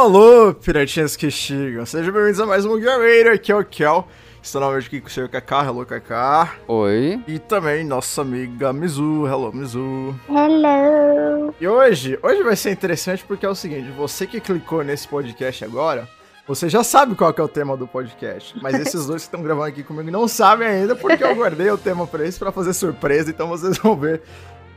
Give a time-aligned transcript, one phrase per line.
[0.00, 1.84] alô, piratinhas que chegam.
[1.84, 4.08] Sejam bem-vindos a mais um Gear Raider, aqui é o Kel.
[4.42, 6.54] Estou novamente aqui com o senhor Kaká, hello Kaká.
[6.66, 7.22] Oi.
[7.28, 10.18] E também nossa amiga Mizu, hello Mizu.
[10.26, 11.54] Hello.
[11.60, 15.66] E hoje, hoje vai ser interessante porque é o seguinte, você que clicou nesse podcast
[15.66, 16.08] agora,
[16.48, 18.58] você já sabe qual que é o tema do podcast.
[18.62, 21.76] Mas esses dois que estão gravando aqui comigo não sabem ainda porque eu guardei o
[21.76, 24.22] tema pra eles pra fazer surpresa, então vocês vão ver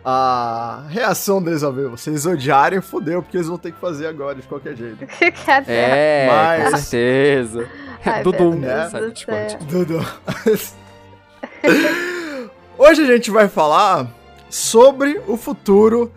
[0.05, 4.35] a reação deles ao ver vocês odiarem, fodeu, porque eles vão ter que fazer agora
[4.35, 5.05] de qualquer jeito.
[5.45, 5.71] Cadê?
[5.71, 7.69] É, Mas- com certeza.
[8.05, 8.89] Ai, Dudu, né?
[9.61, 9.99] Dudu.
[12.77, 14.07] Hoje a gente vai falar
[14.49, 16.11] sobre o futuro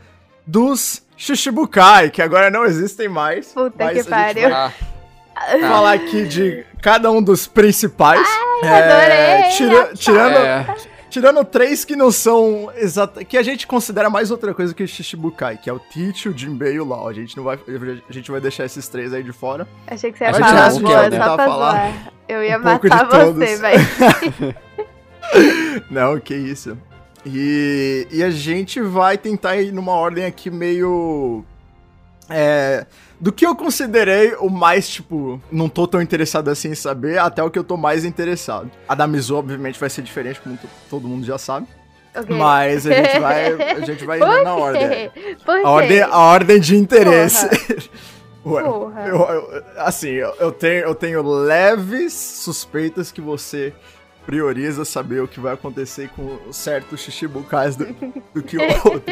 [0.47, 3.53] dos Shishibukai, que agora não existem mais.
[3.53, 4.55] Puta mas que a gente pariu.
[4.55, 4.73] Ah,
[5.53, 8.27] vai falar aqui de cada um dos principais.
[8.63, 10.67] adorei, tira- tirando, é,
[11.17, 14.89] tirando três que não são exata, que a gente considera mais outra coisa que o
[14.89, 17.09] Shishibukai, que é o Teach, o Jinbei e o Lao.
[17.09, 17.59] A gente não vai,
[18.07, 19.67] a gente vai deixar esses três aí de fora.
[19.87, 22.13] Achei que você ia Mas falar boa, só pra falar.
[22.29, 23.35] Eu ia um pouco de matar todos.
[23.35, 24.57] você, velho.
[25.91, 26.77] Não, que isso.
[27.25, 31.43] E, e a gente vai tentar ir numa ordem aqui meio.
[32.29, 32.85] É,
[33.21, 37.43] do que eu considerei o mais, tipo, não tô tão interessado assim em saber, até
[37.43, 38.71] o que eu tô mais interessado.
[38.89, 41.67] A da Mizu, obviamente, vai ser diferente, como to- todo mundo já sabe.
[42.15, 42.35] Ok.
[42.37, 45.11] Mas a gente vai, a gente vai indo na ordem.
[45.65, 47.47] A ordem, a ordem de interesse.
[48.47, 49.07] Ué, Porra.
[49.09, 53.73] eu- eu- assim, eu, tenho, eu tenho leves suspeitas que você
[54.25, 57.87] prioriza saber o que vai acontecer com certos Shishibukais do,
[58.35, 59.03] do que o outro.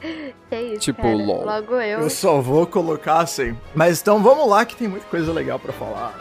[0.00, 1.14] Que isso, Tipo, cara?
[1.16, 1.44] LOL.
[1.44, 2.00] Logo eu.
[2.00, 3.56] Eu só vou colocar assim.
[3.74, 6.14] Mas então vamos lá que tem muita coisa legal pra falar.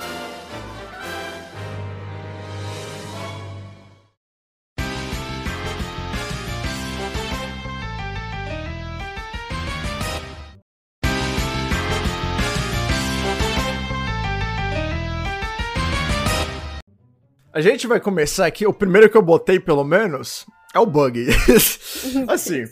[17.53, 18.67] A gente vai começar aqui.
[18.67, 20.45] O primeiro que eu botei, pelo menos,
[20.75, 21.25] é o bug.
[22.29, 22.65] assim,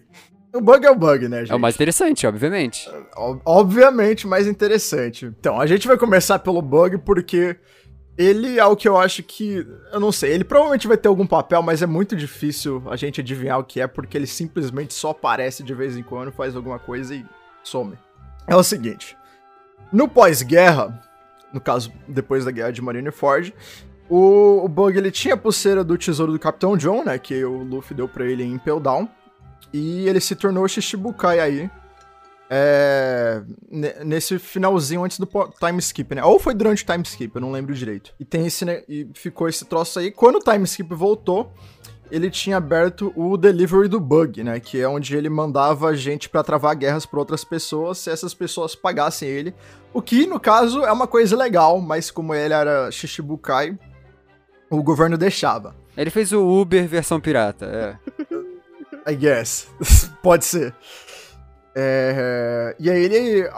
[0.56, 1.52] o bug é o bug, né, gente?
[1.52, 2.90] é o mais interessante, obviamente.
[3.16, 5.26] Ob- Obviamente mais interessante.
[5.26, 7.56] Então, a gente vai começar pelo bug porque
[8.18, 9.68] ele é o que eu acho que.
[9.92, 13.20] Eu não sei, ele provavelmente vai ter algum papel, mas é muito difícil a gente
[13.22, 16.80] adivinhar o que é, porque ele simplesmente só aparece de vez em quando, faz alguma
[16.80, 17.26] coisa e
[17.64, 17.98] some.
[18.48, 19.18] É o seguinte:
[19.92, 21.02] no pós-guerra,
[21.54, 23.54] no caso, depois da guerra de Marineford.
[24.08, 27.18] O, o Bug ele tinha a pulseira do tesouro do Capitão John, né?
[27.18, 29.10] Que o Luffy deu pra ele em Impel Down.
[29.74, 31.70] E ele se tornou Shishibukai aí.
[32.50, 35.28] É, ne- nesse finalzinho antes do
[35.60, 36.24] time skip, né?
[36.24, 38.14] Ou foi durante o time skip, eu não lembro direito.
[38.20, 40.12] E tem esse, né, e ficou esse troço aí.
[40.12, 41.52] Quando o time skip voltou,
[42.12, 44.60] ele tinha aberto o delivery do bug, né?
[44.60, 48.76] Que é onde ele mandava gente pra travar guerras por outras pessoas se essas pessoas
[48.76, 49.54] pagassem ele.
[49.92, 53.78] O que, no caso, é uma coisa legal, mas como ele era Shishibukai,
[54.70, 55.76] o governo deixava.
[55.98, 57.98] Ele fez o Uber versão pirata, é.
[59.08, 59.68] I guess.
[60.24, 60.74] Pode ser.
[61.78, 63.50] É, e aí ele.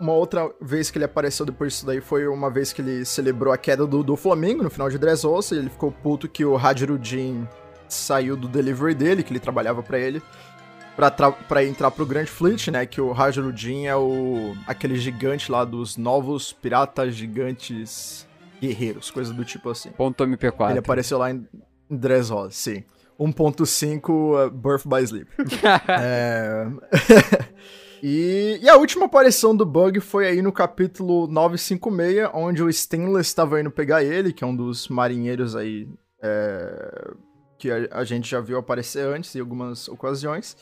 [0.00, 3.52] Uma outra vez que ele apareceu depois disso daí foi uma vez que ele celebrou
[3.52, 5.54] a queda do, do Flamengo no final de Dressrosa.
[5.54, 7.46] e Ele ficou puto que o Hajirudin
[7.88, 10.20] saiu do delivery dele, que ele trabalhava pra ele.
[10.96, 12.84] Pra, tra- pra entrar pro Grand Fleet, né?
[12.86, 14.56] Que o Hajirudin é o.
[14.66, 18.26] aquele gigante lá dos novos piratas gigantes
[18.60, 19.90] guerreiros, coisa do tipo assim.
[19.90, 20.70] Ponto MP4.
[20.70, 21.46] Ele apareceu lá em
[21.88, 22.82] em Dressrosa, sim.
[23.18, 24.10] 1.5
[24.46, 25.28] uh, Birth by Sleep.
[25.88, 26.66] É,
[28.02, 33.28] e, e a última aparição do Bug foi aí no capítulo 956, onde o Stainless
[33.28, 35.88] estava indo pegar ele, que é um dos marinheiros aí
[36.22, 37.10] é,
[37.58, 40.56] que a, a gente já viu aparecer antes em algumas ocasiões.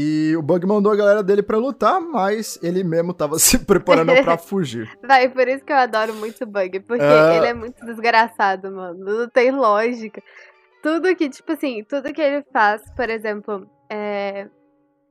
[0.00, 4.14] E o Bug mandou a galera dele pra lutar, mas ele mesmo tava se preparando
[4.22, 4.88] pra fugir.
[5.04, 7.34] Vai, por isso que eu adoro muito Bug, porque Ah.
[7.34, 9.04] ele é muito desgraçado, mano.
[9.04, 10.22] Não tem lógica.
[10.82, 14.48] Tudo que, tipo assim, tudo que ele faz, por exemplo, é...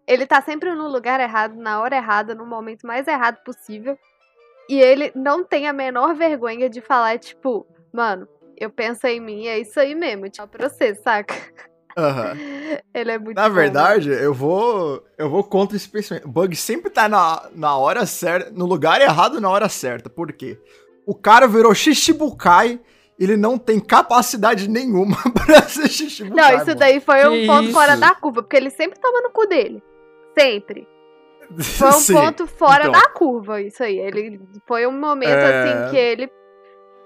[0.08, 3.98] ele tá sempre no lugar errado, na hora errada, no momento mais errado possível.
[4.70, 8.28] E ele não tem a menor vergonha de falar, tipo, mano,
[8.58, 11.36] eu penso em mim, é isso aí mesmo, tchau pra você, saca?
[11.98, 12.38] Aham.
[12.94, 16.26] Ele é muito Na bom, verdade, eu vou eu vou contra esse pensamento.
[16.26, 20.10] O Bug sempre tá na, na hora certa, no lugar errado na hora certa.
[20.10, 20.60] Por quê?
[21.06, 22.80] O cara virou Shishibukai,
[23.20, 26.52] ele não tem capacidade nenhuma pra ser Shishibukai.
[26.52, 26.80] Não, isso mano.
[26.80, 27.74] daí foi Que um ponto isso?
[27.74, 29.82] fora da curva, porque ele sempre toma no cu dele.
[30.38, 30.88] Sempre.
[31.78, 32.14] Foi um Sim.
[32.14, 32.92] ponto fora então.
[32.92, 33.98] da curva, isso aí.
[33.98, 35.64] Ele foi um momento É.
[35.86, 36.30] assim que ele,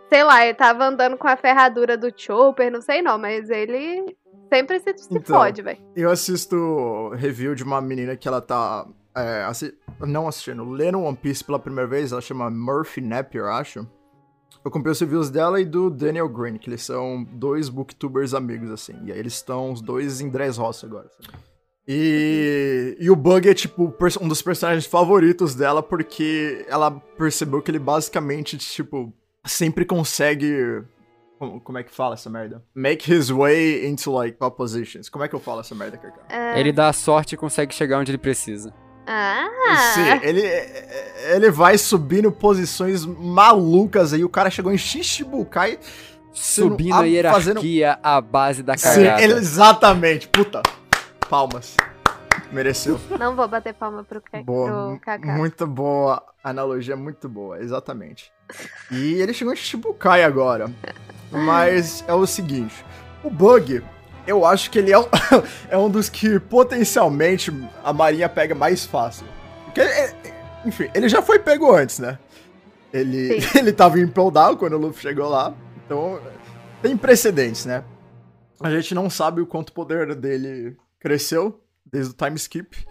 [0.10, 4.16] sei lá, ele tava andando com a ferradura do Chopper, não sei não, mas ele
[4.52, 5.38] sempre se, se Então.
[5.38, 5.80] fode, velho.
[5.96, 8.86] Eu assisto review de uma menina que ela tá.
[9.16, 13.88] é, assi- não assistindo, lendo One Piece pela primeira vez, ela chama Murphy Napier, acho.
[14.64, 18.70] Eu comprei os reviews dela e do Daniel Green, que eles são dois booktubers amigos,
[18.70, 18.94] assim.
[19.06, 21.08] E aí eles estão os dois em Dressrosa agora.
[21.08, 21.32] Assim.
[21.88, 27.72] E, e o Bug é, tipo, um dos personagens favoritos dela, porque ela percebeu que
[27.72, 29.12] ele basicamente, tipo,
[29.44, 30.86] sempre consegue
[31.64, 32.64] como, é que fala essa merda?
[32.76, 35.10] Make his way into, like, top positions.
[35.10, 36.22] Como é que eu falo essa merda, Kaká?
[36.30, 36.60] É...
[36.60, 38.72] Ele dá sorte e consegue chegar onde ele precisa.
[39.14, 39.94] Ah!
[39.94, 40.42] Sim, ele,
[41.34, 44.24] ele vai subindo posições malucas aí.
[44.24, 45.78] O cara chegou em Shichibukai.
[46.34, 48.00] Subindo a hierarquia fazendo...
[48.02, 49.18] à base da cagada.
[49.18, 50.30] Sim, ele, exatamente.
[50.30, 50.62] Puta.
[51.30, 51.76] Palmas.
[52.52, 53.00] Mereceu.
[53.20, 55.34] Não vou bater palma pro, boa, pro Kaká.
[55.34, 56.24] Muito boa.
[56.42, 58.32] Analogia muito boa, exatamente.
[58.90, 60.72] E ele chegou em Shichibukai agora.
[61.32, 62.86] Mas é o seguinte:
[63.24, 63.84] o Bug,
[64.26, 65.06] eu acho que ele é um,
[65.70, 67.52] é um dos que potencialmente
[67.84, 69.26] a Marinha pega mais fácil.
[69.66, 70.14] Porque, é,
[70.66, 72.20] enfim, ele já foi pego antes, né?
[72.94, 75.54] Ele, ele tava em Impel Down quando o Luffy chegou lá.
[75.86, 76.20] Então,
[76.82, 77.84] tem precedentes, né?
[78.60, 82.86] A gente não sabe o quanto o poder dele cresceu desde o time skip.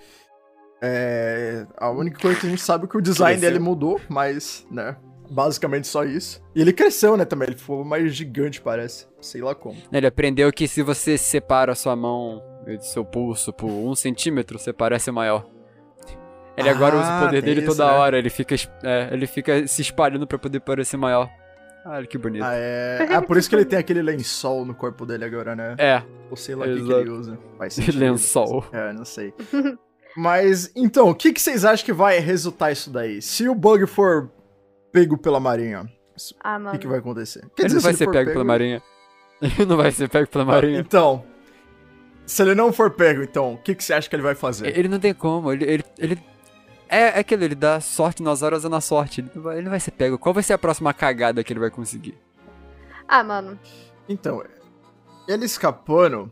[0.82, 3.50] É, a única coisa que a gente sabe é que o design cresceu.
[3.50, 4.96] dele mudou, mas, né?
[5.30, 6.42] Basicamente só isso.
[6.54, 7.48] E ele cresceu, né, também.
[7.48, 9.06] Ele ficou mais gigante, parece.
[9.20, 9.76] Sei lá como.
[9.92, 14.72] Ele aprendeu que se você separa sua mão do seu pulso por um centímetro, você
[14.72, 15.46] parece maior.
[16.56, 17.96] Ele ah, agora usa o poder dele isso, toda né?
[17.96, 18.18] hora.
[18.18, 21.30] Ele fica, é, ele fica se espalhando para poder parecer maior.
[21.86, 22.44] Olha que bonito.
[22.44, 23.08] Ah, é...
[23.10, 25.74] é por isso que ele tem aquele lençol no corpo dele agora, né?
[25.78, 26.02] É.
[26.28, 27.38] Ou sei lá o que, que, ele usa.
[27.56, 28.64] Faz lençol.
[28.72, 29.32] É, não sei.
[30.16, 33.22] Mas, então, o que, que vocês acham que vai resultar isso daí?
[33.22, 34.28] Se o Bug for
[34.92, 35.90] pego pela Marinha,
[36.42, 37.40] ah, o que, que, vai acontecer?
[37.56, 38.82] Quer ele dizer, não vai ser pego, pego, pela Marinha.
[39.40, 40.80] Ele não vai ser pego pela Marinha.
[40.80, 41.24] Então,
[42.26, 44.78] se ele não for pego, então, o que, que você acha que ele vai fazer?
[44.78, 45.50] Ele não tem como.
[45.50, 46.22] Ele, ele, ele
[46.88, 49.22] é, é aquilo, ele dá sorte nas horas, é na sorte.
[49.22, 50.18] Ele não, vai, ele não vai ser pego.
[50.18, 52.18] Qual vai ser a próxima cagada que ele vai conseguir?
[53.08, 53.58] Ah, mano.
[54.08, 54.44] Então,
[55.26, 56.30] ele escapando,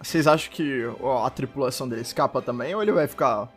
[0.00, 3.48] vocês acham que ó, a tripulação dele escapa também ou ele vai ficar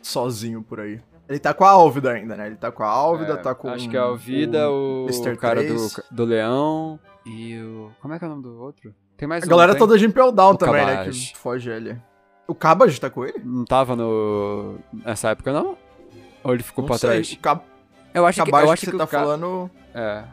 [0.00, 1.00] sozinho por aí?
[1.28, 2.46] Ele tá com a Álvida ainda, né?
[2.46, 3.68] Ele tá com a Álvida, é, tá com.
[3.68, 5.76] Acho que é a Álvida, o, o cara do,
[6.10, 7.90] do Leão e o.
[8.00, 8.94] Como é que é o nome do outro?
[9.16, 9.78] Tem mais A um, galera tem?
[9.78, 11.04] toda de Impel Down também, né?
[11.04, 11.96] Que foge ele.
[12.46, 13.40] O Cabaj tá com ele?
[13.44, 14.78] Não tava no.
[14.92, 15.76] nessa época, não?
[16.42, 17.10] Ou ele ficou não pra sei.
[17.10, 17.32] trás?
[17.32, 17.60] O Cab...
[18.12, 19.20] Eu acho Cabaj que, eu acho que você que tá ca...
[19.20, 19.70] falando.
[19.94, 20.24] É,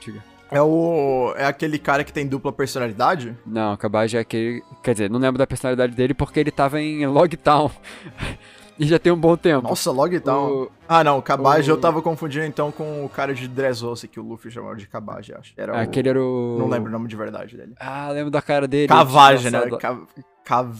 [0.00, 0.24] diga.
[0.50, 1.34] É o.
[1.36, 3.36] É aquele cara que tem dupla personalidade?
[3.46, 4.62] Não, o Cabaj é aquele.
[4.82, 7.70] Quer dizer, não lembro da personalidade dele porque ele tava em Logtown.
[8.78, 9.68] E já tem um bom tempo.
[9.68, 10.62] Nossa, Logtown.
[10.62, 10.70] O...
[10.88, 11.72] Ah, não, o Cabaj o...
[11.72, 15.32] eu tava confundindo então com o cara de Dressrosa que o Luffy chamava de Cabaj,
[15.32, 15.52] acho.
[15.56, 15.80] Era ah, o...
[15.80, 16.56] Aquele era o.
[16.58, 17.74] Não lembro o nome de verdade dele.
[17.80, 18.86] Ah, lembro da cara dele.
[18.88, 19.60] Cavage, né?
[19.80, 20.06] Cav...
[20.44, 20.76] Cav...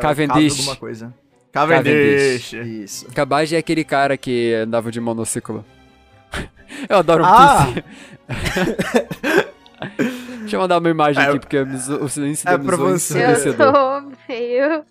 [0.00, 0.58] Cavendish.
[0.58, 1.14] alguma coisa.
[1.50, 2.50] Cavendish.
[2.50, 2.82] Cavendish.
[2.84, 3.06] Isso.
[3.12, 5.64] Cabage é aquele cara que andava de monociclo.
[6.88, 7.66] eu adoro um ah.
[10.40, 13.24] Deixa eu mandar uma imagem é, aqui, porque o silêncio é pra você.
[13.48, 14.84] Eu tô meio...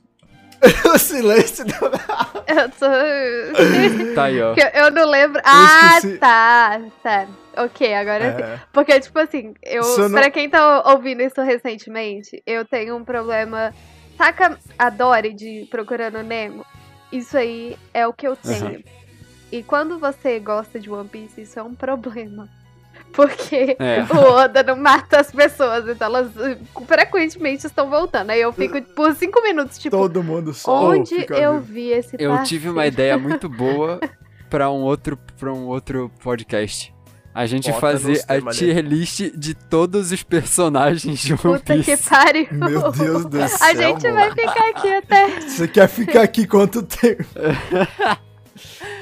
[0.94, 1.74] o silêncio do...
[1.74, 4.16] Eu tô...
[4.16, 4.56] Tá aí, ó.
[4.74, 5.42] Eu, não lembro...
[5.44, 7.28] Ah, tá, tá.
[7.58, 8.60] Ok, agora é.
[8.72, 9.84] Porque, tipo assim, eu...
[10.10, 10.12] Não...
[10.12, 13.74] Pra quem tá ouvindo isso recentemente, eu tenho um problema...
[14.18, 16.66] Saca a Dory de Procurando Nemo?
[17.12, 18.66] Isso aí é o que eu tenho.
[18.66, 18.84] Uhum.
[19.52, 22.50] E quando você gosta de One Piece, isso é um problema.
[23.14, 24.06] Porque é.
[24.12, 28.32] o Oda não mata as pessoas, então elas uh, frequentemente estão voltando.
[28.32, 29.96] Aí eu fico por cinco minutos, tipo.
[29.96, 30.90] Todo mundo só.
[30.90, 34.00] Onde eu vi esse Eu tive uma ideia muito boa
[34.50, 36.94] para um outro para um outro podcast.
[37.36, 41.98] A gente Bota fazer a tier list de todos os personagens de One Puta Piece.
[41.98, 42.48] que pariu.
[42.52, 43.58] Meu Deus do céu.
[43.60, 44.16] A gente mano.
[44.16, 45.42] vai ficar aqui até.
[45.42, 47.26] Você quer ficar aqui quanto tempo?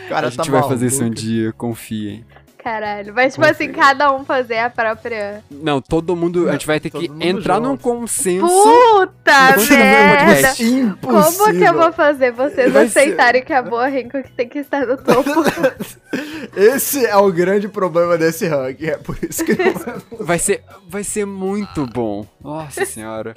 [0.07, 2.25] Cara, a gente tá vai fazer isso um dia, confiem.
[2.63, 3.13] Caralho.
[3.13, 5.43] Mas, tipo assim, cada um fazer a própria.
[5.49, 6.47] Não, todo mundo.
[6.47, 7.67] A gente vai ter que entrar junto.
[7.67, 8.47] num consenso.
[8.47, 10.49] Puta merda!
[10.61, 10.97] Impossível.
[11.01, 13.45] Como que eu vou fazer vocês vai aceitarem ser...
[13.47, 15.43] que a boa Renko tem que estar no topo?
[16.55, 18.87] Esse é o grande problema desse ranking.
[18.87, 19.55] É por isso que
[20.19, 22.25] vai ser Vai ser muito bom.
[22.43, 23.33] Nossa senhora.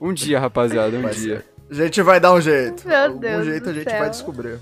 [0.00, 1.44] Um dia, rapaziada, um vai dia.
[1.70, 1.82] Ser.
[1.82, 2.88] A gente vai dar um jeito.
[2.88, 3.98] Meu Algum Deus jeito a gente céu.
[3.98, 4.58] vai descobrir.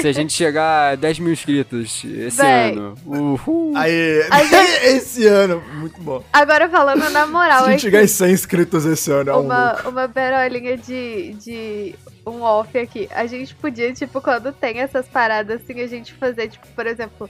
[0.00, 2.94] Se a gente chegar a 10 mil inscritos esse ano.
[3.04, 3.72] Uhul.
[3.76, 4.86] Aí, gente...
[4.86, 6.22] esse ano, muito bom.
[6.32, 7.64] Agora falando na moral.
[7.64, 11.32] Se a gente chegar em 100 inscritos esse ano, é um uma, uma berolinha de,
[11.34, 11.94] de
[12.26, 13.08] um off aqui.
[13.12, 17.28] A gente podia, tipo, quando tem essas paradas assim, a gente fazer, tipo, por exemplo,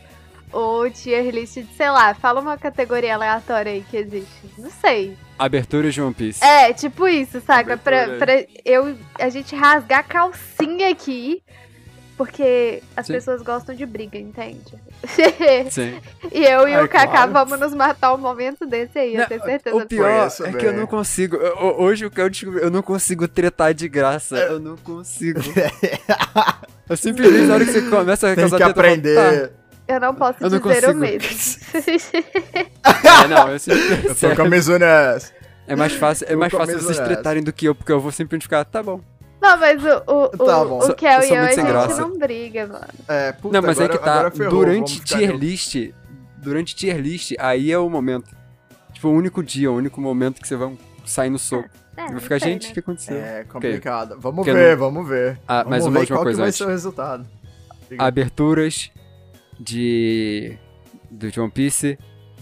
[0.53, 4.51] o tier list de, sei lá, fala uma categoria aleatória aí que existe.
[4.57, 5.17] Não sei.
[5.39, 6.43] Abertura de One Piece.
[6.43, 7.77] É, tipo isso, saca?
[7.77, 11.43] Pra, pra eu, a gente rasgar a calcinha aqui
[12.19, 13.13] Porque as Sim.
[13.15, 14.75] pessoas gostam de briga, entende?
[15.71, 16.01] Sim.
[16.33, 17.33] e eu e É, o Kaká claro.
[17.33, 19.77] vamos nos matar um momento desse aí, eu Não, tenho certeza.
[19.77, 21.37] O pior Conheço é que eu não consigo.
[21.37, 24.37] eu- eu- hoje o que eu descobri, eu não consigo tretar de graça.
[24.37, 25.41] Eu não consigo.
[26.91, 29.53] Eu simplesmente, na hora que você começa a Tem que treta, eu falo, aprender.
[29.87, 30.95] Eu não posso Eu não dizer o consigo.
[30.95, 31.21] mesmo.
[32.83, 34.07] Tá, é, não, eu simplesmente.
[34.09, 35.19] Eu tô com a.
[35.67, 38.45] É mais fácil, é mais fácil vocês tretarem do que eu, porque eu vou simplesmente
[38.45, 39.03] ficar, tá bom.
[39.41, 42.01] Não, mas o, o, Tá o, o Kel eu e eu, a gente graça.
[42.01, 42.87] não briga, mano.
[43.07, 45.77] É, puta, não, mas agora, é que tá, ferrou, durante vamos tier eu- list,
[46.39, 48.37] durante tier list, aí é o momento.
[48.93, 51.69] Tipo, o único dia, o único momento que você vai sair no soco.
[51.97, 52.75] É, vai ficar, sei, gente, o né?
[52.75, 53.17] que aconteceu?
[53.17, 54.17] É complicado.
[54.21, 55.39] Vamos Porque ver, não- vamos ver.
[55.47, 56.59] Ah, vamos mais uma ver última qual coisa que vai antes.
[56.59, 57.27] ser o resultado.
[57.91, 58.05] Diga.
[58.05, 58.91] aberturas
[59.59, 60.57] de
[61.11, 61.99] do de One Piece,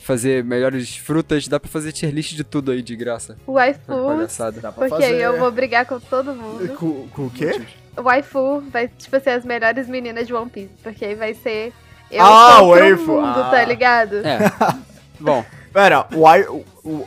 [0.06, 3.36] fazer melhores frutas, dá pra fazer tier list de tudo aí de graça.
[3.46, 4.60] Waifu, Palhaçada.
[4.60, 5.22] Dá pra porque aí fazer...
[5.24, 6.68] eu vou brigar com todo mundo.
[6.76, 7.60] Com, com o quê?
[7.96, 10.70] Waifu vai, tipo, ser as melhores meninas de One Piece.
[10.82, 11.72] Porque aí vai ser
[12.10, 13.48] eu Ah, waifu, mundo, ah.
[13.50, 14.16] tá ligado?
[14.24, 14.38] É.
[15.18, 17.06] Bom, Pera, o, wai- o, o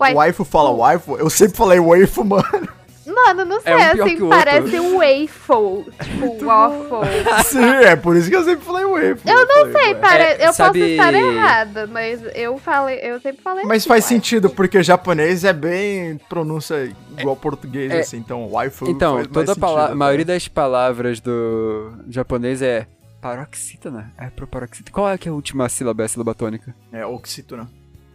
[0.00, 1.16] Wai- waifu fala waifu?
[1.16, 2.68] Eu sempre falei waifu, mano.
[3.14, 5.92] Mano, não sei, É um assim, parece um waffle.
[6.02, 7.44] Tipo, waffle.
[7.44, 9.28] Sim, é por isso que eu sempre falei waifu.
[9.28, 9.94] Eu não sei, ué.
[9.94, 10.22] pare...
[10.22, 14.04] É, eu sabe- posso estar errada, mas eu falei, eu sempre falei Mas assim, faz
[14.04, 18.00] sentido, porque japonês é bem pronúncia igual português, É.
[18.00, 19.94] assim, então waifu então, faz mais toda a né?
[19.94, 22.86] maioria das palavras do japonês é
[23.20, 24.12] paroxítona.
[24.18, 24.92] É pro paroxítona.
[24.94, 26.02] Qual é que é a última sílaba?
[26.02, 26.74] É a sílaba tônica?
[26.92, 27.68] É oxítona.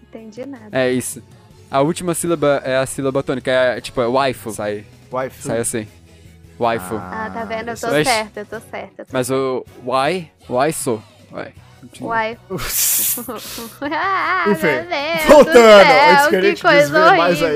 [0.04, 0.68] Entendi nada.
[0.72, 1.22] É isso.
[1.74, 4.52] A última sílaba é a sílaba tônica, é tipo, é waifu.
[4.52, 5.42] Sai, Waifu.
[5.48, 5.88] sai assim.
[6.60, 6.96] Waifu.
[6.98, 7.70] Ah, tá vendo?
[7.70, 9.02] Eu tô Mas- certa, eu tô certa.
[9.02, 11.02] eu tô Mas o wai, wai so.
[11.32, 11.52] Vai.
[11.82, 12.10] continua.
[12.12, 12.38] Uai.
[13.92, 17.48] ah, Enfim, meu Deus Voltando, céu, que que coisa horrível.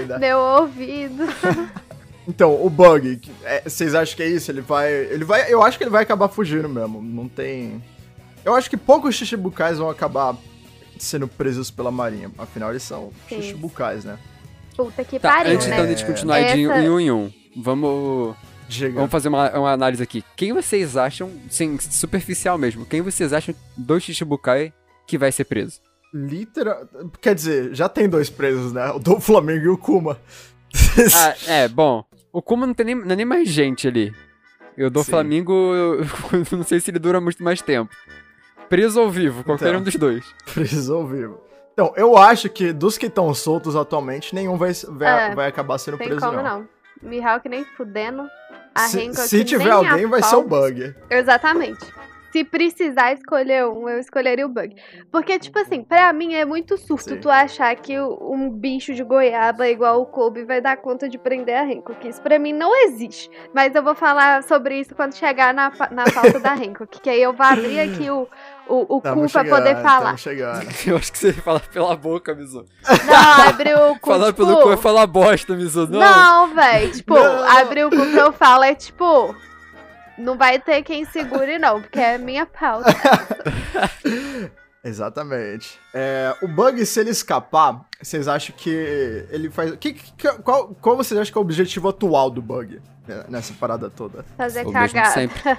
[0.00, 0.18] ainda.
[0.18, 1.24] Meu ouvido.
[2.28, 4.48] Então, o bug, é, vocês acham que é isso?
[4.48, 4.92] Ele vai.
[4.92, 5.52] Ele vai.
[5.52, 7.02] Eu acho que ele vai acabar fugindo mesmo.
[7.02, 7.82] Não tem.
[8.44, 10.36] Eu acho que poucos Shichibukais vão acabar
[10.98, 12.30] sendo presos pela marinha.
[12.38, 13.40] Afinal, eles são Sim.
[13.42, 14.18] Shichibukais, né?
[14.76, 15.74] Puta que Tá, pariu, antes né?
[15.74, 18.34] então de a gente continuar de Essa- em um em um, vamos,
[18.68, 18.94] Diga.
[18.94, 20.24] vamos fazer uma, uma análise aqui.
[20.36, 24.72] Quem vocês acham, sim, superficial mesmo, quem vocês acham dos Shichibukai
[25.06, 25.80] que vai ser preso?
[26.14, 26.86] Literal.
[27.20, 28.90] Quer dizer, já tem dois presos, né?
[28.90, 30.18] O do Flamengo e o Kuma.
[31.14, 34.12] Ah, é, bom, o Kuma não tem nem, não é nem mais gente ali.
[34.76, 35.10] Eu dou Sim.
[35.10, 36.00] Flamengo, eu,
[36.50, 37.94] eu não sei se ele dura muito mais tempo.
[38.72, 39.80] Preso ou vivo, qualquer Então.
[39.80, 40.24] um dos dois.
[40.54, 41.38] preso ao vivo.
[41.74, 45.76] Então, eu acho que dos que estão soltos atualmente, nenhum vai, vai, É, vai acabar
[45.76, 46.42] sendo Tem preso, como não.
[46.60, 46.68] não.
[47.02, 48.26] Mihawk nem fudendo.
[48.74, 50.94] A Se, Hancock se tiver nem alguém, a vai ser o Bug.
[51.10, 51.84] Exatamente.
[52.32, 54.74] Se precisar escolher um, eu escolheria o Bug.
[55.10, 57.20] Porque, tipo assim, pra mim é muito surto Sim.
[57.20, 61.54] tu achar que um bicho de goiaba igual o Kobe vai dar conta de prender
[61.58, 62.08] a Hancock.
[62.08, 63.30] Isso pra mim não existe.
[63.52, 67.00] Mas eu vou falar sobre isso quando chegar na, na pauta da Hancock.
[67.02, 68.26] Que aí eu vou abrir aqui o,
[68.68, 70.14] o, o cu pra poder falar.
[70.86, 72.64] Eu acho que você fala pela boca, Mizu.
[73.06, 74.46] Não, abre o cu, Falar tipo...
[74.46, 75.86] pelo cu é falar bosta, Mizu.
[75.88, 76.00] Não.
[76.00, 76.90] Não, véi.
[76.90, 77.58] Tipo, Não.
[77.58, 79.34] abrir o cu que eu falo é tipo.
[80.18, 82.92] Não vai ter quem segure, não, porque é minha pauta.
[84.84, 85.78] Exatamente.
[85.94, 88.70] É, o Bug, se ele escapar, vocês acham que
[89.30, 89.76] ele faz.
[89.76, 93.54] Que, que- qual, qual vocês acham que é o objetivo atual do Bug né, nessa
[93.54, 94.24] parada toda?
[94.36, 95.10] Fazer O cagada.
[95.10, 95.40] sempre.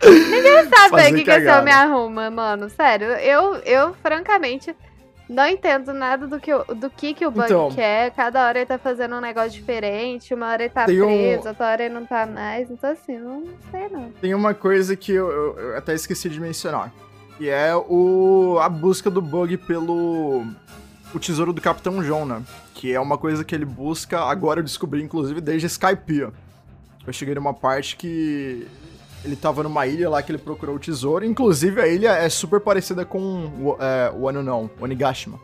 [0.00, 1.60] Sabe o que, que esse cagada.
[1.60, 2.70] homem arruma, mano?
[2.70, 4.74] Sério, eu, eu, francamente,
[5.28, 7.70] não entendo nada do que, o- do que, que o Bug Então.
[7.70, 8.10] quer.
[8.12, 11.48] Cada hora ele tá fazendo um negócio diferente, uma hora ele tá Tem um- preso,
[11.48, 12.70] outra hora ele não tá mais.
[12.70, 14.10] Então, assim, não sei não.
[14.12, 16.90] Tem uma coisa que eu, eu- eu até esqueci de mencionar.
[17.38, 20.44] Que é o, a busca do Bug pelo.
[21.14, 22.42] O tesouro do Capitão John, né?
[22.74, 26.32] Que é uma coisa que ele busca, agora eu descobri, inclusive, desde Skypiea.
[27.06, 28.66] Eu cheguei numa parte que
[29.24, 31.24] ele tava numa ilha lá que ele procurou o tesouro.
[31.24, 35.40] Inclusive, a ilha é super parecida com o, é, o ano não, o Onigashima.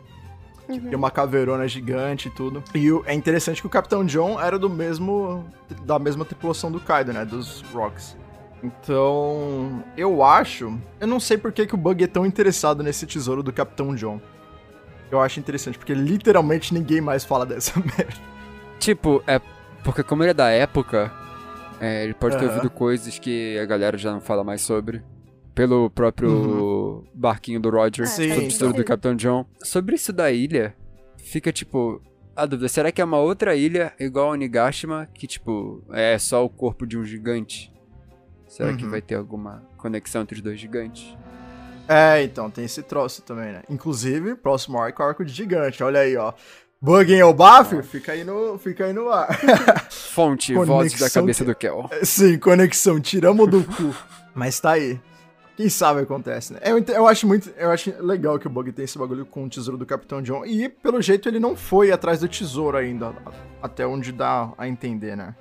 [0.67, 0.79] Uhum.
[0.79, 2.63] Tem uma caveirona gigante e tudo.
[2.75, 5.45] E é interessante que o Capitão John era do mesmo.
[5.83, 7.23] da mesma tripulação do Kaido, né?
[7.23, 8.17] Dos Rocks.
[8.65, 9.83] Então.
[9.95, 10.77] Eu acho.
[10.99, 13.93] Eu não sei por que, que o Bug é tão interessado nesse tesouro do Capitão
[13.95, 14.19] John.
[15.11, 18.15] Eu acho interessante, porque literalmente ninguém mais fala dessa merda.
[18.79, 19.39] Tipo, é
[19.83, 21.11] porque como ele é da época,
[21.79, 25.03] é, ele pode ter ouvido coisas que a galera já não fala mais sobre.
[25.53, 29.45] Pelo próprio barquinho do Roger, Ah, Sim, sobre o tesouro do Capitão John.
[29.63, 30.75] Sobre isso da ilha,
[31.17, 32.01] fica tipo.
[32.35, 36.43] A dúvida, será que é uma outra ilha igual a Onigashima, que tipo, é só
[36.43, 37.71] o corpo de um gigante?
[38.55, 38.89] Será que Uhum.
[38.89, 41.13] vai ter alguma conexão entre os dois gigantes?
[41.89, 43.63] É, então, tem esse troço também, né?
[43.69, 45.83] Inclusive, próximo arco é o arco de gigante.
[45.83, 46.31] Olha aí, ó.
[46.79, 47.83] Bug em Elbaf?
[47.83, 49.27] Fica aí no, fica aí no ar.
[49.91, 51.89] Fonte, voz da cabeça do Kel.
[52.01, 53.93] Sim, conexão, tiramos do cu.
[54.33, 55.01] Mas tá aí.
[55.57, 56.59] Quem sabe acontece, né?
[56.63, 57.49] Eu, eu, acho muito.
[57.57, 60.45] Eu acho legal que o Bug tem esse bagulho com o tesouro do Capitão John.
[60.45, 63.13] E, pelo jeito, ele não foi atrás do tesouro ainda.
[63.61, 65.35] Até onde dá a entender, né?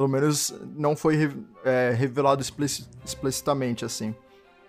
[0.00, 1.30] Pelo menos não foi
[1.62, 4.14] é, revelado explicitamente, assim.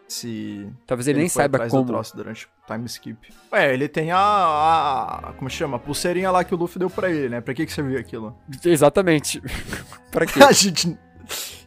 [0.06, 0.70] Se.
[0.86, 1.86] Talvez ele, ele nem saiba como.
[1.86, 3.34] troço durante o time skip.
[3.50, 5.78] É, ele tem a, a, Como chama?
[5.78, 7.40] A pulseirinha lá que o Luffy deu pra ele, né?
[7.40, 8.36] Pra que, que você viu aquilo?
[8.66, 9.42] Exatamente.
[10.12, 10.44] pra quê?
[10.44, 11.00] a gente.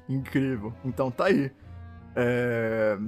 [0.07, 0.75] Incrível.
[0.85, 1.51] Então tá aí.
[2.15, 2.99] É...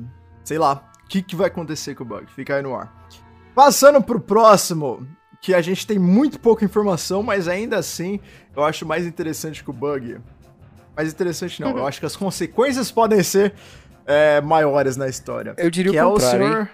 [0.43, 0.91] Sei lá.
[1.05, 2.33] O que, que vai acontecer com o Bug?
[2.33, 3.07] Fica aí no ar.
[3.55, 5.07] Passando pro próximo,
[5.39, 8.21] que a gente tem muito pouca informação, mas ainda assim
[8.57, 10.19] eu acho mais interessante que o Bug.
[10.97, 11.79] Mais interessante não, uhum.
[11.79, 13.53] eu acho que as consequências podem ser
[14.07, 15.55] é, maiores na história.
[15.59, 16.71] Eu diria que o contrário, é o senhor...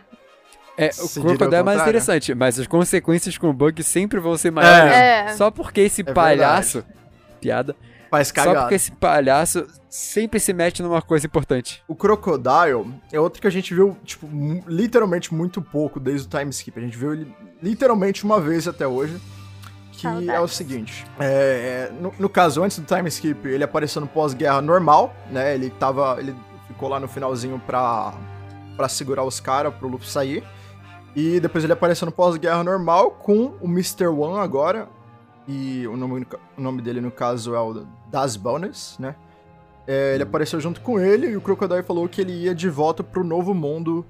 [0.78, 4.50] É, o Crocodile é mais interessante, mas as consequências com o Bug sempre vão ser
[4.50, 4.92] maiores.
[4.92, 5.28] É.
[5.36, 6.78] Só porque esse é palhaço...
[6.78, 7.02] Verdade.
[7.40, 7.76] Piada
[8.12, 8.54] Faz cagada.
[8.54, 11.82] Só porque esse palhaço sempre se mete numa coisa importante.
[11.88, 14.28] O Crocodile é outro que a gente viu, tipo,
[14.66, 16.78] literalmente muito pouco desde o time skip.
[16.78, 19.18] A gente viu ele literalmente uma vez até hoje.
[20.02, 20.28] Que Saudades.
[20.28, 24.60] é o seguinte: é, no, no, caso, antes do time skip, ele apareceu no pós-guerra
[24.60, 25.54] normal, né?
[25.54, 26.16] Ele tava.
[26.18, 26.34] Ele
[26.66, 28.12] ficou lá no finalzinho pra,
[28.76, 30.44] pra segurar os caras pro Luffy sair.
[31.14, 34.06] E depois ele apareceu no pós-guerra normal com o Mr.
[34.06, 34.88] One agora.
[35.46, 39.14] E o nome, o nome dele, no caso, é o das Bonus, né?
[39.86, 43.02] É, ele apareceu junto com ele e o Crocodile falou que ele ia de volta
[43.02, 44.06] pro novo mundo,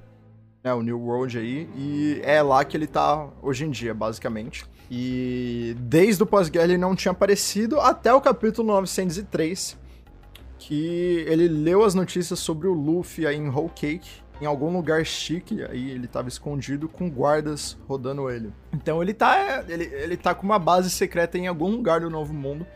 [0.63, 4.67] né, o New World aí, e é lá que ele tá hoje em dia, basicamente.
[4.95, 9.79] E desde o pós-guerra ele não tinha aparecido até o capítulo 903,
[10.59, 15.03] que ele leu as notícias sobre o Luffy aí em Whole Cake, em algum lugar
[15.07, 18.53] chique, aí ele tava escondido com guardas rodando ele.
[18.71, 22.35] Então ele tá, ele, ele tá com uma base secreta em algum lugar do Novo
[22.35, 22.67] Mundo,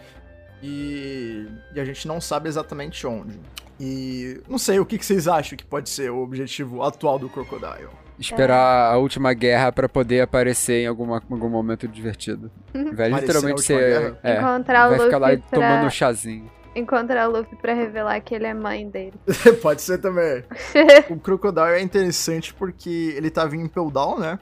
[0.62, 3.38] e, e a gente não sabe exatamente onde.
[3.78, 7.28] E não sei, o que, que vocês acham que pode ser o objetivo atual do
[7.28, 8.05] Crocodile?
[8.18, 12.50] Esperar a última guerra para poder aparecer em alguma, algum momento divertido.
[12.94, 14.16] Vai literalmente ser.
[14.22, 15.38] É, Encontrar vai o ficar lá pra...
[15.50, 16.50] tomando um chazinho.
[16.74, 19.14] Encontrar o Luffy pra revelar que ele é mãe dele.
[19.62, 20.44] pode ser também.
[21.08, 24.38] o Crocodile é interessante porque ele tava em Impel Down, né?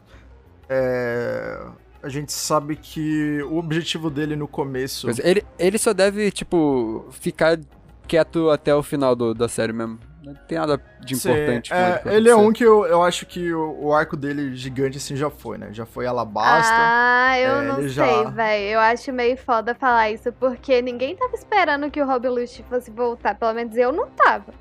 [0.69, 1.59] É
[2.05, 5.07] a gente sabe que o objetivo dele no começo.
[5.07, 7.59] Mas ele, ele só deve, tipo, ficar
[8.07, 9.99] quieto até o final do, da série mesmo.
[10.25, 11.69] Não tem nada de importante.
[11.69, 14.57] Sim, é, ele, ele é um que eu, eu acho que o, o, arco dele
[14.57, 15.69] gigante assim já foi, né?
[15.71, 16.73] Já foi Alabasta.
[16.73, 18.25] Ah, eu é, não sei, já...
[18.25, 18.65] velho.
[18.65, 22.91] Eu acho meio foda falar isso, porque ninguém tava esperando que o Rob Lust fosse
[22.91, 23.35] voltar.
[23.35, 24.55] Pelo menos eu não tava.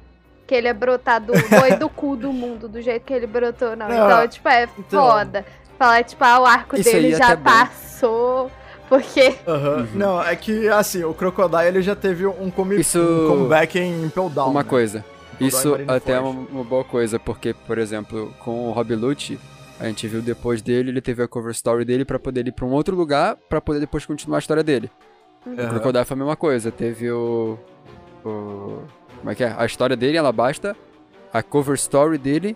[0.45, 3.75] Que ele ia brotar do boi do cu do mundo, do jeito que ele brotou,
[3.77, 3.87] não.
[3.87, 5.07] não então, tipo, é então...
[5.07, 5.45] foda.
[5.79, 8.51] Falar, tipo, ah, o arco Isso dele já passou.
[8.89, 9.35] Porque.
[9.47, 9.53] Uhum.
[9.55, 9.87] Uhum.
[9.95, 12.99] Não, é que, assim, o Crocodile ele já teve um, comi Isso...
[12.99, 14.51] um comeback em Impel Down.
[14.51, 14.69] Uma né?
[14.69, 15.03] coisa.
[15.47, 19.39] Isso até é uma, uma, boa coisa, porque, por exemplo, com o Rob Lute,
[19.79, 22.65] a gente viu depois dele, ele teve a cover story dele para poder ir pra
[22.65, 24.89] um outro lugar, para poder depois continuar a história dele.
[25.45, 25.53] Uhum.
[25.53, 27.57] O Crocodile foi a mesma coisa, teve o,
[28.23, 28.83] o.
[29.19, 29.55] Como é que é?
[29.57, 30.75] A história dele, ela basta,
[31.33, 32.55] a cover story dele,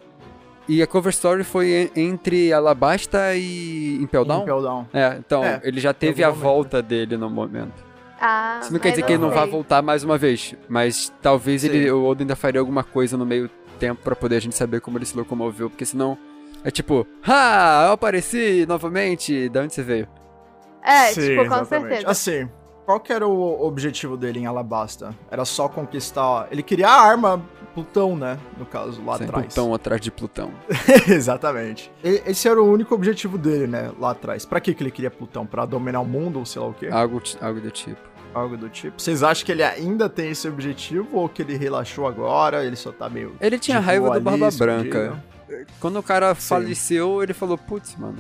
[0.68, 4.44] e a cover story foi entre Alabasta e Impel Down?
[4.44, 4.88] Impel Down.
[4.94, 7.87] É, então, é, ele já teve a volta dele no momento.
[8.20, 11.64] Ah, Isso não quer dizer que ele não vai voltar mais uma vez, mas talvez
[11.64, 13.50] ele, o Oden ainda faria alguma coisa no meio
[13.80, 16.18] tempo para poder a gente saber como ele se locomoveu, porque senão
[16.64, 20.08] é tipo, ah, eu apareci novamente, de onde você veio?
[20.84, 21.70] É, Sim, tipo, com exatamente.
[21.90, 22.10] certeza.
[22.10, 22.50] Assim,
[22.86, 25.14] qual que era o objetivo dele em Alabasta?
[25.30, 26.48] Era só conquistar.
[26.50, 27.42] Ele queria a arma
[27.78, 28.40] Plutão, né?
[28.58, 29.46] No caso, lá Sem atrás.
[29.46, 30.52] Plutão atrás de Plutão.
[31.08, 31.92] Exatamente.
[32.04, 33.92] Esse era o único objetivo dele, né?
[34.00, 34.48] Lá atrás.
[34.48, 35.46] Pra que, que ele queria Plutão?
[35.46, 36.88] Pra dominar o mundo ou sei lá o quê?
[36.88, 38.02] Algo, algo do tipo.
[38.34, 39.00] Algo do tipo.
[39.00, 42.66] Vocês acham que ele ainda tem esse objetivo ou que ele relaxou agora?
[42.66, 43.36] Ele só tá meio.
[43.40, 45.24] Ele tinha raiva do Barba Branca.
[45.80, 46.42] Quando o cara Sim.
[46.48, 48.18] faleceu, ele falou: Putz, mano.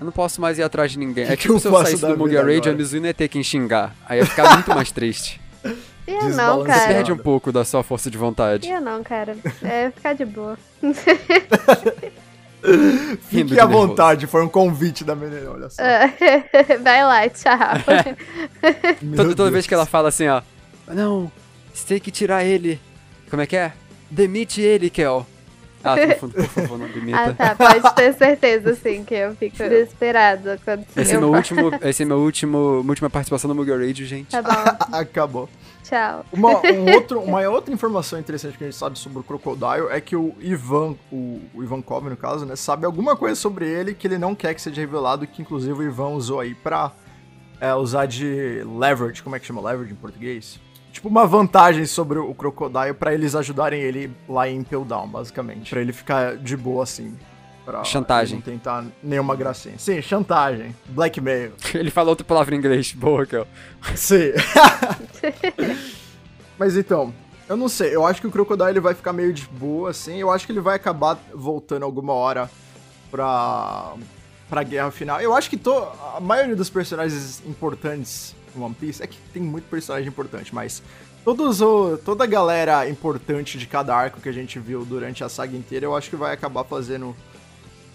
[0.00, 1.26] Eu não posso mais ir atrás de ninguém.
[1.26, 3.94] Que é tipo se eu saísse do Mugia Rage, a Mizuno ia ter que xingar.
[4.04, 5.40] Aí ia ficar muito mais triste.
[6.06, 6.80] Eu não, cara.
[6.80, 8.68] Você perde um pouco da sua força de vontade.
[8.68, 9.36] Eu não, cara.
[9.62, 10.58] É ficar de boa.
[13.28, 15.82] Fique à vontade, foi um convite da menina, olha só.
[16.82, 17.58] Vai lá, tchau.
[19.16, 20.42] toda, toda vez que ela fala assim, ó.
[20.86, 21.30] Não,
[21.72, 22.80] você tem que tirar ele.
[23.28, 23.72] Como é que é?
[24.10, 25.26] Demite ele, Kel.
[25.84, 27.18] Ah, por, por favor, não demita.
[27.18, 27.54] Ah, tá.
[27.56, 32.06] Pode ter certeza, sim, que eu fico desesperada quando esse é meu último Esse é
[32.06, 34.30] meu último, minha última participação no Mughal Radio, gente.
[34.30, 34.96] Tá bom.
[34.96, 35.48] Acabou.
[35.82, 36.24] Tchau.
[36.32, 40.00] Uma, um outro, uma outra informação interessante que a gente sabe sobre o Crocodile é
[40.00, 43.94] que o Ivan, o, o Ivan Kobe, no caso, né, sabe alguma coisa sobre ele
[43.94, 46.92] que ele não quer que seja revelado, que inclusive o Ivan usou aí pra
[47.60, 50.60] é, usar de leverage, como é que chama leverage em português?
[50.92, 55.70] Tipo, uma vantagem sobre o Crocodile para eles ajudarem ele lá em Impel Down, basicamente.
[55.70, 57.16] Pra ele ficar de boa, assim.
[57.72, 58.36] Pra chantagem.
[58.36, 59.78] Não tentar nenhuma gracinha.
[59.78, 60.76] Sim, chantagem.
[60.88, 61.52] Blackmail.
[61.72, 62.92] ele falou outra palavra em inglês.
[62.94, 63.46] Boa, Kel.
[63.96, 64.32] Sim.
[66.58, 67.14] Mas então,
[67.48, 67.96] eu não sei.
[67.96, 70.18] Eu acho que o Crocodile ele vai ficar meio de boa, assim.
[70.18, 72.50] Eu acho que ele vai acabar voltando alguma hora
[73.10, 73.94] pra,
[74.50, 75.18] pra guerra final.
[75.18, 75.72] Eu acho que to,
[76.14, 80.82] a maioria dos personagens importantes em One Piece é que tem muito personagem importante, mas
[81.24, 85.28] todos o, toda a galera importante de cada arco que a gente viu durante a
[85.30, 87.16] saga inteira, eu acho que vai acabar fazendo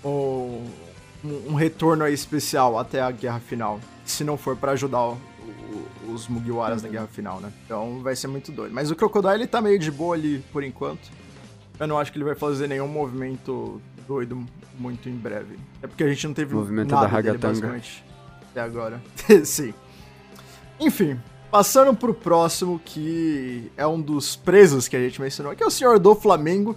[0.08, 3.80] um, um retorno aí especial até a guerra final.
[4.06, 5.18] Se não for para ajudar o,
[6.08, 6.88] o, os Mugiwaras uhum.
[6.88, 7.52] na guerra final, né?
[7.66, 8.74] Então vai ser muito doido.
[8.74, 11.10] Mas o Crocodile ele tá meio de boa ali por enquanto.
[11.80, 14.44] Eu não acho que ele vai fazer nenhum movimento doido
[14.80, 15.60] muito em breve.
[15.82, 18.04] É porque a gente não teve movimento nada da dele, basicamente,
[18.50, 19.02] até agora.
[19.44, 19.74] Sim.
[20.80, 21.20] Enfim,
[21.52, 25.72] passando pro próximo, que é um dos presos que a gente mencionou, que é o
[25.72, 26.76] senhor do Flamengo,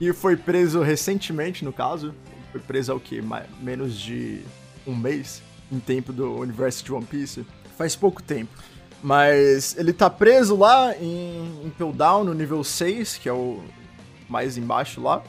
[0.00, 2.14] e foi preso recentemente, no caso.
[2.52, 3.20] Foi preso há o quê?
[3.60, 4.42] Menos de
[4.86, 7.46] um mês em tempo do universo de One Piece.
[7.76, 8.52] Faz pouco tempo.
[9.02, 11.92] Mas ele tá preso lá em Impel
[12.24, 13.60] no nível 6, que é o
[14.28, 15.22] mais embaixo lá.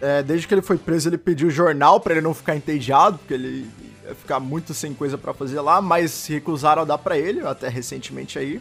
[0.00, 3.32] É, desde que ele foi preso, ele pediu jornal para ele não ficar entediado, porque
[3.32, 3.70] ele
[4.04, 7.40] ia ficar muito sem coisa para fazer lá, mas se recusaram a dar para ele,
[7.46, 8.60] até recentemente aí.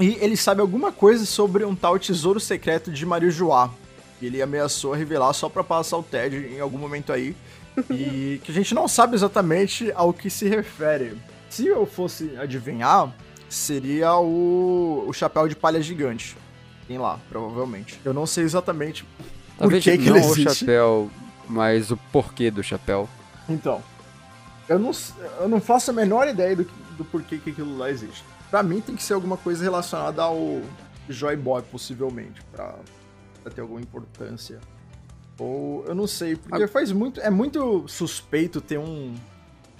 [0.00, 3.70] E ele sabe alguma coisa sobre um tal tesouro secreto de Marijuá.
[4.18, 7.36] Que ele ameaçou revelar só pra passar o Ted em algum momento aí.
[7.90, 11.16] e que a gente não sabe exatamente ao que se refere.
[11.48, 13.12] Se eu fosse adivinhar,
[13.48, 16.36] seria o, o chapéu de palha gigante.
[16.86, 18.00] Tem lá, provavelmente.
[18.04, 19.04] Eu não sei exatamente
[19.58, 20.48] Talvez por que, que não ele existe.
[20.48, 21.10] o chapéu,
[21.48, 23.08] mas o porquê do chapéu.
[23.48, 23.82] Então,
[24.68, 24.90] eu não,
[25.40, 26.64] eu não faço a menor ideia do,
[26.96, 28.24] do porquê que aquilo lá existe.
[28.50, 30.60] Pra mim tem que ser alguma coisa relacionada ao
[31.08, 32.74] Joy Boy, possivelmente, pra,
[33.48, 34.60] pra ter alguma importância.
[35.38, 36.68] Ou eu não sei, porque ah.
[36.68, 37.20] faz muito.
[37.20, 39.14] É muito suspeito ter um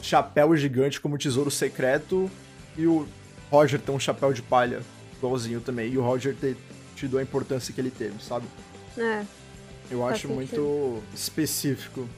[0.01, 2.31] chapéu gigante como tesouro secreto
[2.77, 3.07] e o
[3.51, 4.81] Roger ter um chapéu de palha
[5.17, 5.93] igualzinho também.
[5.93, 6.57] E o Roger ter
[6.95, 8.47] tido a importância que ele teve, sabe?
[8.97, 9.25] É.
[9.91, 12.09] Eu acho muito específico.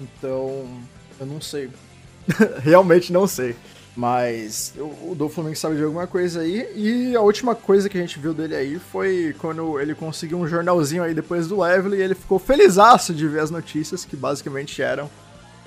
[0.00, 0.80] Então,
[1.18, 1.70] eu não sei.
[2.62, 3.56] Realmente não sei.
[4.00, 6.66] Mas o do Flamengo sabe de alguma coisa aí.
[6.74, 10.48] E a última coisa que a gente viu dele aí foi quando ele conseguiu um
[10.48, 14.80] jornalzinho aí depois do level e ele ficou felizaço de ver as notícias que basicamente
[14.80, 15.10] eram.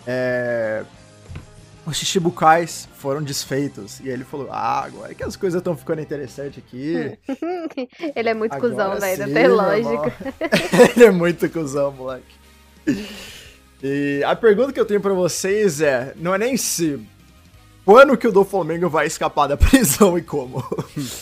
[0.07, 0.83] É,
[1.85, 3.99] os Shichibukais foram desfeitos.
[3.99, 7.15] E ele falou: Ah, agora que as coisas estão ficando interessantes aqui.
[8.15, 10.13] ele é muito agora cuzão, velho, não tem lógica.
[10.95, 12.35] ele é muito cuzão, moleque.
[13.83, 16.99] E a pergunta que eu tenho para vocês é: não é nem se.
[17.85, 20.63] Quando que o do Flamengo vai escapar da prisão e como?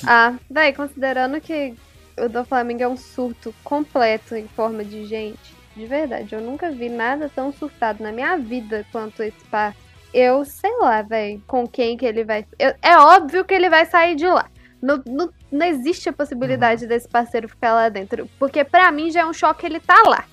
[0.08, 1.74] ah, daí, considerando que
[2.17, 6.69] o do Flamengo é um surto completo em forma de gente, de verdade, eu nunca
[6.71, 9.76] vi nada tão surtado na minha vida quanto esse par.
[10.13, 12.45] Eu sei lá, velho, com quem que ele vai.
[12.60, 14.50] Eu, é óbvio que ele vai sair de lá.
[14.82, 16.89] Não, não, não existe a possibilidade uhum.
[16.89, 18.28] desse parceiro ficar lá dentro.
[18.38, 20.26] Porque para mim já é um choque ele tá lá.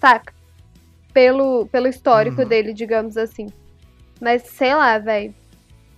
[0.00, 0.32] Saca?
[1.18, 2.48] pelo, pelo histórico uhum.
[2.48, 3.48] dele, digamos assim.
[4.20, 5.34] Mas sei lá, velho.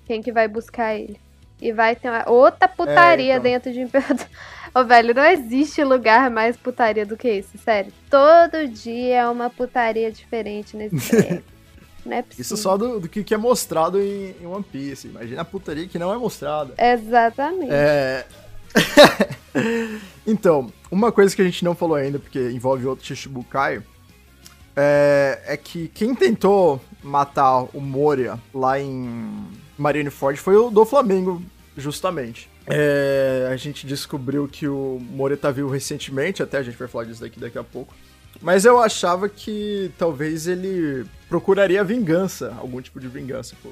[0.06, 1.20] Quem que vai buscar ele?
[1.60, 3.42] E vai ter uma outra putaria é, então.
[3.42, 4.26] dentro de Imperador.
[4.74, 7.92] Ô, velho, não existe lugar mais putaria do que esse, sério.
[8.08, 11.42] Todo dia é uma putaria diferente nesse
[12.04, 15.08] Não é Isso só do, do que, que, é mostrado em, em, One Piece.
[15.08, 16.72] Imagina a putaria que não é mostrada.
[16.78, 17.70] Exatamente.
[17.70, 18.24] É.
[20.26, 23.82] então, uma coisa que a gente não falou ainda, porque envolve outro Shichibukai,
[24.74, 29.46] é, é que quem tentou matar o Moria lá em
[29.78, 31.42] Marineford foi o do Flamengo,
[31.76, 32.48] justamente.
[32.66, 37.04] É, a gente descobriu que o Moria tá vivo recentemente, até a gente vai falar
[37.04, 37.94] disso daqui daqui a pouco.
[38.40, 43.70] Mas eu achava que talvez ele procuraria vingança, algum tipo de vingança, pô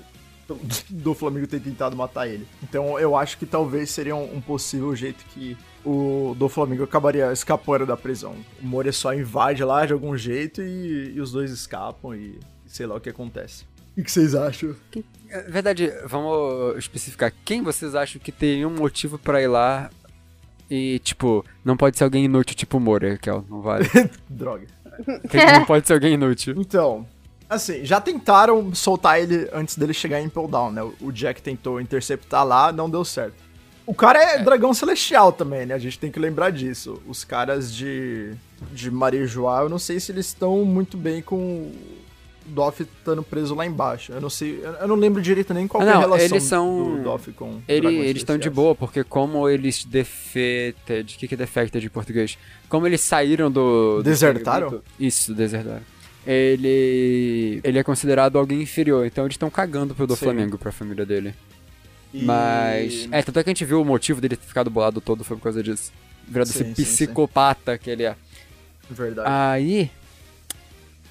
[0.89, 2.47] do Flamengo ter tentado matar ele.
[2.63, 7.33] Então eu acho que talvez seria um, um possível jeito que o do Flamengo acabaria
[7.33, 8.35] escapando da prisão.
[8.63, 12.39] O Moria só invade lá de algum jeito e, e os dois escapam e,
[12.69, 13.65] sei lá o que acontece.
[13.97, 14.77] O que vocês acham?
[15.29, 17.33] É verdade, vamos especificar.
[17.45, 19.91] Quem vocês acham que teria um motivo para ir lá
[20.71, 23.89] e, tipo, não pode ser alguém inútil tipo Moria, que não vale.
[24.31, 24.67] Droga.
[25.29, 26.55] Quem não pode ser alguém inútil?
[26.57, 27.07] Então,
[27.49, 30.83] Assim, já tentaram soltar ele antes dele chegar em Impel Down, né?
[31.01, 33.37] O Jack tentou interceptar lá, não deu certo.
[33.87, 35.73] O cara é, é, dragão celestial também, né?
[35.73, 37.01] A gente tem que lembrar disso.
[37.07, 38.35] Os caras de,
[38.71, 41.73] de Marijoá, eu não sei se eles estão muito bem com
[42.49, 44.13] Doff estando preso lá embaixo.
[44.13, 46.97] Eu não sei, eu não lembro direito nem qual não, é a relação eles são...
[46.97, 51.15] do Doff com Ele, Eles estão de boa, porque como eles defected...
[51.15, 52.39] O que, que é defected em português?
[52.69, 54.03] Como eles saíram do...
[54.03, 54.71] Desertaram?
[54.71, 55.83] Do isso, desertaram.
[56.27, 57.61] Ele...
[57.63, 60.25] Ele é considerado alguém inferior, então eles estão cagando pro do Sim.
[60.25, 61.35] Flamengo, pra família dele.
[62.13, 62.23] E...
[62.23, 63.09] Mas.
[63.11, 65.37] É, tanto é que a gente viu o motivo dele ter ficado bolado todo foi
[65.37, 65.93] por causa disso.
[66.27, 67.79] Virado sim, esse psicopata sim.
[67.83, 68.17] que ele é.
[68.91, 69.29] Verdade.
[69.31, 69.91] Aí.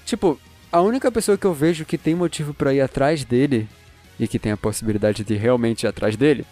[0.04, 0.38] Tipo,
[0.70, 3.68] a única pessoa que eu vejo que tem motivo para ir atrás dele
[4.18, 6.44] e que tem a possibilidade de realmente ir atrás dele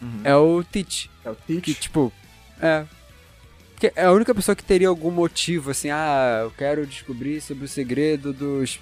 [0.00, 0.20] uhum.
[0.24, 1.10] é o Teach.
[1.24, 1.62] É o Teach?
[1.62, 2.12] Que, tipo,
[2.60, 2.84] é.
[3.78, 7.64] Que é a única pessoa que teria algum motivo, assim, ah, eu quero descobrir sobre
[7.64, 8.78] o segredo dos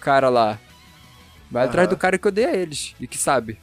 [0.00, 0.58] cara lá.
[1.50, 1.68] Vai uhum.
[1.68, 3.58] atrás do cara que odeia eles e que sabe.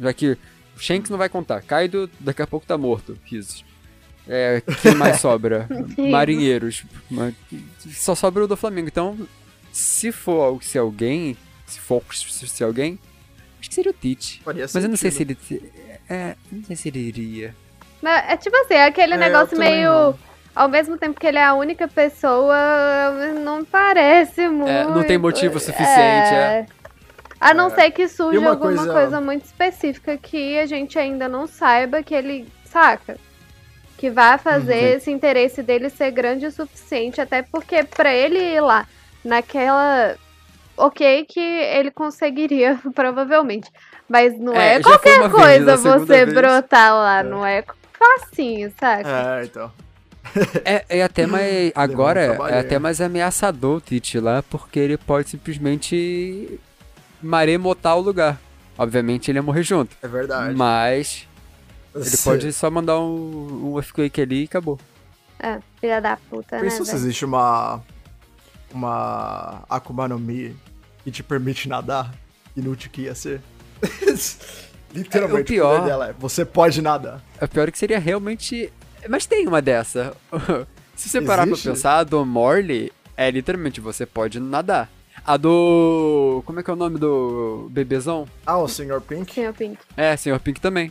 [0.00, 0.38] Já que
[0.76, 1.60] o Shanks não vai contar.
[1.62, 3.18] Kaido daqui a pouco tá morto.
[3.24, 3.64] Risos.
[4.26, 5.68] É, quem mais sobra?
[5.98, 6.84] Marinheiros.
[7.90, 8.88] Só sobra o do Flamengo.
[8.88, 9.18] Então,
[9.78, 12.98] se for se alguém, se for se alguém,
[13.60, 14.42] acho que seria o Tite.
[14.44, 15.38] Mas eu não sei se ele.
[16.10, 17.54] É, não sei se ele iria.
[18.02, 19.90] É tipo assim, é aquele é, negócio meio.
[19.90, 20.18] Não.
[20.54, 22.56] Ao mesmo tempo que ele é a única pessoa,
[23.44, 24.68] não parece muito.
[24.68, 26.66] É, não tem motivo suficiente, é.
[26.66, 26.66] é.
[27.40, 27.70] A não é.
[27.70, 28.92] ser que surja alguma coisa...
[28.92, 29.20] coisa...
[29.20, 33.16] muito específica que a gente ainda não saiba que ele saca.
[33.96, 34.96] Que vai fazer uhum.
[34.96, 38.84] esse interesse dele ser grande o suficiente, até porque para ele ir lá
[39.28, 40.16] naquela.
[40.76, 43.70] Ok, que ele conseguiria, provavelmente.
[44.08, 47.22] Mas não é, é qualquer coisa vez, você brotar lá, é.
[47.22, 47.62] não é
[47.92, 49.40] facinho, saca?
[49.40, 49.72] É, então.
[50.64, 51.72] é, é até mais.
[51.74, 56.58] Agora é até mais ameaçador o Tite lá, porque ele pode simplesmente
[57.22, 58.40] maremotar o lugar.
[58.78, 59.96] Obviamente ele ia morrer junto.
[60.00, 60.54] É verdade.
[60.54, 61.26] Mas
[61.94, 64.78] ele pode só mandar um, um earthquake ali e acabou.
[65.40, 66.84] É, filha da puta, Pensa né?
[66.84, 67.82] se existe uma.
[68.72, 70.54] Uma Akuma no Mi
[71.04, 72.14] que te permite nadar.
[72.56, 73.40] Inútil que ia ser.
[74.94, 75.84] Literalmente, é, o pior.
[75.84, 77.22] Dela é, você pode nadar.
[77.40, 78.72] É o pior que seria realmente.
[79.08, 80.14] Mas tem uma dessa.
[80.96, 81.62] se você parar existe?
[81.62, 84.90] pra pensar, a do Morley é literalmente você pode nadar.
[85.24, 86.42] A do.
[86.46, 88.26] Como é que é o nome do bebezão?
[88.46, 89.00] Ah, o Sr.
[89.06, 89.34] Pink?
[89.34, 89.52] Sr.
[89.52, 89.78] Pink.
[89.96, 90.40] É, Sr.
[90.40, 90.90] Pink também.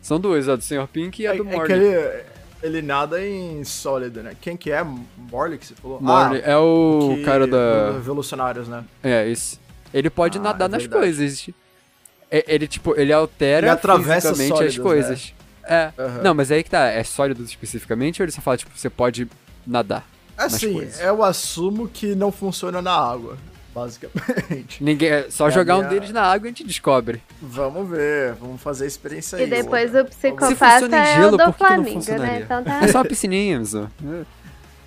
[0.00, 0.86] São duas, a do Sr.
[0.92, 1.62] Pink e a é, do Morley.
[1.62, 2.24] É que ele,
[2.62, 4.36] ele nada em sólido, né?
[4.40, 4.82] Quem que é?
[4.84, 6.00] Morley que você falou?
[6.00, 7.92] Morley, ah, é o cara da...
[7.92, 8.84] Revolucionários, né?
[9.02, 9.60] É, isso.
[9.92, 11.48] Ele pode ah, nadar é nas coisas.
[12.30, 15.34] Ele, tipo, ele altera ele atravessa fisicamente sólidos, as coisas.
[15.62, 15.92] Né?
[15.96, 16.02] É.
[16.02, 16.22] Uhum.
[16.22, 16.86] Não, mas aí que tá.
[16.86, 19.28] É sólido especificamente ou ele só fala, tipo, você pode
[19.66, 20.06] nadar?
[20.36, 23.36] Assim, eu assumo que não funciona na água
[23.74, 24.82] basicamente.
[24.82, 25.86] Ninguém, é só é jogar minha...
[25.86, 27.22] um deles na água e a gente descobre.
[27.40, 29.44] Vamos ver, vamos fazer a experiência aí.
[29.44, 32.40] E depois o psicopata é gelo, o do Flamengo, né?
[32.42, 32.84] Então tá...
[32.84, 33.90] É só uma piscininha, Mizu.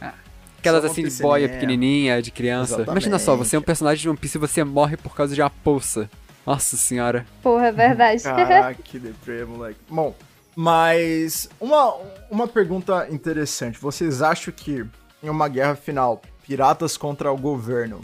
[0.01, 0.11] É.
[0.59, 2.75] Aquelas assim de boia pequenininha, de criança.
[2.75, 2.91] Exatamente.
[2.91, 5.41] Imagina só, você é um personagem de One Piece e você morre por causa de
[5.41, 6.09] uma poça.
[6.45, 7.25] Nossa senhora.
[7.41, 8.21] Porra, é verdade.
[8.23, 9.79] Caraca, que deprê, moleque.
[9.89, 10.15] Bom,
[10.55, 11.95] mas uma,
[12.29, 13.79] uma pergunta interessante.
[13.79, 14.85] Vocês acham que
[15.21, 17.99] em uma guerra final, piratas contra o governo,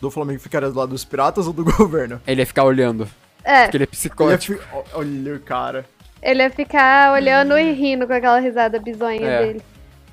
[0.00, 2.20] do Flamengo ficaria do lado dos piratas ou do governo?
[2.26, 3.08] Ele ia ficar olhando.
[3.44, 3.62] É.
[3.64, 4.52] Porque ele é psicótico.
[4.52, 4.86] Ele fi...
[4.94, 5.84] Olha o cara.
[6.22, 9.46] Ele ia ficar olhando e rindo com aquela risada bizonha é.
[9.46, 9.62] dele.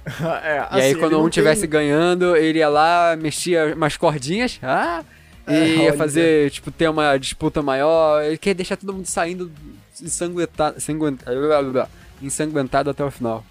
[0.43, 1.69] é, assim, e aí, assim, quando um estivesse tem...
[1.69, 5.03] ganhando, ele ia lá, mexia umas cordinhas, ah,
[5.45, 8.23] e é, ia fazer, tipo, ter uma disputa maior.
[8.23, 9.51] Ele quer deixar todo mundo saindo
[10.01, 10.77] ensanguentado,
[12.21, 13.43] ensanguentado até o final.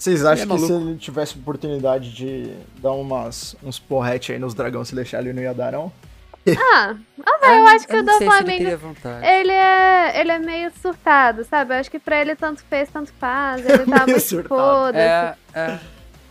[0.00, 4.54] Vocês acham é que se ele tivesse oportunidade de dar umas, uns porrete aí nos
[4.54, 5.92] dragões celestiais, ele não ia dar, não?
[6.58, 8.64] Ah, ah eu acho que o do Flamengo.
[8.64, 11.74] Ele, ele, é, ele é meio surtado, sabe?
[11.74, 13.60] Eu acho que pra ele tanto fez, tanto faz.
[13.68, 14.98] Ele tá muito foda.
[14.98, 15.78] É, é.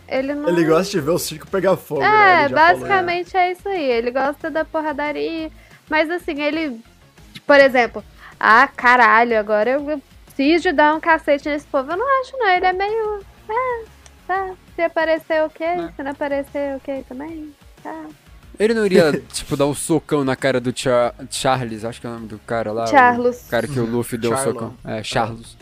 [0.08, 0.48] Ele, não...
[0.48, 2.02] ele gosta de ver o circo pegar fogo.
[2.02, 2.48] É, né?
[2.48, 3.50] basicamente falou, é.
[3.50, 3.84] é isso aí.
[3.84, 5.48] Ele gosta da porradaria.
[5.88, 6.80] Mas assim, ele.
[7.46, 8.02] Por exemplo,
[8.40, 11.92] ah, caralho, agora eu preciso dar um cacete nesse povo.
[11.92, 12.48] Eu não acho, não.
[12.48, 13.29] Ele é meio.
[13.50, 13.84] Ah,
[14.26, 14.54] tá.
[14.76, 15.66] Se aparecer, ok.
[15.66, 15.92] Né?
[15.96, 17.52] Se não aparecer, ok também.
[17.82, 18.06] Tá.
[18.58, 22.10] Ele não iria, tipo, dar um socão na cara do Char Charles, acho que é
[22.10, 22.86] o nome do cara lá.
[22.86, 23.46] Charles.
[23.46, 24.74] O cara que o Luffy deu um socão.
[24.84, 25.56] É, Charles.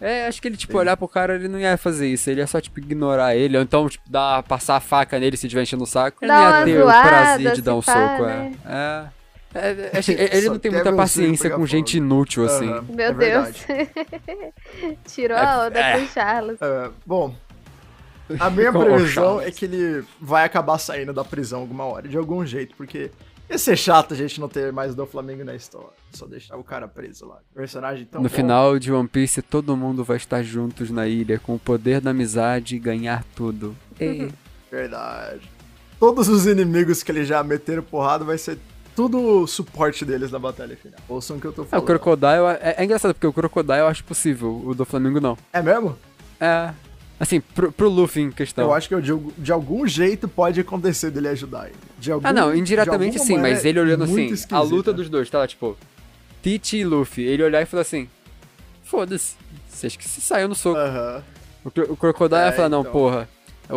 [0.00, 0.78] É, acho que ele, tipo, Sim.
[0.78, 2.30] olhar pro cara, ele não ia fazer isso.
[2.30, 3.56] Ele ia só, tipo, ignorar ele.
[3.58, 6.24] Ou então, tipo, dar, passar a faca nele se estiver enchendo o saco.
[6.24, 8.52] Ele não ia ter zoada, o prazer de dar um soco, né?
[8.64, 9.19] é.
[9.54, 9.90] É.
[9.94, 12.68] É, ele não tem muita paciência com gente inútil, assim.
[12.68, 13.56] Uhum, Meu é Deus.
[15.06, 16.58] Tirou a onda é, pro Charles.
[17.04, 17.34] bom,
[18.38, 22.46] a minha previsão é que ele vai acabar saindo da prisão alguma hora, de algum
[22.46, 23.10] jeito, porque
[23.50, 25.88] Ia ser chato a gente não ter mais do Flamengo na história.
[26.12, 27.38] Só deixar o cara preso lá.
[27.52, 28.34] Personagem tão No bom.
[28.34, 32.10] final de One Piece, todo mundo vai estar juntos na ilha com o poder da
[32.12, 33.76] amizade e ganhar tudo.
[33.98, 34.30] Ei.
[34.70, 35.50] Verdade.
[35.98, 38.56] Todos os inimigos que eles já meteram porrada vai ser
[39.00, 40.98] tudo suporte deles na batalha final.
[41.08, 41.86] Ouçam o que eu tô É, o falando.
[41.86, 45.38] Crocodile é, é engraçado, porque o Crocodile eu acho possível, o do Flamengo não.
[45.52, 45.96] É mesmo?
[46.38, 46.70] É.
[47.18, 48.64] Assim, pro, pro Luffy em questão.
[48.66, 51.76] Eu acho que eu, de, de algum jeito pode acontecer dele ajudar ele.
[51.98, 54.60] De algum, Ah, não, indiretamente sim, mas ele olhando assim, a esquisita.
[54.60, 55.76] luta dos dois, tá lá, tipo,
[56.42, 58.06] Tite e Luffy, ele olhar e falar assim:
[58.84, 59.34] foda-se,
[59.68, 60.78] vocês que se saiu no soco.
[60.78, 61.22] Aham.
[61.64, 62.92] O, Cro- o Crocodile É, falar: não, então.
[62.92, 63.28] porra,
[63.68, 63.76] o,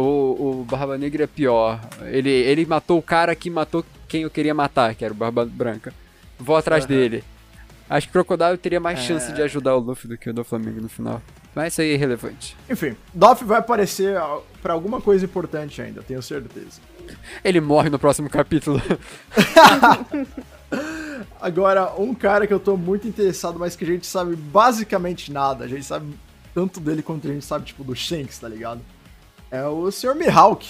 [0.61, 1.79] o Barba Negra é pior.
[2.03, 5.43] Ele, ele matou o cara que matou quem eu queria matar, que era o Barba
[5.43, 5.91] Branca.
[6.37, 6.93] Vou atrás Aham.
[6.93, 7.23] dele.
[7.89, 9.01] Acho que o Crocodile teria mais É.
[9.01, 11.19] chance de ajudar o Luffy do que o do Flamengo no final.
[11.55, 12.55] Mas isso aí é irrelevante.
[12.69, 14.15] Enfim, Doff vai aparecer
[14.61, 16.79] pra alguma coisa importante ainda, tenho certeza.
[17.43, 18.79] Ele morre no próximo capítulo.
[21.41, 25.65] Agora, um cara que eu tô muito interessado, mas que a gente sabe basicamente nada.
[25.65, 26.13] A gente sabe
[26.53, 28.81] tanto dele quanto a gente sabe, tipo, do Shanks, tá ligado?
[29.49, 30.13] É o Sr.
[30.15, 30.67] Mihawk,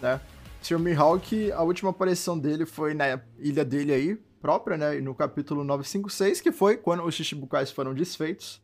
[0.00, 0.20] né?
[0.62, 0.78] Sr.
[0.78, 5.00] Mihawk, a última aparição dele foi na ilha dele aí, própria, né?
[5.00, 8.62] No capítulo 956, que foi quando os Shichibukais foram desfeitos.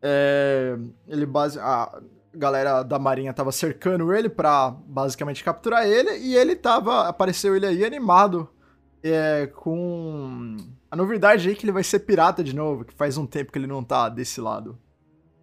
[0.00, 0.76] É,
[1.08, 1.58] ele base...
[1.58, 2.00] A
[2.34, 7.08] galera da marinha tava cercando ele pra basicamente capturar ele, e ele tava...
[7.08, 8.48] Apareceu ele aí animado
[9.02, 10.56] é, com
[10.90, 13.58] a novidade aí que ele vai ser pirata de novo, que faz um tempo que
[13.58, 14.78] ele não tá desse lado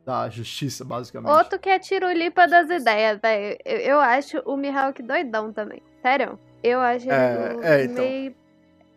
[0.10, 1.32] da justiça, basicamente.
[1.32, 3.58] Outro que é tirulipa das ideias, velho.
[3.64, 5.84] Eu, eu acho o Mihawk doidão também.
[6.02, 6.40] Sério.
[6.64, 8.04] Eu acho É, ele é, então.
[8.04, 8.36] meio.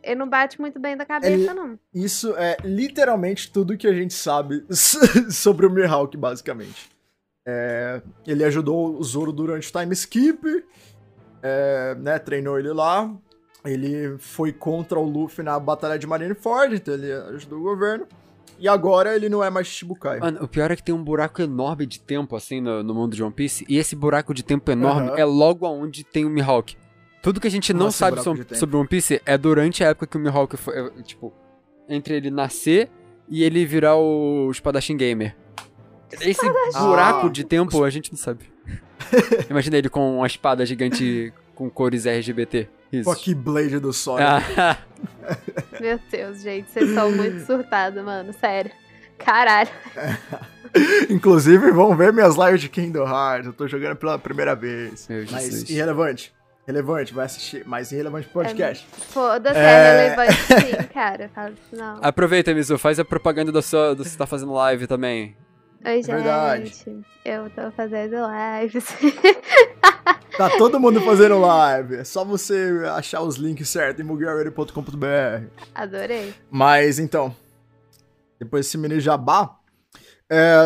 [0.03, 1.79] Ele não bate muito bem da cabeça, não.
[1.94, 4.64] Isso é literalmente tudo que a gente sabe
[5.31, 6.90] sobre o Mihawk, basicamente.
[7.46, 10.64] É, ele ajudou o Zoro durante o time skip,
[11.42, 13.14] é, né, treinou ele lá.
[13.64, 18.09] Ele foi contra o Luffy na batalha de Marineford, então ele ajudou o governo.
[18.58, 20.20] E agora ele não é mais Shichibukai.
[20.20, 23.14] Mano, o pior é que tem um buraco enorme de tempo, assim, no, no mundo
[23.16, 23.64] de One Piece.
[23.68, 25.18] E esse buraco de tempo enorme Aham.
[25.18, 26.76] é logo aonde tem o Mihawk.
[27.22, 30.06] Tudo que a gente não Nossa, sabe so- sobre One Piece é durante a época
[30.06, 30.78] que o Mihawk foi.
[30.78, 31.32] é, Tipo,
[31.88, 32.88] entre ele nascer
[33.28, 35.36] e ele virar o espadachim gamer.
[36.20, 36.46] Esse
[36.78, 37.30] buraco Ah.
[37.30, 38.44] de tempo a gente não sabe.
[39.50, 41.32] Imagina ele com uma espada gigante
[41.62, 42.68] com cores RGBT.
[42.92, 43.09] Isso.
[43.09, 44.25] Fuck Blade do Sonic.
[44.57, 44.79] Ah,
[45.81, 46.70] Meu Deus, gente.
[46.70, 48.33] Vocês são muito surtados, mano.
[48.33, 48.70] Sério.
[49.18, 49.70] Caralho.
[51.09, 53.46] Inclusive, vão ver minhas lives de Kingdom Hearts.
[53.46, 55.07] Eu tô jogando pela primeira vez.
[55.09, 55.70] Meu Mas Jesus.
[55.70, 56.35] irrelevante.
[56.66, 57.62] Relevante, vai assistir.
[57.66, 58.87] Mas irrelevante pro podcast.
[59.11, 59.62] Foda-se, É.
[59.62, 61.31] é relevante sim, cara.
[61.35, 61.98] Fala assim, não.
[62.03, 65.37] Aproveita, Mizu, faz a propaganda da sua, do que você tá fazendo live também.
[65.85, 66.07] Oi, gente.
[66.07, 66.72] verdade.
[67.25, 68.16] Eu tô fazendo
[68.61, 68.87] lives.
[70.36, 71.96] Tá todo mundo fazendo live.
[71.96, 75.46] É só você achar os links certos em mugialready.com.br.
[75.74, 76.34] Adorei.
[76.50, 77.34] Mas então,
[78.38, 79.56] depois desse mini jabá,
[80.28, 80.56] é,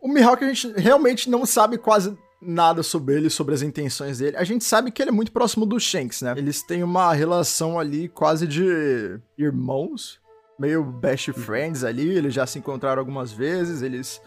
[0.00, 4.36] o Mihawk a gente realmente não sabe quase nada sobre ele, sobre as intenções dele.
[4.36, 6.34] A gente sabe que ele é muito próximo do Shanks, né?
[6.36, 10.20] Eles têm uma relação ali quase de irmãos,
[10.58, 12.10] meio best friends ali.
[12.10, 14.20] Eles já se encontraram algumas vezes, eles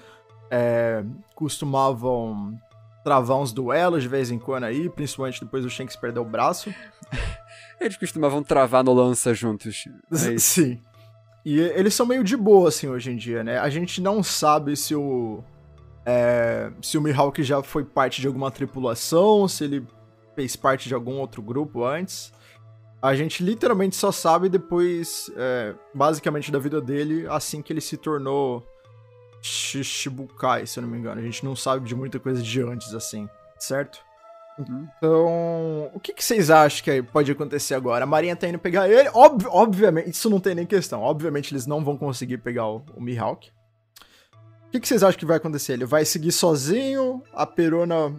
[0.50, 1.04] é,
[1.36, 2.58] costumavam
[3.08, 6.74] travar uns duelos de vez em quando aí, principalmente depois do Shanks perder o braço.
[7.80, 9.86] Eles costumavam travar no lança juntos.
[10.12, 10.36] É.
[10.38, 10.82] Sim.
[11.46, 13.58] E eles são meio de boa, assim, hoje em dia, né?
[13.58, 15.42] A gente não sabe se o.
[16.06, 19.88] é, se o Mihawk já foi parte de alguma tripulação, se ele
[20.36, 22.34] fez parte de algum outro grupo antes.
[23.02, 27.96] A gente literalmente só sabe depois, é, basicamente, da vida dele, assim que ele se
[27.96, 28.68] tornou
[29.48, 31.20] Shishibukai, se eu não me engano.
[31.20, 34.00] A gente não sabe de muita coisa de antes, assim, certo?
[34.60, 34.88] Uhum.
[34.98, 38.04] Então, o que, que vocês acham que pode acontecer agora?
[38.04, 39.08] A Marinha tá indo pegar ele.
[39.14, 41.02] Ob- obviamente, isso não tem nem questão.
[41.02, 43.50] Obviamente, eles não vão conseguir pegar o, o Mihawk.
[44.68, 45.74] O que, que vocês acham que vai acontecer?
[45.74, 47.22] Ele vai seguir sozinho?
[47.34, 48.14] A Perona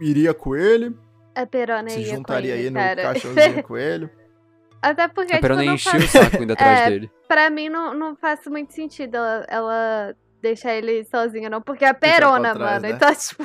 [0.00, 0.96] iria com ele?
[1.34, 3.62] A Perona se ia com juntaria ele, aí no cara.
[3.62, 4.08] com ele?
[4.80, 6.04] Até porque, A tipo, Perona não encheu faz...
[6.04, 6.90] o saco indo atrás É.
[6.90, 7.10] dele.
[7.28, 11.60] pra mim não, não faz muito sentido ela, ela deixar ele sozinha, não.
[11.60, 12.82] Porque é a Perona, trás, mano.
[12.82, 12.90] né?
[12.90, 13.44] Então, tipo,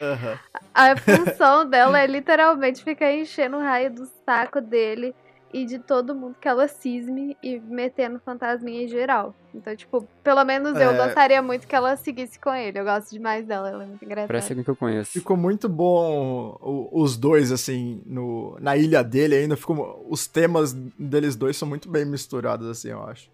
[0.00, 0.38] Aham.
[0.74, 5.14] a função dela é literalmente ficar enchendo o raio do saco dele
[5.52, 9.34] e de todo mundo que ela cisme e metendo fantasminha em geral.
[9.54, 11.06] Então, tipo, pelo menos eu É.
[11.06, 12.78] gostaria muito que ela seguisse com ele.
[12.78, 14.28] Eu gosto demais dela, ela é muito engraçada.
[14.28, 15.10] Parece alguém que eu conheço.
[15.12, 19.56] Ficou muito bom o- os dois, assim, no, na ilha dele ainda.
[19.56, 23.30] Ficou, os temas deles dois são muito bem misturados, assim, eu acho.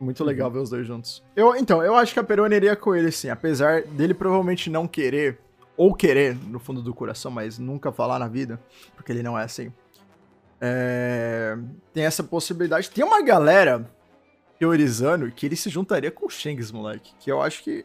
[0.00, 1.22] Muito legal ver os dois juntos.
[1.34, 3.30] Eu, então, eu acho que a Perona iria com ele, sim.
[3.30, 5.38] Apesar dele provavelmente não querer,
[5.76, 8.60] ou querer no fundo do coração, mas nunca falar na vida,
[8.94, 9.72] porque ele não é assim.
[10.60, 11.56] É,
[11.92, 12.90] tem essa possibilidade.
[12.90, 13.88] Tem uma galera
[14.58, 17.12] teorizando que ele se juntaria com o Shanks, moleque.
[17.18, 17.84] Que eu acho que.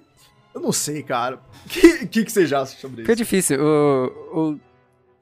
[0.54, 1.40] Eu não sei, cara.
[1.66, 3.12] O que, que, que você já acha sobre isso?
[3.12, 3.60] Fica difícil.
[3.60, 4.60] O, o,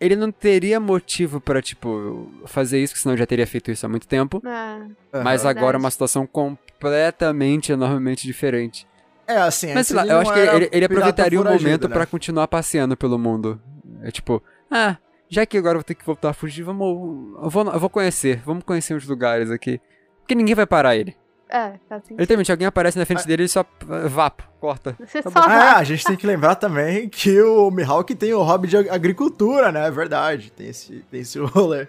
[0.01, 4.07] ele não teria motivo pra, tipo, fazer isso, senão já teria feito isso há muito
[4.07, 4.41] tempo.
[4.43, 8.87] É, mas agora é uma situação completamente, enormemente diferente.
[9.27, 11.93] É, assim, Mas sei lá, ele eu acho que ele, ele aproveitaria o momento né?
[11.93, 13.61] pra continuar passeando pelo mundo.
[14.01, 14.41] É tipo,
[14.71, 14.97] ah,
[15.29, 17.37] já que agora eu vou ter que voltar a fugir, vamos.
[17.41, 19.79] Eu vou, eu vou conhecer, vamos conhecer uns lugares aqui.
[20.19, 21.15] Porque ninguém vai parar ele.
[21.51, 22.19] É, faz sentido.
[22.19, 23.59] Literalmente, alguém aparece na frente dele e só.
[23.61, 24.95] eh, Vapo, corta.
[24.99, 25.39] Você Tá só.
[25.39, 29.71] Ah, a gente tem que lembrar também que o Mihawk tem o hobby de agricultura,
[29.71, 29.85] né?
[29.87, 30.51] É verdade.
[30.51, 31.87] Tem esse, tem esse rolê.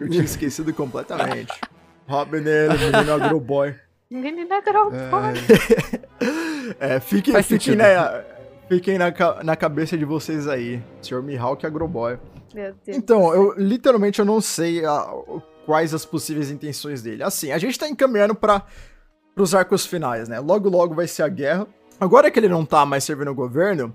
[0.00, 1.52] Eu tinha esquecido completamente.
[2.08, 3.74] hobby dele, menino agroboy.
[4.08, 4.88] Menina girl
[6.80, 7.78] É, fiquem, Faz fiquem, sentido.
[7.82, 8.22] na,
[8.68, 9.12] fiquem na,
[9.44, 10.80] na cabeça de vocês aí.
[11.02, 11.22] Sr.
[11.22, 12.18] Mihawk agroboy.
[12.54, 12.96] Meu Deus.
[12.96, 17.22] Então, eu literalmente eu não sei a- o- quais as possíveis intenções dele.
[17.22, 18.64] Assim, a gente tá encaminhando para
[19.36, 20.38] os arcos finais, né?
[20.40, 21.66] Logo, logo vai ser a guerra.
[22.00, 23.94] Agora que ele não tá mais servindo o governo,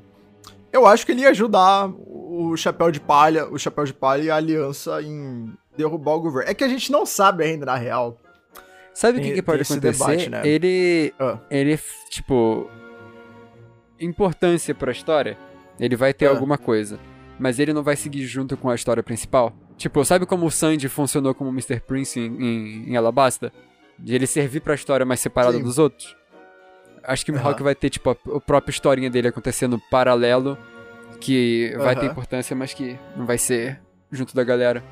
[0.73, 4.29] eu acho que ele ia ajudar o Chapéu de Palha, o Chapéu de Palha e
[4.29, 6.49] a Aliança em derrubar o governo.
[6.49, 8.19] É que a gente não sabe ainda, na real.
[8.93, 9.79] Sabe o que, que pode acontecer?
[10.05, 10.41] debate, né?
[10.45, 11.13] Ele.
[11.17, 11.37] Ah.
[11.49, 12.69] Ele, tipo.
[13.99, 15.37] Importância pra história.
[15.79, 16.31] Ele vai ter Ah.
[16.31, 16.99] alguma coisa.
[17.39, 19.53] Mas ele não vai seguir junto com a história principal.
[19.81, 21.79] Tipo, sabe como o Sandy funcionou como Mr.
[21.79, 23.51] Prince em, em, em Alabasta?
[23.97, 25.63] De ele servir pra história mais separada Sim.
[25.63, 26.15] dos outros?
[27.03, 27.33] Acho que o.
[27.33, 30.55] Mihawk vai ter, tipo, a, a própria historinha dele acontecendo paralelo.
[31.19, 32.11] Que vai ter Aham.
[32.11, 34.83] importância, mas que não vai ser junto da galera.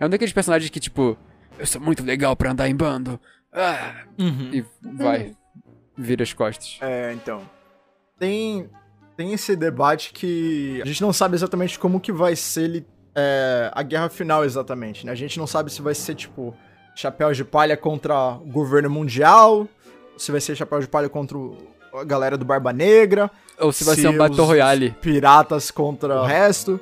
[0.00, 1.16] É um daqueles personagens que, tipo,
[1.58, 3.20] eu sou muito legal pra andar em bando.
[3.52, 4.64] Ah, e
[4.96, 5.32] vai.
[5.94, 6.78] Vira as costas.
[6.80, 7.42] É, então.
[8.18, 8.66] Tem,
[9.14, 12.86] tem esse debate que a gente não sabe exatamente como que vai ser ele,
[13.18, 15.12] é, a guerra final exatamente, né?
[15.12, 16.54] A gente não sabe se vai ser, tipo,
[16.94, 19.66] chapéu de palha contra o governo mundial,
[20.16, 21.56] se vai ser chapéu de palha contra o-
[21.94, 24.90] a galera do Barba Negra, Ou se vai ser um Battle Royale.
[25.00, 26.78] piratas contra o resto.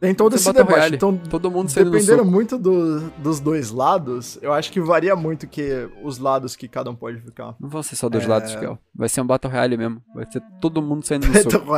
[0.00, 0.70] Tem todo esse debate.
[0.72, 0.96] Royale.
[0.96, 5.90] Então, Todo mundo dependendo muito do- dos dois lados, eu acho que varia muito que
[6.02, 7.54] os lados que cada um pode ficar.
[7.60, 8.28] Não vão ser só dois É.
[8.28, 8.78] lados, Kel.
[8.94, 10.02] Vai ser um Battle Royale mesmo.
[10.14, 11.76] Vai ser todo mundo saindo no Então, soco.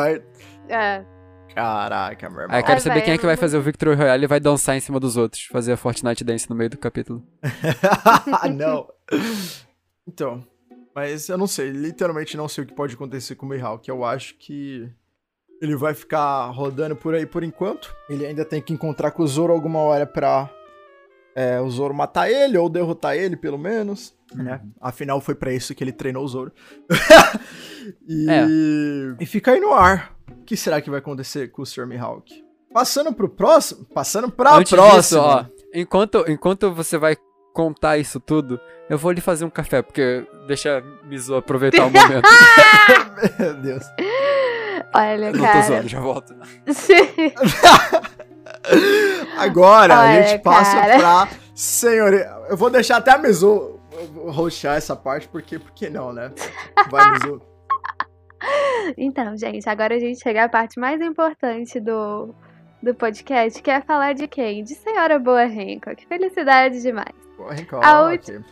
[0.68, 1.04] É.
[1.54, 2.54] Caraca, meu irmão.
[2.54, 4.26] Aí eu quero Ai, saber véi, quem é que vai fazer o Victory Royale e
[4.26, 5.44] vai dançar em cima dos outros.
[5.46, 7.22] Fazer a Fortnite Dance no meio do capítulo.
[8.56, 8.88] não.
[10.06, 10.44] Então,
[10.94, 13.88] mas eu não sei, literalmente não sei o que pode acontecer com o Mihawk.
[13.88, 14.90] Eu acho que
[15.60, 17.94] ele vai ficar rodando por aí por enquanto.
[18.08, 20.50] Ele ainda tem que encontrar com o Zoro alguma hora pra
[21.34, 24.14] é, o Zoro matar ele ou derrotar ele, pelo menos.
[24.34, 24.60] Né?
[24.80, 26.52] Afinal, foi pra isso que ele treinou o Zoro.
[28.08, 28.28] e...
[28.28, 28.46] É.
[29.20, 30.14] e fica aí no ar.
[30.52, 31.86] O que será que vai acontecer com o Sr.
[31.86, 32.44] Mihawk?
[32.74, 33.86] Passando pro próximo.
[33.86, 34.98] Passando pra Antes próxima.
[35.00, 37.16] disso, ó, enquanto, enquanto você vai
[37.54, 42.28] contar isso tudo, eu vou lhe fazer um café, porque deixa Mizu aproveitar o momento.
[43.40, 43.82] Meu Deus.
[44.94, 45.62] Olha, Não tô cara.
[45.62, 46.34] zoando, já volto.
[49.38, 50.98] Agora a Olha, gente passa cara.
[50.98, 52.30] pra senhoria.
[52.50, 53.80] Eu vou deixar até a Mizu
[54.26, 56.30] roxar essa parte, porque, porque não, né?
[56.90, 57.40] Vai, Mizu.
[58.96, 62.34] Então, gente, agora a gente chega à parte mais importante do,
[62.82, 64.64] do podcast, que é falar de quem?
[64.64, 65.48] De Senhora Boa.
[65.48, 67.14] Que felicidade demais.
[67.36, 68.02] Porra, hein, A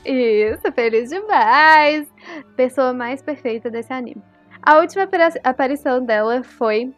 [0.04, 2.08] Isso, feliz demais.
[2.56, 4.22] Pessoa mais perfeita desse anime.
[4.62, 5.08] A última
[5.44, 6.92] aparição dela foi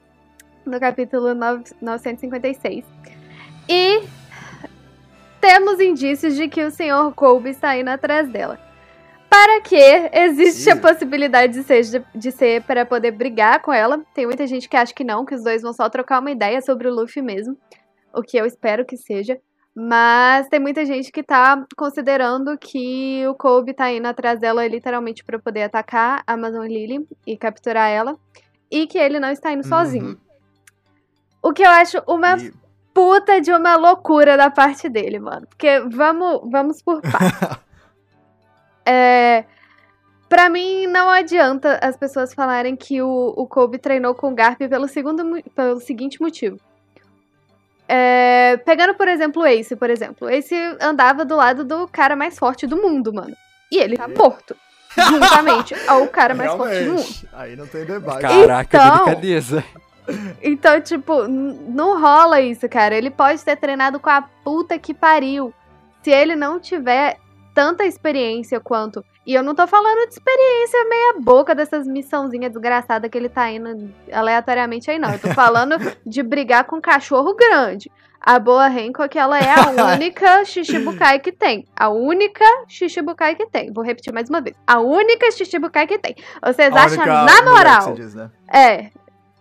[0.65, 2.85] no capítulo 9 956.
[3.69, 4.03] E
[5.41, 7.13] temos indícios de que o Sr.
[7.15, 8.59] Colby está indo atrás dela.
[9.33, 13.99] Para que existe a possibilidade de ser, de, ser para poder brigar com ela.
[14.15, 16.61] Tem muita gente que acha que não, que os dois vão só trocar uma ideia
[16.61, 17.57] sobre o Luffy mesmo.
[18.13, 19.39] O que eu espero que seja.
[19.75, 25.25] Mas tem muita gente que tá considerando que o Kobe tá indo atrás dela literalmente
[25.25, 28.19] pra poder atacar a Amazon Lily e capturar ela.
[28.71, 30.09] E que ele não está indo sozinho.
[30.09, 30.17] Uhum.
[31.43, 32.53] O que eu acho uma E-
[32.93, 35.47] puta de uma loucura da parte dele, mano.
[35.47, 37.59] Porque vamos, vamos por partes.
[38.87, 39.45] é,
[40.29, 44.59] pra mim, não adianta as pessoas falarem que o, o Kobe treinou com o Garp
[44.59, 46.59] pelo, segundo, pelo seguinte motivo.
[47.89, 50.27] É, pegando, por exemplo, o Ace, por exemplo.
[50.27, 53.37] O Ace andava do lado do cara mais forte do mundo, mano.
[53.71, 54.57] E ele tá morto.
[54.97, 57.01] Juntamente ao cara mais forte do mundo.
[57.01, 58.21] Realmente, aí não tem debate.
[58.23, 59.65] Caraca, Então- delicadeza.
[60.43, 62.95] Então, tipo, não rola isso, cara.
[62.95, 65.55] Ele pode ter treinado com a puta que pariu.
[66.03, 67.19] Se ele não tiver
[67.55, 69.05] tanta experiência quanto.
[69.27, 73.51] E eu não tô falando de experiência meia boca dessas missãozinhas desgraçadas que ele tá
[73.51, 75.13] indo aleatoriamente aí, não.
[75.13, 77.91] Eu tô falando de brigar com um cachorro grande.
[78.21, 81.67] A boa Hancock, ela é a única Shichibukai que tem.
[81.75, 83.73] A única Shichibukai que tem.
[83.73, 84.57] Vou repetir mais uma vez.
[84.67, 86.15] A única Shichibukai que tem.
[86.45, 87.95] Vocês a acham, na moral...
[87.95, 88.31] Diz, né?
[88.53, 88.91] É,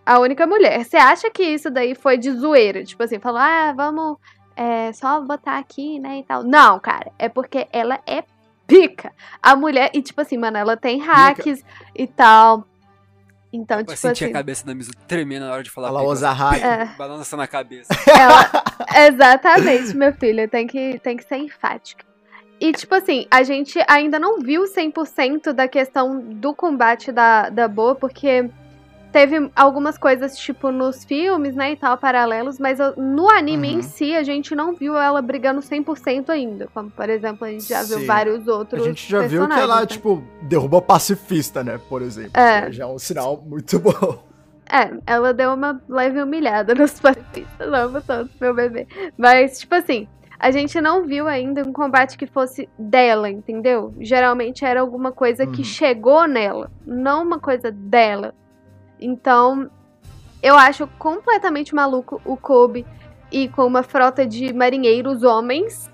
[0.04, 0.84] a única mulher.
[0.84, 2.82] Você acha que isso daí foi de zoeira?
[2.82, 4.16] Tipo assim, falou, ah, vamos
[4.56, 6.42] é, só botar aqui, né, e tal.
[6.42, 8.24] Não, cara, é porque ela é
[8.66, 9.12] pica.
[9.42, 11.68] A mulher, e tipo assim, mano, ela tem hacks pica.
[11.94, 12.66] e tal.
[13.52, 14.32] Então, eu tipo senti assim...
[14.32, 15.88] a cabeça da Mizu tremendo na hora de falar.
[15.88, 16.62] Ela usa hack.
[16.62, 16.86] É.
[16.96, 17.92] Balança na cabeça.
[18.08, 18.50] Ela...
[19.06, 20.48] Exatamente, meu filho.
[20.48, 22.04] Tem que, tem que ser enfática.
[22.58, 27.68] E, tipo assim, a gente ainda não viu 100% da questão do combate da, da
[27.68, 28.48] Boa, porque
[29.12, 33.78] teve algumas coisas, tipo, nos filmes, né, e tal, paralelos, mas no anime uhum.
[33.78, 36.68] em si, a gente não viu ela brigando 100% ainda.
[36.74, 37.98] Como, por exemplo, a gente já Sim.
[37.98, 39.86] viu vários outros A gente já viu que ela, né?
[39.86, 42.32] tipo, derruba pacifista, né, por exemplo.
[42.34, 42.72] É.
[42.72, 44.32] Já é um sinal muito bom.
[44.70, 48.86] É, ela deu uma leve humilhada nos pacifistas, amo todos, meu bebê.
[49.18, 50.08] Mas, tipo assim,
[50.38, 53.94] a gente não viu ainda um combate que fosse dela, entendeu?
[54.00, 55.52] Geralmente era alguma coisa uhum.
[55.52, 58.34] que chegou nela, não uma coisa dela.
[59.04, 59.70] Então,
[60.42, 62.86] eu acho completamente maluco o Kobe
[63.30, 65.90] ir com uma frota de marinheiros homens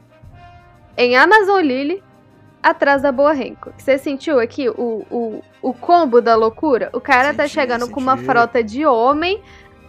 [0.96, 2.02] em Amazon Lily
[2.62, 3.72] atrás da Boa Renko.
[3.76, 6.90] Você sentiu aqui o, o, o combo da loucura?
[6.92, 7.94] O cara tá senti, tá chegando senti.
[7.94, 9.40] com uma frota de homem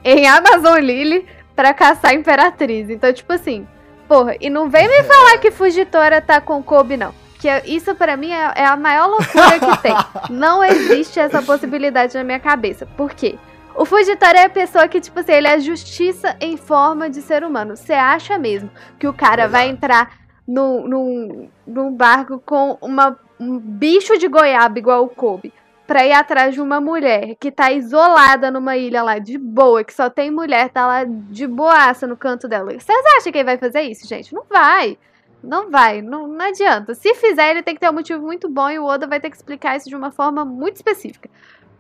[0.03, 2.89] em Amazon Lily pra caçar a Imperatriz.
[2.89, 3.67] Então, tipo assim,
[4.07, 7.13] porra, e não vem me falar que Fugitora tá com Kobe, não.
[7.39, 9.95] Que é, isso para mim é, é, a maior loucura que tem.
[10.29, 12.85] Não existe essa possibilidade na minha cabeça.
[12.85, 13.39] Por quê?
[13.75, 17.45] O Fugitório é a pessoa que, tipo assim, ele é justiça em forma de ser
[17.45, 17.77] humano.
[17.77, 18.69] Você acha mesmo
[18.99, 19.51] que o cara Exato.
[19.53, 25.53] vai entrar num, num, num barco com uma, um bicho de goiaba igual o Kobe
[25.89, 29.91] pra ir atrás de uma mulher que tá isolada numa ilha lá, de boa, que
[29.91, 32.71] só tem mulher, tá lá de boaça no canto dela.
[32.71, 34.31] Vocês acham que ele vai fazer isso, gente?
[34.31, 34.99] Não vai.
[35.41, 36.93] Não vai, não, não adianta.
[36.93, 39.29] Se fizer, ele tem que ter um motivo muito bom e o Oda vai ter
[39.29, 41.29] que explicar isso de uma forma muito específica.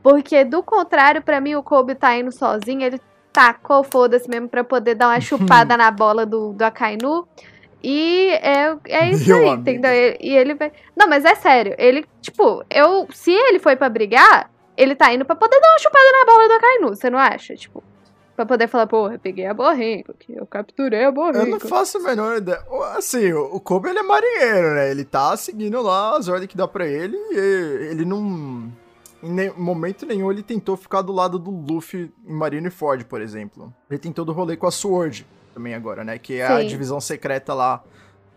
[0.01, 3.01] Porque, do contrário, para mim, o Kobe tá indo sozinho, ele
[3.33, 7.27] tacou foda-se mesmo pra poder dar uma chupada na bola do, do Akainu.
[7.83, 9.61] E é, é isso Meu aí, amigo.
[9.61, 9.91] entendeu?
[10.19, 10.71] E ele vai.
[10.95, 11.75] Não, mas é sério.
[11.77, 13.07] Ele, tipo, eu.
[13.13, 16.47] Se ele foi para brigar, ele tá indo pra poder dar uma chupada na bola
[16.47, 17.55] do Akainu, você não acha?
[17.55, 17.83] Tipo.
[18.39, 21.39] Pra poder falar, porra, eu peguei a borrinca, eu capturei a borrinca.
[21.39, 22.63] Eu não faço a menor ideia.
[22.95, 24.89] Assim, o Kobe ele é marinheiro, né?
[24.91, 28.71] Ele tá seguindo lá as ordens que dá pra ele e ele não.
[29.21, 33.73] Em momento nenhum ele tentou ficar do lado do Luffy em Marineford, por exemplo.
[33.89, 36.17] Ele tentou do rolê com a Sword também agora, né?
[36.17, 36.53] Que é Sim.
[36.53, 37.83] a divisão secreta lá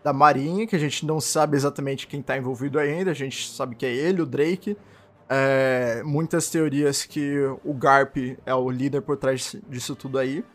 [0.03, 3.11] da Marinha, que a gente não sabe exatamente quem tá envolvido ainda.
[3.11, 4.75] A gente sabe que é ele, o Drake.
[5.35, 8.15] É, muitas teorias que o Garp
[8.45, 10.45] é o líder por trás disso tudo aí.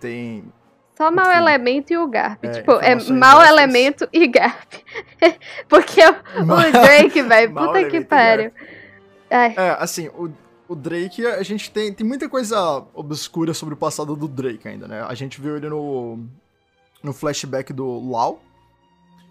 [0.00, 0.50] Tem.
[0.96, 2.42] Só mau elemento e o Garp.
[2.42, 4.72] É, tipo, é mau elemento e Garp.
[5.68, 8.50] Porque o, o Drake, velho, puta que pariu.
[9.28, 10.30] É, assim, o,
[10.68, 14.88] o Drake, a gente tem, tem muita coisa obscura sobre o passado do Drake ainda,
[14.88, 15.04] né?
[15.06, 16.18] A gente viu ele no,
[17.02, 18.40] no flashback do Lau.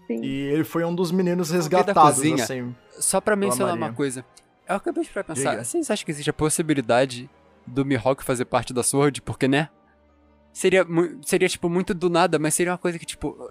[0.06, 0.22] Sim.
[0.22, 2.76] E ele foi um dos meninos resgatados, assim.
[2.90, 4.24] Só pra mencionar uma coisa.
[4.68, 5.64] Eu acabei de pensar, Diga.
[5.64, 7.28] vocês acham que existe a possibilidade
[7.66, 9.20] do Mihawk fazer parte da Sword?
[9.22, 9.68] Porque, né?
[10.52, 10.86] Seria,
[11.22, 13.50] seria, tipo, muito do nada, mas seria uma coisa que, tipo.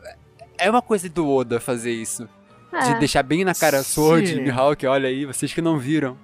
[0.58, 2.28] É uma coisa do Oda fazer isso.
[2.72, 2.94] É.
[2.94, 6.18] De deixar bem na cara a Sword e Mihawk, olha aí, vocês que não viram.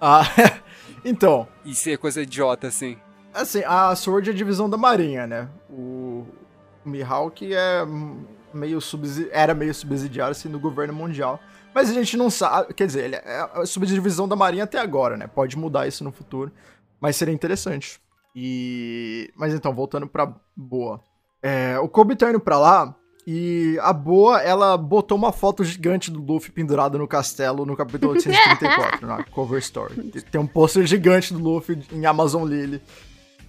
[0.00, 0.22] Ah,
[1.04, 1.48] então.
[1.64, 2.96] E ser coisa idiota, assim.
[3.34, 5.48] Assim, a Sword é a divisão da Marinha, né?
[5.68, 6.26] O,
[6.88, 7.84] Mihawk é
[8.52, 8.78] meio
[9.30, 11.40] era meio subsidiário assim, no governo mundial.
[11.74, 12.74] Mas a gente não sabe.
[12.74, 15.26] Quer dizer, ele é a subdivisão da Marinha até agora, né?
[15.26, 16.52] Pode mudar isso no futuro.
[17.00, 18.00] Mas seria interessante.
[18.34, 19.30] E.
[19.36, 21.00] Mas então, voltando pra Boa.
[21.42, 22.94] É, o Kobe tá indo pra lá.
[23.26, 28.12] E a Boa, ela botou uma foto gigante do Luffy pendurado no castelo no capítulo
[28.12, 30.10] 834, na cover story.
[30.30, 32.80] Tem um pôster gigante do Luffy em Amazon Lily.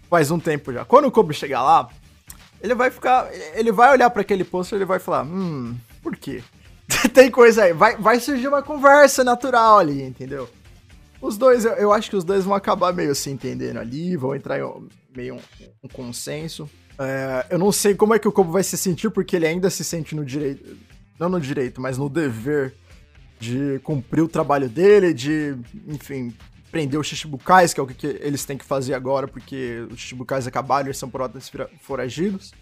[0.10, 0.84] Faz um tempo já.
[0.84, 1.88] Quando o Kobe chegar lá,
[2.62, 3.30] ele vai ficar.
[3.54, 6.44] Ele vai olhar para aquele pôster e ele vai falar: Hum, por quê?
[7.14, 7.74] tem coisa aí.
[7.74, 10.50] Vai, vai surgir uma conversa natural ali, entendeu?
[11.22, 14.36] Os dois, eu, eu, acho que os dois vão acabar meio se entendendo ali, vão
[14.36, 15.40] entrar em meio um,
[15.84, 16.70] um consenso.
[16.98, 19.70] É, eu não sei como é que o Kobo vai se sentir, porque ele ainda
[19.70, 20.78] se sente no direito.
[21.20, 22.74] Não no direito, mas no dever
[23.40, 25.56] de cumprir o trabalho dele, de,
[25.88, 26.34] enfim,
[26.72, 30.48] prender os Shichibukais, que é o que, eles têm que fazer agora, porque os Shichibukais
[30.48, 32.54] acabaram, eles são protas foragidos.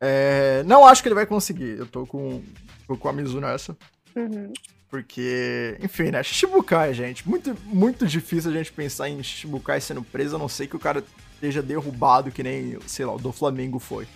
[0.00, 1.78] É, não acho que ele vai conseguir.
[1.78, 2.42] Eu tô com,
[2.90, 3.76] tô com a Mizu nessa.
[4.16, 4.52] Uhum.
[4.88, 6.20] Porque, enfim, né?
[6.22, 7.28] Shichibukai, gente.
[7.28, 10.80] Muito, muito difícil a gente pensar em Shichibukai sendo preso, a não ser que o
[10.80, 14.08] cara esteja derrubado, que nem, sei lá, o do Flamengo foi.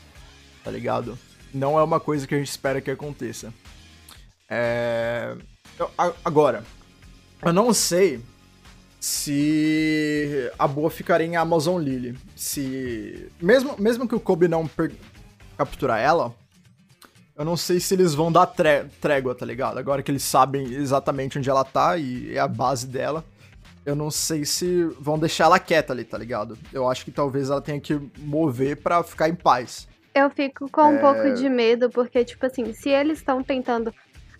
[0.64, 1.16] Tá ligado?
[1.52, 3.54] Não é uma coisa que a gente espera que aconteça.
[4.50, 5.36] É...
[5.78, 5.90] Eu,
[6.24, 6.64] agora,
[7.42, 8.20] eu não sei
[8.98, 12.18] se a boa ficaria em Amazon Lily.
[12.34, 13.30] Se.
[13.40, 14.92] Mesmo, mesmo que o Kobe não per...
[15.56, 16.34] capturar ela,
[17.36, 19.78] eu não sei se eles vão dar tré trégua, tá ligado?
[19.78, 23.24] Agora que eles sabem exatamente onde ela tá e é a base dela.
[23.84, 26.56] Eu não sei se vão deixar ela quieta ali, tá ligado?
[26.72, 29.86] Eu acho que talvez ela tenha que mover para ficar em paz.
[30.14, 30.98] Eu fico com um é...
[30.98, 33.92] pouco de medo, porque, tipo assim, se eles estão tentando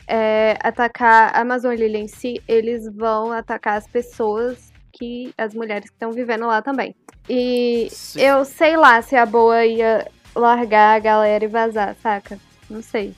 [0.06, 5.34] é, atacar a Amazon Lily em si, eles vão atacar as pessoas que.
[5.36, 6.94] as mulheres que estão vivendo lá também.
[7.28, 8.20] E Sim.
[8.20, 12.38] eu sei lá se a boa ia largar a galera e vazar, saca?
[12.74, 13.14] Não sei.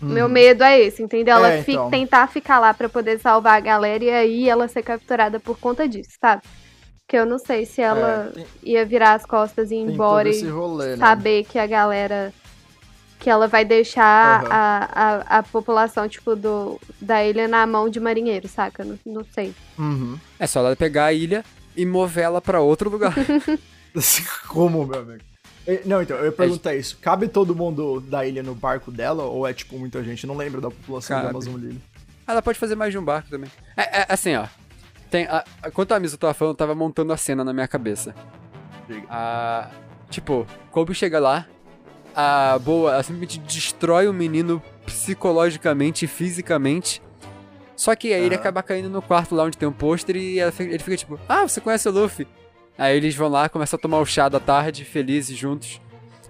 [0.00, 0.08] Hum.
[0.08, 1.36] Meu medo é esse, entendeu?
[1.36, 1.90] Ela é, fica, então.
[1.90, 5.88] tentar ficar lá para poder salvar a galera e aí ela ser capturada por conta
[5.88, 6.42] disso, sabe?
[7.08, 8.46] Que eu não sei se ela é, tem...
[8.62, 10.96] ia virar as costas e ir embora e rolê, né?
[10.96, 12.32] saber que a galera.
[13.18, 14.48] Que ela vai deixar uhum.
[14.50, 18.84] a, a, a população, tipo, do, da ilha na mão de marinheiro, saca?
[18.84, 19.54] Não, não sei.
[19.78, 20.18] Uhum.
[20.38, 21.42] É só ela pegar a ilha
[21.74, 23.14] e mover ela pra outro lugar.
[24.46, 25.33] Como, meu amigo?
[25.84, 26.98] Não, então, eu ia perguntar é, isso.
[27.00, 29.24] Cabe todo mundo da ilha no barco dela?
[29.24, 30.26] Ou é, tipo, muita gente?
[30.26, 31.26] não lembro da população Cabe.
[31.26, 31.80] da Amazon Lily.
[32.26, 33.50] Ela pode fazer mais de um barco também.
[33.76, 34.46] É, é assim, ó.
[35.10, 37.68] Tem, a, a, enquanto a Misa tava falando, eu tava montando a cena na minha
[37.68, 38.14] cabeça.
[39.08, 39.70] A,
[40.10, 41.46] tipo, Kobe chega lá,
[42.14, 47.02] a boa, ela simplesmente destrói o menino psicologicamente e fisicamente.
[47.76, 50.78] Só que aí ele acaba caindo no quarto lá onde tem um pôster e ele
[50.78, 52.26] fica tipo, ah, você conhece o Luffy?
[52.76, 55.80] Aí eles vão lá, começam a tomar o chá da tarde, felizes, juntos.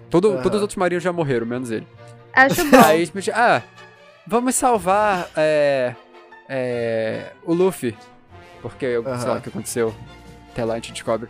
[0.09, 0.41] Todo, uhum.
[0.41, 1.87] Todos os outros marinhos já morreram, menos ele.
[2.33, 2.79] Acho bom.
[2.85, 3.63] Aí, tipo, ah,
[4.27, 5.95] vamos salvar é,
[6.47, 7.97] é, o Luffy.
[8.61, 9.19] Porque, uhum.
[9.19, 9.95] sei lá o que aconteceu.
[10.51, 11.29] Até lá a gente descobre.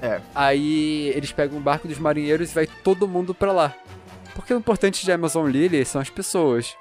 [0.00, 0.20] É.
[0.34, 3.74] Aí eles pegam o barco dos marinheiros e vai todo mundo pra lá.
[4.34, 6.76] Porque o importante de Amazon Lily são as pessoas.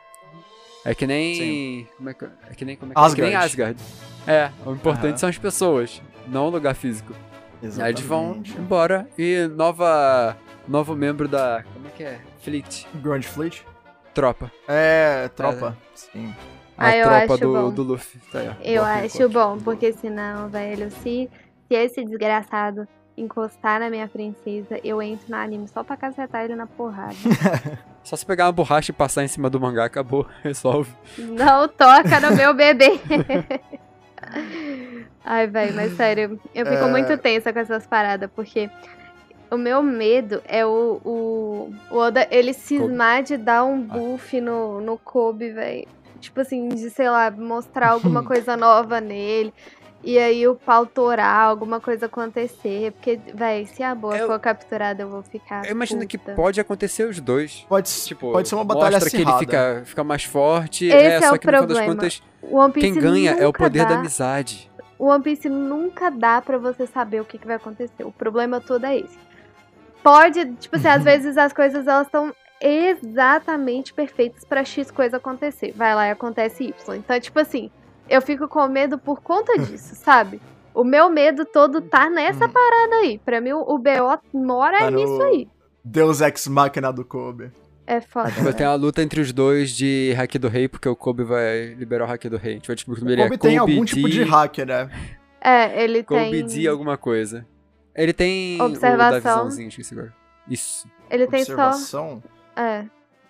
[0.84, 1.36] É que nem.
[1.36, 1.88] Sim.
[1.98, 2.76] Como é que, é que nem.
[2.76, 3.22] Como é que, Asgard.
[3.22, 3.82] É que nem Asgard.
[4.28, 5.18] É, o importante uhum.
[5.18, 7.14] são as pessoas, não o lugar físico.
[7.62, 7.82] Exatamente.
[7.82, 10.38] Aí eles vão embora e nova.
[10.68, 11.64] Novo membro da.
[11.74, 12.20] Como é que é?
[12.40, 12.88] Fleet.
[12.96, 13.64] Grand Fleet?
[14.14, 14.52] Tropa.
[14.68, 15.78] É, tropa.
[15.78, 15.92] É.
[15.96, 16.36] Sim.
[16.78, 18.20] A ah, tropa do, do Luffy.
[18.32, 21.30] Tá aí, eu acho bom, porque senão, velho, se,
[21.68, 26.56] se esse desgraçado encostar na minha princesa, eu entro no anime só pra cacetar ele
[26.56, 27.16] na porrada.
[28.04, 30.92] só se pegar uma borracha e passar em cima do mangá, acabou, resolve.
[31.18, 33.00] Não toca no meu bebê.
[35.24, 36.90] Ai, velho, mas sério, eu fico é...
[36.90, 38.70] muito tensa com essas paradas, porque
[39.52, 43.28] o meu medo é o, o, o Oda, ele cismar Kobe.
[43.28, 44.42] de dar um buff ah.
[44.42, 45.88] no, no Kobe, velho.
[46.22, 49.54] Tipo assim, de, sei lá, mostrar alguma coisa nova nele.
[50.04, 52.92] E aí o pau torar, alguma coisa acontecer.
[52.94, 55.66] Porque, véi, se a boa eu, for capturada, eu vou ficar.
[55.66, 56.18] Eu imagino puta.
[56.18, 57.66] que pode acontecer os dois.
[57.68, 59.38] Pode, tipo, pode ser uma batalha mostra acirrada.
[59.38, 60.86] que ele fica, fica mais forte.
[60.86, 61.68] Esse é, é só que problema.
[61.68, 62.24] no final das contas,
[62.74, 63.90] quem ganha é o poder dá.
[63.90, 64.70] da amizade.
[64.98, 68.04] O One Piece nunca dá para você saber o que, que vai acontecer.
[68.04, 69.18] O problema todo é esse.
[70.04, 75.74] Pode, tipo assim, às vezes as coisas elas estão exatamente perfeitas para X coisa acontecer.
[75.76, 76.96] Vai lá e acontece Y.
[76.96, 77.72] Então, tipo assim,
[78.08, 80.40] eu fico com medo por conta disso, sabe?
[80.74, 82.50] O meu medo todo tá nessa hum.
[82.50, 83.18] parada aí.
[83.20, 85.48] Pra mim, o BO mora tá nisso aí.
[85.84, 87.52] Deus Ex Machina do Kobe.
[87.92, 88.30] É foda.
[88.30, 91.74] Vai ter uma luta entre os dois de hack do rei, porque o Kobe vai
[91.74, 92.54] liberar o hack do rei.
[92.54, 93.94] A gente vai descobrir que ele é Kobe tem algum D...
[93.94, 94.90] tipo de hacker, né?
[95.42, 96.42] É, ele Kobe tem...
[96.42, 97.46] Kobe D alguma coisa.
[97.94, 99.48] Ele tem Observação.
[99.48, 100.16] o esqueci agora.
[100.50, 100.88] Isso.
[101.10, 102.24] Ele tem Observação?
[102.56, 102.62] só...
[102.62, 102.86] É.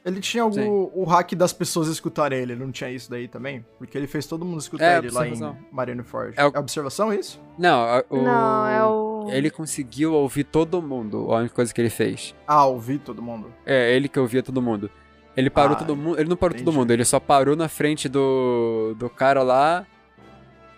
[0.05, 3.65] Ele tinha o, o hack das pessoas escutarem ele, não tinha isso daí também?
[3.79, 5.39] Porque ele fez todo mundo escutar é, ele lá em
[5.71, 6.35] Marineford.
[6.37, 6.51] É, o...
[6.53, 7.41] é observação isso?
[7.57, 8.21] Não, o...
[8.21, 9.10] não, é o.
[9.29, 12.33] Ele conseguiu ouvir todo mundo, a única coisa que ele fez.
[12.47, 13.53] Ah, ouvir todo mundo?
[13.65, 14.89] É, ele que ouvia todo mundo.
[15.35, 16.19] Ele parou ah, todo mundo.
[16.19, 16.65] Ele não parou entendi.
[16.65, 19.85] todo mundo, ele só parou na frente do, do cara lá.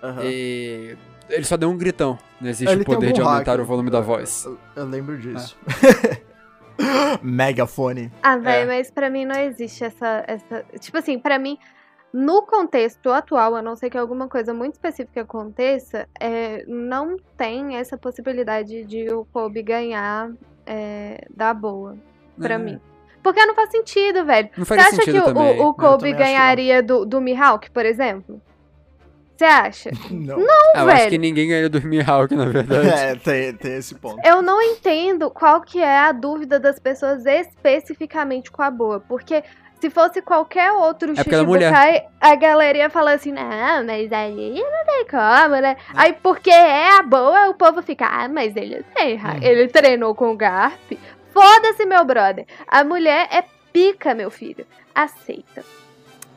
[0.01, 0.23] Uhum.
[0.23, 0.97] E.
[1.29, 2.19] Ele só deu um gritão.
[2.39, 4.45] Não existe ele o poder de aumentar hack, o volume da voz.
[4.45, 5.57] Eu, eu lembro disso.
[6.19, 6.33] É.
[7.23, 8.11] Megafone.
[8.21, 8.77] Ah, velho, é.
[8.77, 10.65] mas pra mim não existe essa, essa.
[10.79, 11.57] Tipo assim, pra mim,
[12.13, 17.77] no contexto atual, a não ser que alguma coisa muito específica aconteça, é, não tem
[17.77, 20.31] essa possibilidade de o Kobe ganhar
[20.63, 21.97] é, da boa.
[22.37, 22.57] Pra é.
[22.59, 22.79] mim.
[23.23, 24.49] Porque não faz sentido, velho.
[24.57, 28.39] Você acha que o, o, Kobe ganharia do, do Mihawk, por exemplo?
[29.35, 29.89] Você acha?
[30.11, 30.91] Não, não eu velho.
[30.91, 32.87] acho que ninguém ganha do Mihawk, na verdade.
[32.87, 34.21] É, tem, tem esse ponto.
[34.23, 38.99] Eu não entendo qual que é a dúvida das pessoas especificamente com a boa.
[38.99, 39.43] Porque
[39.83, 44.85] Se fosse qualquer outro é Shichibukai, a galera ia falar assim, não, mas aí não
[44.85, 45.75] tem como, né?
[45.93, 49.33] Aí porque é a boa, o povo fica, ah, mas ele erra.
[49.33, 49.39] Hum.
[49.41, 50.93] Ele treinou com o Garp.
[51.33, 52.45] Foda-se, meu brother.
[52.65, 54.65] A mulher é pica, meu filho.
[54.95, 55.65] Aceita.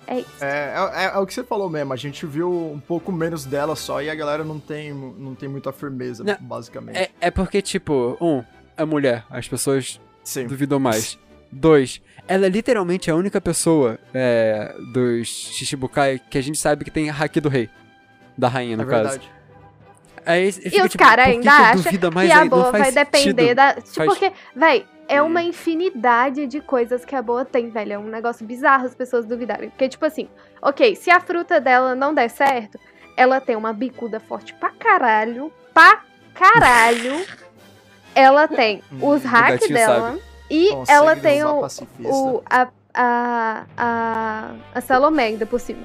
[0.08, 0.44] É isso.
[0.44, 1.92] É, é, é, o que você falou mesmo.
[1.92, 5.48] A gente viu um pouco menos dela só e a galera não tem, não tem
[5.48, 6.98] muita firmeza, não, basicamente.
[6.98, 8.42] É, é porque, tipo, um,
[8.76, 9.24] a mulher.
[9.30, 10.48] As pessoas Sim.
[10.48, 11.16] duvidam mais.
[11.56, 16.90] Dois, ela é literalmente a única pessoa é, dos Shishibukai que a gente sabe que
[16.90, 17.70] tem haki do rei.
[18.36, 19.10] Da rainha, no é caso.
[19.10, 19.32] Verdade.
[20.26, 23.74] Aí, fica, e os tipo, caras ainda acham que a boa vai depender da.
[23.74, 24.08] Tipo, faz...
[24.08, 27.92] porque, véi, é uma infinidade de coisas que a boa tem, velho.
[27.92, 29.70] É um negócio bizarro as pessoas duvidarem.
[29.70, 30.28] Porque, tipo assim,
[30.60, 32.78] ok, se a fruta dela não der certo,
[33.16, 35.50] ela tem uma bicuda forte pra caralho.
[35.72, 36.02] Pra
[36.34, 37.24] caralho.
[38.14, 40.10] ela tem hum, os hacks dela.
[40.10, 40.22] Sabe.
[40.50, 41.66] E Consegue ela tem o,
[42.04, 45.82] o, a, a, a, a Salomé ainda por cima.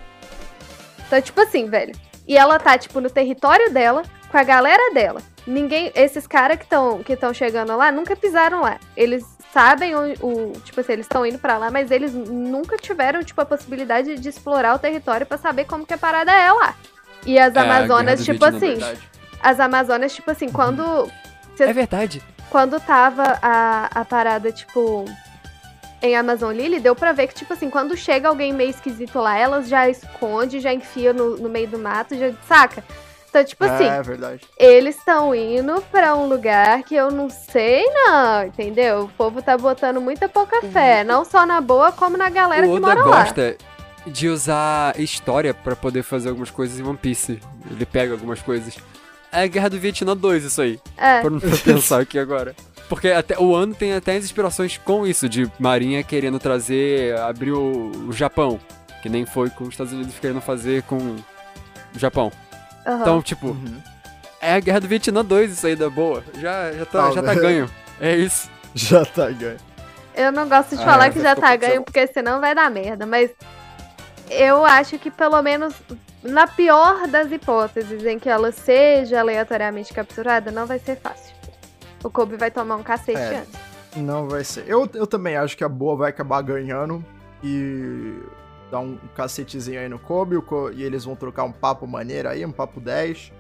[1.08, 1.94] Então, tipo assim, velho.
[2.28, 5.22] E ela tá, tipo, no território dela, com a galera dela.
[5.46, 5.92] Ninguém.
[5.96, 8.80] Esses caras que estão que chegando lá nunca pisaram lá.
[8.96, 10.14] Eles sabem o.
[10.22, 14.18] o tipo assim, eles estão indo para lá, mas eles nunca tiveram, tipo, a possibilidade
[14.18, 16.76] de explorar o território para saber como que a parada é lá.
[17.26, 18.78] E as é, Amazonas, tipo assim.
[19.42, 21.10] As Amazonas, tipo assim, quando.
[21.60, 25.06] É verdade quando tava a, a parada, tipo,
[26.02, 29.38] em Amazon Lily, deu pra ver que, tipo assim, quando chega alguém meio esquisito lá,
[29.38, 32.84] elas já esconde, já enfia no, no meio do mato, já saca?
[33.30, 34.42] Então, tipo assim, é, verdade.
[34.58, 39.06] eles estão indo pra um lugar que eu não sei, não, entendeu?
[39.06, 42.74] O povo tá botando muita pouca fé, não só na boa, como na galera o
[42.74, 43.24] que mora lá.
[43.24, 43.56] gosta
[44.06, 47.40] de usar história para poder fazer algumas coisas em One Piece.
[47.70, 48.78] Ele pega algumas coisas.
[49.32, 50.80] É a Guerra do Vietnã 2, isso aí.
[50.98, 51.22] É.
[51.22, 52.56] Pra não pensar aqui agora.
[52.90, 57.54] Porque até o ano tem até as inspirações com isso, de Marinha querendo trazer, abrir
[57.54, 58.60] o, o Japão.
[59.02, 62.32] Que nem foi com os Estados Unidos querendo fazer com o Japão.
[62.86, 63.02] Uhum.
[63.02, 63.82] Então, tipo, uhum.
[64.42, 66.24] é a Guerra do Vietnã 2, isso aí da boa.
[66.38, 67.70] Já, já, tá, já tá ganho.
[68.00, 68.50] É isso.
[68.74, 69.58] Já tá ganho.
[70.16, 72.70] Eu não gosto de ah, falar é, que já tá ganho, porque senão vai dar
[72.72, 73.32] merda, mas
[74.30, 75.74] eu acho que pelo menos
[76.24, 81.36] na pior das hipóteses em que ela seja aleatoriamente capturada, não vai ser fácil.
[82.04, 83.60] O Kobe vai tomar um cacete é, antes.
[83.96, 84.66] Não vai ser.
[84.68, 87.04] Eu, eu também acho que a boa vai acabar ganhando
[87.44, 88.20] e
[88.70, 90.38] dar um cacetezinho aí no Kobe,
[90.74, 93.32] e eles vão trocar um papo maneiro aí, um papo 10.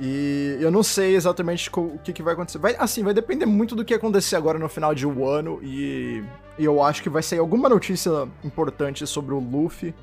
[0.00, 2.58] E eu não sei exatamente o que, que vai acontecer.
[2.58, 5.60] Vai, assim, vai depender muito do que acontecer agora no final de um ano.
[5.62, 6.24] E,
[6.58, 8.10] e eu acho que vai sair alguma notícia
[8.42, 9.94] importante sobre o Luffy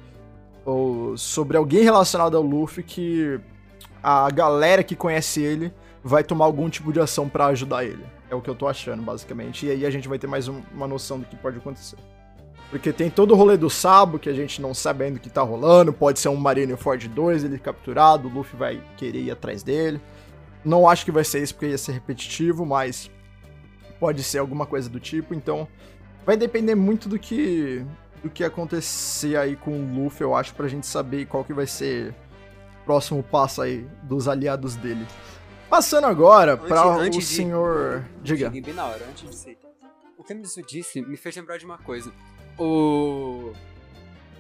[0.65, 3.39] ou sobre alguém relacionado ao Luffy que
[4.01, 8.03] a galera que conhece ele vai tomar algum tipo de ação para ajudar ele.
[8.29, 9.65] É o que eu tô achando, basicamente.
[9.65, 11.97] E aí a gente vai ter mais um, uma noção do que pode acontecer.
[12.69, 15.29] Porque tem todo o rolê do Sabo, que a gente não sabe ainda o que
[15.29, 15.91] tá rolando.
[15.91, 19.99] Pode ser um Marineford 2, ele capturado, o Luffy vai querer ir atrás dele.
[20.63, 23.09] Não acho que vai ser isso, porque ia ser repetitivo, mas
[23.99, 25.33] pode ser alguma coisa do tipo.
[25.33, 25.67] Então,
[26.25, 27.83] vai depender muito do que
[28.23, 31.67] do que acontecer aí com o Luffy, eu acho, pra gente saber qual que vai
[31.67, 32.13] ser
[32.81, 35.05] o próximo passo aí dos aliados dele.
[35.69, 38.03] Passando agora para o de, senhor.
[38.21, 38.49] Diga.
[38.49, 39.57] Bem na hora, antes de ser.
[40.17, 42.11] O que isso disse me fez lembrar de uma coisa.
[42.57, 43.53] O.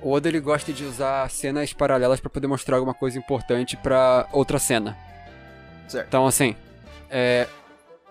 [0.01, 4.27] O Oda ele gosta de usar cenas paralelas para poder mostrar alguma coisa importante para
[4.31, 4.97] outra cena.
[5.89, 6.07] Certo.
[6.07, 6.55] Então, assim,
[7.09, 7.47] é,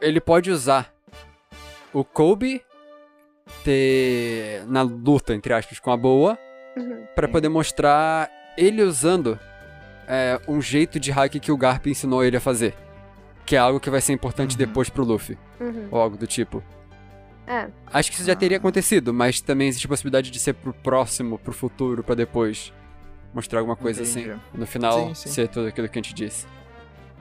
[0.01, 0.95] ele pode usar
[1.93, 2.63] o Kobe
[3.65, 6.39] ter na luta, entre aspas, com a boa,
[6.77, 7.05] uhum.
[7.15, 9.39] para poder mostrar ele usando
[10.07, 12.75] é, um jeito de hack que o Garp ensinou ele a fazer.
[13.45, 14.59] Que é algo que vai ser importante uhum.
[14.59, 15.39] depois pro Luffy.
[15.61, 15.89] Uhum.
[15.91, 16.63] Ou algo do tipo.
[17.47, 17.69] É.
[17.93, 21.39] Acho que isso já teria acontecido, mas também existe a possibilidade de ser pro próximo,
[21.39, 22.75] pro futuro, para depois
[23.33, 24.33] mostrar alguma coisa Entendi.
[24.33, 24.41] assim.
[24.53, 25.29] No final, sim, sim.
[25.31, 26.47] ser tudo aquilo que a gente disse.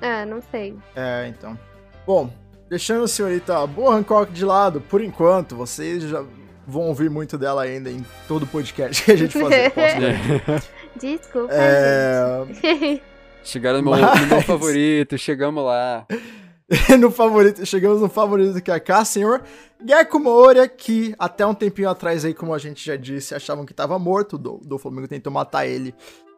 [0.02, 0.78] É, não sei.
[0.96, 1.58] É, então.
[2.06, 2.30] Bom,
[2.70, 6.24] Deixando a senhorita Boa Hancock de lado, por enquanto, vocês já
[6.68, 9.72] vão ouvir muito dela ainda em todo o podcast que a gente fazer.
[11.00, 11.54] Desculpa.
[11.54, 13.00] É...
[13.42, 14.22] Chegaram no, Mas...
[14.22, 16.06] no meu favorito, chegamos lá.
[17.00, 19.42] no favorito, chegamos no favorito que é cá, senhor
[19.82, 23.72] Gekko Moria, que até um tempinho atrás aí, como a gente já disse, achavam que
[23.72, 25.96] estava morto, do, do Flamengo tentou matar ele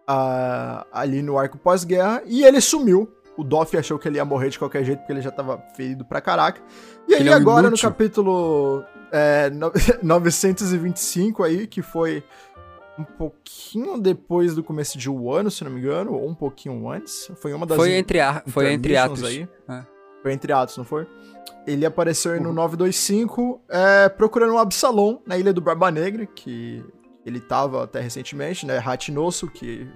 [0.07, 4.49] uh, ali no arco pós-guerra, e ele sumiu o Doff achou que ele ia morrer
[4.49, 6.61] de qualquer jeito porque ele já tava ferido pra caraca.
[7.07, 7.87] E aí, é um agora inútil.
[7.87, 8.83] no capítulo
[9.13, 9.49] é,
[10.03, 12.21] 925 aí, que foi
[12.97, 16.89] um pouquinho depois do começo de um ano, se não me engano, ou um pouquinho
[16.89, 17.31] antes.
[17.37, 19.23] Foi uma das Foi entre, a, foi entre atos.
[19.23, 19.47] Aí.
[19.69, 19.85] É.
[20.21, 21.07] Foi entre atos, não foi?
[21.65, 23.59] Ele apareceu aí no 925 uhum.
[23.69, 26.83] é, procurando um Absalom na ilha do Barba Negra, que
[27.25, 28.81] ele tava até recentemente, né?
[28.83, 29.87] Hatinosu, que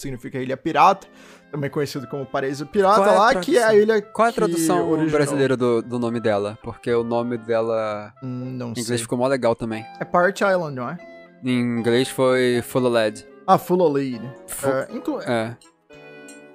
[0.00, 1.06] significa ilha pirata,
[1.50, 5.06] também conhecido como Paraíso Pirata é lá, que é a ilha Qual é a tradução
[5.10, 6.58] brasileira do, do nome dela?
[6.62, 8.84] Porque o nome dela Hum, Não em sei.
[8.84, 9.84] inglês ficou mó legal também.
[10.00, 10.96] É Part Island, não é?
[11.44, 13.26] Em inglês foi Full LED.
[13.46, 14.20] Ah, Full Lead.
[14.46, 15.56] Fu- É, inclu- É,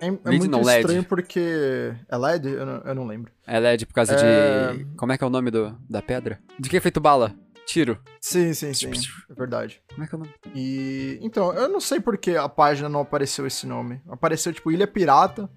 [0.01, 0.79] é, é Lead muito não, LED.
[0.81, 1.93] estranho porque...
[2.09, 2.49] É LED?
[2.49, 3.31] Eu não, eu não lembro.
[3.47, 4.73] é LED por causa É.
[4.73, 4.85] de.
[4.95, 6.39] Como é que é o nome do, da pedra?
[6.59, 7.33] De que é feito bala?
[7.65, 7.97] Tiro.
[8.19, 8.91] Sim, sim, sim.
[9.29, 9.81] É verdade.
[9.89, 10.33] Como é que é o nome?
[10.53, 14.01] E então, eu não sei por que a página não apareceu esse nome.
[14.09, 15.49] Apareceu tipo Ilha Pirata,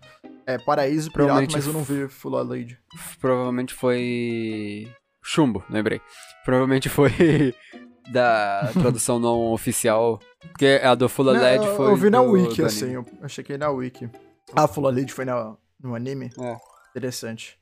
[0.47, 2.79] é Paraíso Pirata, mas eu não vi Full Lead.
[3.21, 4.89] Provavelmente foi.
[5.23, 6.01] Chumbo, lembrei.
[6.45, 7.11] Provavelmente foi
[8.13, 10.21] da tradução não oficial.
[10.53, 11.91] Porque a do Full LED foi.
[11.91, 14.09] eu vi na do- wiki do assim, eu, eu chequei na wiki.
[14.55, 16.31] Ah, Full Lead foi na, no anime?
[16.39, 16.57] É.
[16.91, 17.59] Interessante.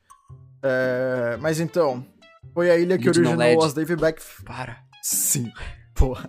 [0.63, 2.05] É, mas então,
[2.53, 4.79] foi a ilha que Lead originou as Dave Back Para.
[5.03, 5.53] Sim,
[5.95, 6.29] porra.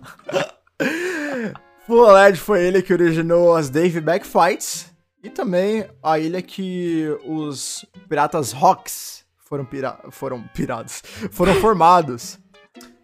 [1.86, 4.92] Full LED foi ele que originou as Dave Back Fights
[5.22, 12.38] e também a ilha que os piratas Rocks foram, pira foram pirados, foram formados.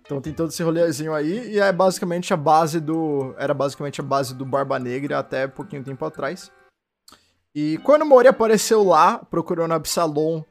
[0.00, 4.04] Então tem todo esse rolezinho aí e é basicamente a base do, era basicamente a
[4.04, 6.50] base do Barba Negra até pouquinho tempo atrás.
[7.54, 10.42] E quando o Mori apareceu lá, procurando Absalom,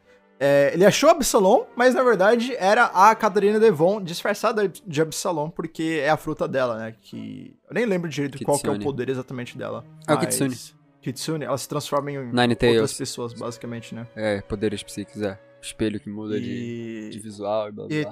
[0.44, 6.02] é, ele achou Absalom, mas na verdade era a Catarina Devon disfarçada de Absalom, porque
[6.04, 6.96] é a fruta dela, né?
[7.00, 7.56] Que.
[7.70, 8.84] Eu nem lembro direito qual que é o Kitsune.
[8.84, 9.86] poder exatamente dela.
[10.08, 10.58] É o Kitsune.
[11.00, 12.94] Kitsune, ela se transforma em Nine outras Tails.
[12.98, 14.08] pessoas, basicamente, né?
[14.16, 15.40] É, poderes psíquicos, é.
[15.62, 17.10] Espelho que muda de, E.
[17.12, 18.08] de visual e blá blá E-.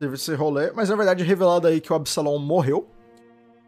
[0.00, 2.88] Teve esse rolê, mas na verdade é revelado aí que o Absalom morreu.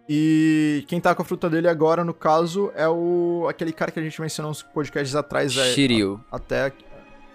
[0.09, 3.47] E quem tá com a fruta dele agora, no caso, é o.
[3.49, 5.57] aquele cara que a gente mencionou uns podcasts atrás.
[5.57, 6.21] é, Shiryu.
[6.33, 6.73] até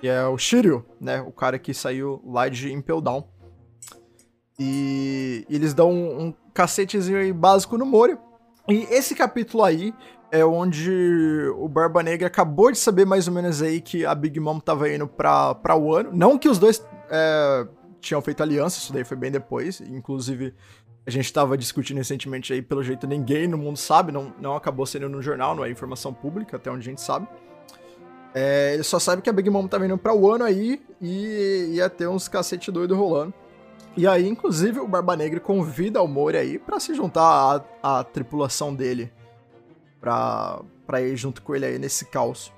[0.05, 1.19] que é o Shiryu, né?
[1.19, 3.27] O cara que saiu lá de Impel Down.
[4.59, 8.15] E eles dão um, um cacetezinho aí básico no Mori.
[8.69, 9.95] E esse capítulo aí
[10.31, 10.91] é onde
[11.57, 14.87] o Barba Negra acabou de saber mais ou menos aí que a Big Mom tava
[14.87, 16.11] indo pra, pra Wano.
[16.13, 17.67] Não que os dois é,
[17.99, 19.81] tinham feito aliança, isso daí foi bem depois.
[19.81, 20.53] Inclusive,
[21.03, 24.85] a gente tava discutindo recentemente aí, pelo jeito ninguém no mundo sabe, não, não acabou
[24.85, 27.27] sendo no jornal, não é informação pública, até onde a gente sabe.
[28.37, 31.89] É, ele só sabe que a Big Mom tava indo pra Wano aí e ia
[31.89, 33.33] ter uns cacete doido rolando.
[33.95, 38.03] E aí, inclusive, o Barba Negra convida o Mori aí pra se juntar à, à
[38.03, 39.09] tripulação dele.
[40.01, 42.53] Pra, pra ir junto com ele aí nesse caos.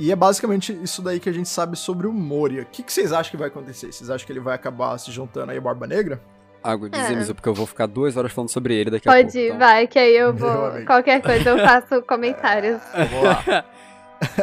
[0.00, 2.62] E é basicamente isso daí que a gente sabe sobre o Moria.
[2.62, 3.92] O que, que vocês acham que vai acontecer?
[3.92, 6.20] Vocês acham que ele vai acabar se juntando aí ao Barba Negra?
[6.64, 7.00] Água, É.
[7.02, 9.38] dizemos, porque eu vou ficar duas horas falando sobre ele daqui a Pode pouco.
[9.38, 9.58] ir, então.
[9.58, 10.84] vai, que aí eu vou.
[10.86, 12.80] Qualquer coisa eu faço comentários.
[12.94, 13.64] Vamos lá.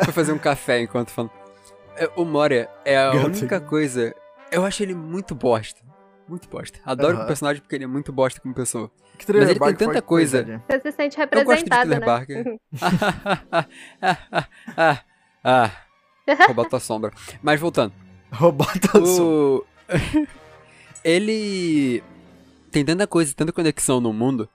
[0.05, 1.31] Vou fazer um café enquanto falando.
[1.95, 3.25] É, O Moria é a Gato.
[3.25, 4.13] única coisa.
[4.51, 5.81] Eu acho ele muito bosta.
[6.27, 6.79] Muito bosta.
[6.85, 8.91] Adoro o personagem porque ele é muito bosta como pessoa.
[9.15, 10.63] Mas ele tem Bark foi tanta coisa.
[10.69, 11.99] Você se sente Eu gosto de representado, né?
[11.99, 12.59] Barker.
[14.77, 14.99] ah,
[15.43, 15.71] ah,
[16.45, 17.11] roubar tua sombra.
[17.41, 17.93] Mas voltando.
[18.31, 19.65] Roubar tua sombra.
[21.03, 22.03] Ele
[22.71, 24.49] tem tanta coisa, tanta conexão no mundo,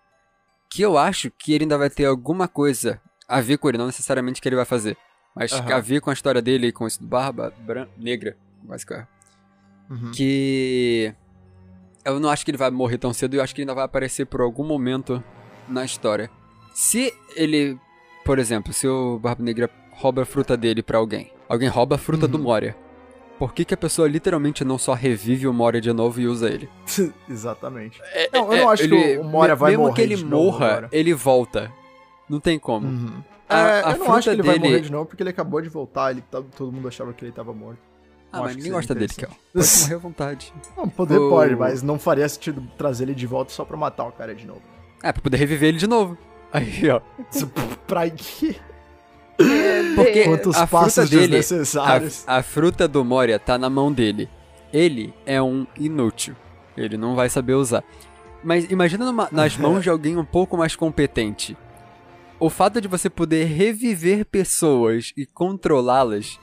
[0.71, 3.87] que eu acho que ele ainda vai ter alguma coisa a ver com ele, não
[3.87, 4.97] necessariamente que ele vai fazer,
[5.35, 5.75] mas Aham.
[5.75, 7.87] a ver com a história dele com esse do Barba Bran...
[7.99, 9.07] Negra, quase que é.
[9.91, 10.11] Uhum.
[10.13, 11.13] que
[12.05, 13.85] eu não acho que ele vai morrer tão cedo, eu acho que ele ainda vai
[13.85, 15.23] aparecer por algum momento
[15.69, 16.31] na história.
[16.73, 17.79] Se ele,
[18.25, 21.99] por exemplo, se o Barba Negra rouba a fruta dele pra alguém, alguém rouba a
[21.99, 22.45] fruta do Uhum.
[22.45, 22.77] Moria,
[23.39, 26.49] por que, que a pessoa literalmente não só revive o Moria de novo e usa
[26.49, 26.69] ele?
[27.29, 28.01] Exatamente.
[28.33, 31.13] Não, eu não acho que Ele- o Moria vai mesmo morrer que ele morra, ele
[31.15, 31.71] volta.
[32.29, 32.87] Não tem como.
[32.87, 33.23] Uhum.
[33.49, 35.31] A- É, a eu não acho que ele vai dele- morrer de novo, porque ele
[35.31, 37.79] acabou de voltar, ele todo mundo achava que ele tava morto.
[38.33, 39.29] Ah, mas ninguém gosta dele, Kel.
[39.53, 40.53] Pode morrer à vontade.
[40.77, 44.05] Não, poder O- pode, mas não faria sentido trazer ele de volta só pra matar
[44.07, 44.63] o cara de novo.
[45.03, 46.17] É, pra poder reviver ele de novo.
[46.53, 47.01] Aí, ó.
[47.87, 48.57] Pra quê?
[49.95, 51.41] Porque Quantos a passos fruta dele.
[52.27, 54.29] A, a fruta do Moria tá na mão dele.
[54.73, 56.35] Ele é um inútil.
[56.77, 57.85] Ele não vai saber usar.
[58.43, 61.57] Mas imagina numa- nas mãos de alguém um pouco mais competente.
[62.39, 66.39] O fato de você poder reviver pessoas e controlá-las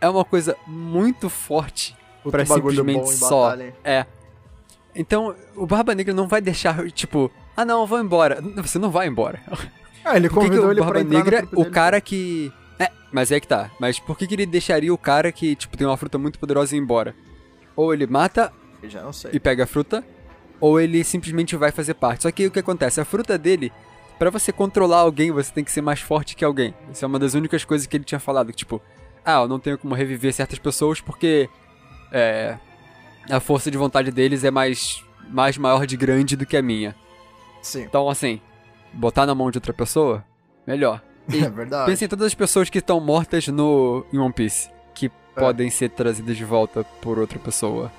[0.00, 1.96] é uma coisa muito forte.
[2.24, 3.44] Bagulho simplesmente só.
[3.44, 3.74] batalha?
[3.82, 4.06] É.
[4.94, 8.40] Então, o Barba Negra não vai deixar, tipo, ah não, eu vou embora.
[8.56, 9.40] Você não vai embora.
[10.02, 11.70] Ah, ele Por que, convidou o ele Barba Negra, o dele.
[11.70, 12.50] cara que.
[12.78, 13.70] É, mas é que tá.
[13.78, 16.74] Mas por que, que ele deixaria o cara que, tipo, tem uma fruta muito poderosa
[16.74, 17.14] ir embora?
[17.76, 18.50] Ou ele mata
[18.82, 19.32] Eu já não sei.
[19.34, 20.02] e pega a fruta,
[20.58, 22.22] ou ele simplesmente vai fazer parte.
[22.22, 22.98] Só que aí o que acontece?
[22.98, 23.70] A fruta dele,
[24.20, 26.74] pra você controlar alguém, você tem que ser mais forte que alguém.
[26.92, 28.52] Isso é uma das únicas coisas que ele tinha falado.
[28.52, 28.80] Tipo,
[29.24, 31.48] ah, eu não tenho como reviver certas pessoas porque.
[32.12, 32.58] É.
[33.30, 35.02] A força de vontade deles é mais.
[35.30, 36.94] mais maior de grande do que a minha.
[37.62, 37.82] Sim.
[37.82, 38.40] Então, assim,
[38.92, 40.22] botar na mão de outra pessoa,
[40.66, 41.02] melhor.
[41.32, 41.86] É verdade.
[41.86, 45.40] Pensa em todas as pessoas que estão mortas no em One Piece, que É.
[45.40, 47.90] podem ser trazidas de volta por outra pessoa.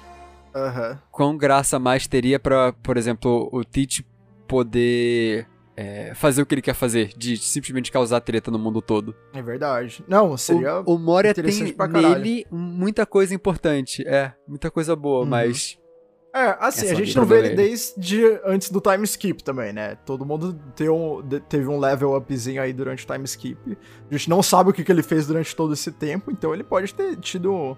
[0.53, 0.99] Aham.
[1.11, 4.05] Quão graça mais teria pra, por exemplo, o Teach
[4.47, 5.47] poder
[5.81, 9.15] é, fazer o que ele quer fazer, de simplesmente causar treta no mundo todo.
[9.33, 10.03] É verdade.
[10.07, 10.81] Não, seria.
[10.81, 12.19] O, o Moria tem interessante pra caralho.
[12.19, 15.25] nele muita coisa importante, é, muita coisa boa, Uhum.
[15.29, 15.77] mas
[16.33, 19.95] É, assim, Essa a gente não vê ele desde antes do time skip também, né?
[20.05, 23.57] Todo mundo tem um- teve um level upzinho aí durante o time skip.
[24.09, 26.63] A gente não sabe o que, que ele fez durante todo esse tempo, então ele
[26.63, 27.75] pode ter tido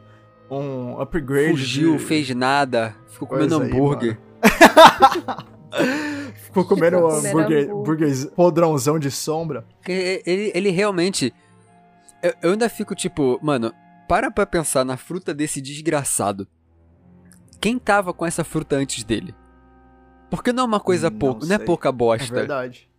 [0.52, 1.50] um upgrade.
[1.52, 4.20] fugiu, de- fez nada, ficou comendo aí, hambúrguer.
[6.54, 8.28] Ficou comendo um hambúrguer, hambúrguer.
[8.36, 9.66] podrãozão de sombra.
[9.88, 11.34] Ele, ele realmente.
[12.22, 13.74] Eu, eu ainda fico tipo, mano,
[14.08, 16.48] para pra pensar na fruta desse desgraçado.
[17.60, 19.34] Quem tava com essa fruta antes dele?
[20.30, 22.34] Porque não é uma coisa Não pouca, não é pouca É bosta.
[22.34, 22.90] verdade.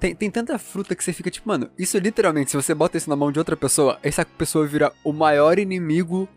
[0.00, 3.08] tem, tem tanta fruta que você fica tipo, mano, isso literalmente, se você bota isso
[3.08, 6.28] na mão de outra pessoa, essa pessoa vira o maior inimigo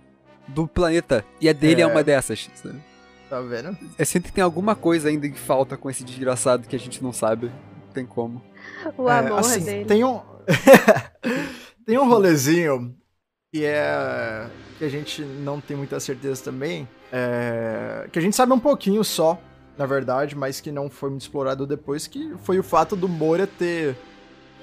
[0.48, 1.26] do planeta.
[1.42, 1.88] E a dele é, É.
[1.88, 2.50] uma dessas.
[2.56, 2.80] sabe?
[3.30, 3.78] Tá vendo?
[3.98, 7.04] Eu sinto que tem alguma coisa ainda que falta com esse desgraçado que a gente
[7.04, 7.48] não sabe.
[7.86, 8.42] Não tem como.
[8.98, 9.86] O É, amor assim, dele.
[9.86, 10.22] Tem um.
[11.86, 12.96] tem um rolezinho
[13.54, 14.48] que é.
[14.78, 16.88] que a gente não tem muita certeza também.
[17.12, 19.38] é, que a gente sabe um pouquinho só,
[19.78, 23.48] na verdade, mas que não foi muito explorado depois, que foi o fato do Moria
[23.48, 23.96] ter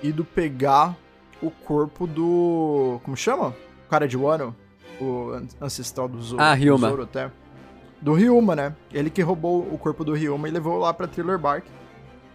[0.02, 0.96] ido pegar
[1.42, 2.98] o corpo do.
[3.04, 3.54] Como chama?
[3.86, 4.54] O cara de Wano?
[5.00, 6.42] O an- ancestral do Zoro.
[6.42, 6.88] Ah, do Ryuma.
[6.88, 7.30] Zoro até.
[8.04, 8.72] Do Ryuma, né?
[8.92, 11.64] Ele que roubou o corpo do Ryuma e levou lá pra Thriller Bark.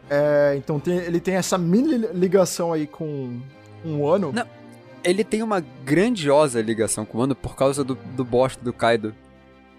[0.09, 3.39] É, então tem- ele tem essa mini ligação aí com
[3.85, 4.31] um ano.
[4.33, 4.45] Não,
[5.03, 9.13] Ele tem uma grandiosa ligação com o Wano por causa do, do bosta do Kaido.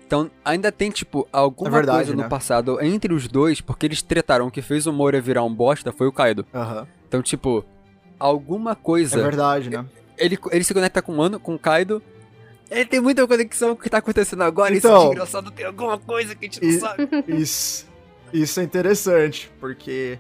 [0.07, 2.29] Então, ainda tem, tipo, alguma É verdade, coisa no né?
[2.29, 4.47] passado entre os dois, porque eles tretaram.
[4.47, 6.47] O que fez o Moria virar um bosta foi o Kaido.
[6.55, 6.87] Aham.
[7.07, 7.63] Então, tipo,
[8.19, 9.21] alguma É coisa.
[9.23, 9.85] verdade, né?
[10.17, 12.03] ele, ele se conecta com o Wano, com o Kaido.
[12.71, 14.75] Ele tem muita conexão com o que tá acontecendo agora.
[14.75, 17.09] Então- esse desgraçado tem alguma coisa que a gente não E- sabe.
[17.29, 17.87] Isso,
[18.33, 20.19] isso é interessante, porque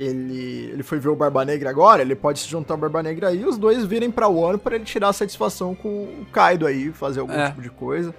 [0.00, 3.28] ele, ele foi ver o Barba Negra agora, ele pode se juntar ao Barba Negra
[3.28, 6.66] aí e os dois virem pra Wano pra ele tirar a satisfação com o Kaido
[6.66, 7.48] aí, fazer algum É.
[7.50, 8.12] tipo de coisa.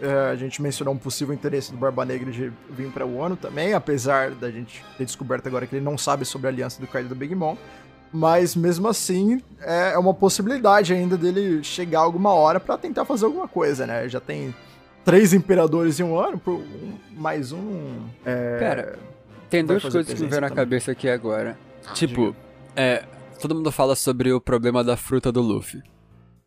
[0.00, 3.74] É, a gente mencionou um possível interesse do Barba Negra de vir pra Wano também,
[3.74, 7.06] apesar da gente ter descoberto agora que ele não sabe sobre a aliança do Kaido
[7.06, 7.56] e do Big Mom.
[8.12, 13.24] Mas mesmo assim, é é uma possibilidade ainda dele chegar alguma hora pra tentar fazer
[13.26, 14.08] alguma coisa, né?
[14.08, 14.54] Já tem
[15.04, 18.00] três imperadores em um ano, por um- mais um.
[18.24, 18.98] É, Pera,
[19.48, 21.56] Tem duas coisas que me vieram na cabeça aqui agora.
[21.94, 22.34] Tipo,
[22.76, 23.04] é.
[23.40, 25.82] Todo mundo fala sobre o problema da fruta do Luffy.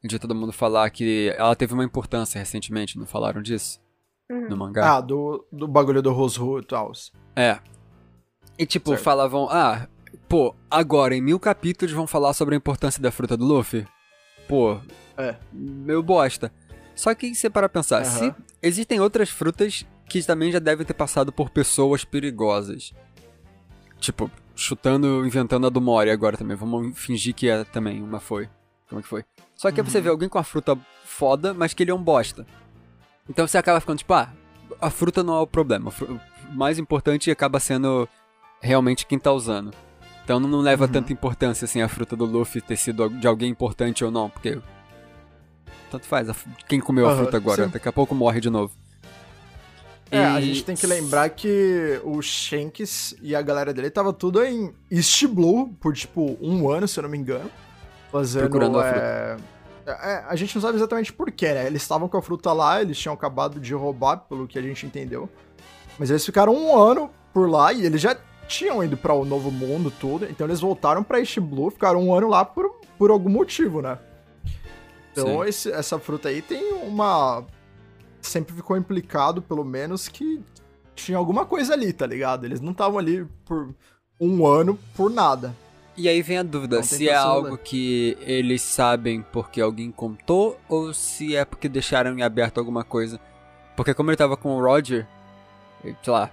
[0.03, 3.80] De todo mundo falar que ela teve uma importância recentemente, não falaram disso?
[4.30, 4.49] Uhum.
[4.49, 4.97] No mangá?
[4.97, 6.91] Ah, do, do bagulho do Rosru e tal.
[7.36, 7.57] É.
[8.59, 9.01] E tipo, Certo.
[9.01, 9.88] falavam, ah,
[10.34, 13.86] pô, agora em mil capítulos vão falar sobre a importância da fruta do Luffy?
[14.47, 14.79] Pô,
[15.15, 15.36] É.
[15.51, 16.51] meu bosta.
[16.95, 18.36] Só que você para pensar, se Aham.
[18.59, 22.93] existem outras frutas que também já devem ter passado por pessoas perigosas.
[23.99, 26.57] Tipo, chutando, inventando a do Mori agora também.
[26.57, 28.49] Vamos fingir que é também uma foi.
[28.89, 29.23] Como é que foi?
[29.55, 30.03] Só que aí você Uhum.
[30.03, 30.75] vê alguém com a fruta
[31.05, 32.43] foda, mas que ele é um bosta.
[33.29, 34.34] Então você acaba ficando tipo, ah,
[34.81, 35.91] a fruta não é o problema.
[36.01, 38.09] O mais importante acaba sendo
[38.59, 39.71] realmente quem tá usando.
[40.24, 40.91] Então não leva Uhum.
[40.91, 44.59] tanta importância assim a fruta do Luffy ter sido de alguém importante ou não, porque
[45.91, 46.36] tanto faz a
[46.67, 47.69] quem comeu a Aham, fruta agora, sim.
[47.71, 48.74] daqui a pouco morre de novo.
[50.09, 54.13] É, a E- gente tem que lembrar que o Shanks e a galera dele tava
[54.13, 57.49] tudo em East Blue por tipo um ano, se eu não me engano.
[58.11, 58.41] Fazendo.
[58.43, 59.38] Procurando a é,
[59.88, 61.65] é, a gente não sabe exatamente porquê, né?
[61.65, 64.86] Eles estavam com a fruta lá, eles tinham acabado de roubar, pelo que a gente
[64.86, 65.28] entendeu.
[65.99, 68.15] Mas eles ficaram um ano por lá e eles já
[68.48, 70.26] tinham ido pra o novo mundo, tudo.
[70.26, 73.98] Então eles voltaram pra East Blue, ficaram um ano lá por, por algum motivo, né?
[75.12, 77.46] Então esse- essa fruta aí tem uma.
[78.22, 80.41] Sempre ficou implicado, pelo menos, que
[80.96, 82.46] tinha alguma coisa ali, tá ligado?
[82.46, 83.74] Eles não estavam ali por
[84.20, 85.54] um ano por nada.
[85.96, 87.60] E aí vem a dúvida, Não se é algo né?
[87.64, 93.20] que eles sabem porque alguém contou ou se é porque deixaram em aberto alguma coisa.
[93.76, 95.06] Porque como ele tava com o Roger,
[95.84, 96.32] sei lá,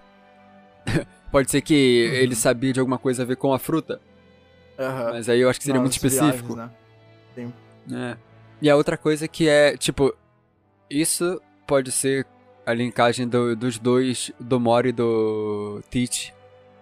[1.30, 2.14] pode ser que Uhum.
[2.16, 4.00] ele sabia de alguma coisa a ver com a fruta,
[5.12, 6.56] mas aí eu acho que seria muito Nas viagens, específico.
[6.56, 6.70] né?
[7.92, 8.16] É.
[8.62, 10.14] E a outra coisa que é, tipo,
[10.88, 12.26] isso pode ser
[12.66, 16.32] a linkagem do- dos dois, do Mori e do Teach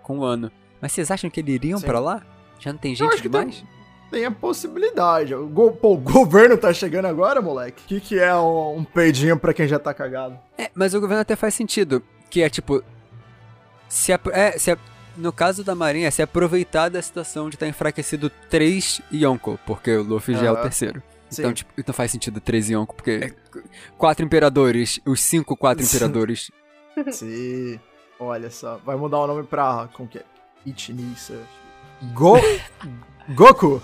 [0.02, 0.50] com o Ano.
[0.80, 1.86] Mas vocês acham que eles iriam Sim.
[1.86, 2.22] pra lá?
[2.58, 3.64] Já não tem gente que tem- demais?
[4.10, 5.34] Tem a possibilidade.
[5.34, 7.82] O, go- pô, o governo tá chegando agora, moleque.
[7.84, 10.38] O que, que é um, um peidinho pra quem já tá cagado?
[10.56, 12.02] É, mas o governo até faz sentido.
[12.30, 12.82] Que é tipo.
[13.88, 14.76] Se é, se
[15.16, 19.96] no caso da Marinha, é se aproveitar da situação de estar enfraquecido 3 Yonko, porque
[19.96, 21.02] o Luffy já é o terceiro.
[21.30, 23.34] Então, tipo, então faz sentido 3 Yonko, porque
[23.98, 26.50] quatro imperadores, os cinco quatro imperadores.
[27.10, 27.78] Sim.
[28.18, 29.88] Olha só, vai mudar o nome pra.
[29.92, 30.24] Como que é?
[30.66, 31.38] Ichinisa.
[32.14, 32.36] Go...
[33.30, 33.82] Goku!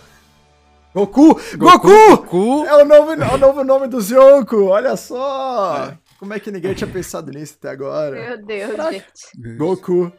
[0.95, 1.41] Goku!
[1.57, 1.89] Goku!
[1.89, 2.65] Goku!
[2.67, 5.89] É o novo, é o novo nome do Yonko, olha só!
[5.89, 6.04] É.
[6.25, 8.17] Como é que ninguém tinha pensado nisso até agora?
[8.17, 9.57] Meu Deus, gente.
[9.59, 10.11] Goku.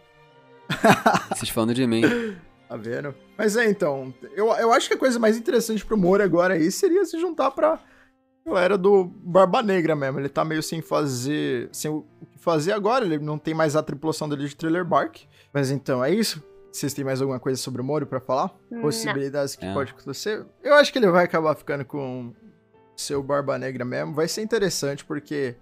[1.33, 2.03] Vocês falando de mim.
[2.67, 3.13] Tá vendo?
[3.37, 6.71] Mas é, então, eu, eu acho que a coisa mais interessante pro Mori agora aí
[6.71, 7.79] seria se juntar pra
[8.43, 10.19] galera do Barba Negra mesmo.
[10.19, 11.69] Ele tá meio sem fazer.
[11.71, 15.27] sem o que fazer agora, ele não tem mais a tripulação dele de Thriller Bark.
[15.53, 16.43] Mas então, é isso.
[16.71, 18.51] Vocês têm mais alguma coisa sobre o Mori pra falar?
[18.69, 18.81] Não.
[18.81, 19.71] Possibilidades que é.
[19.71, 20.43] pode acontecer?
[20.63, 22.33] Eu acho que ele vai acabar ficando com
[22.97, 24.15] seu Barba Negra mesmo.
[24.15, 25.55] Vai ser interessante porque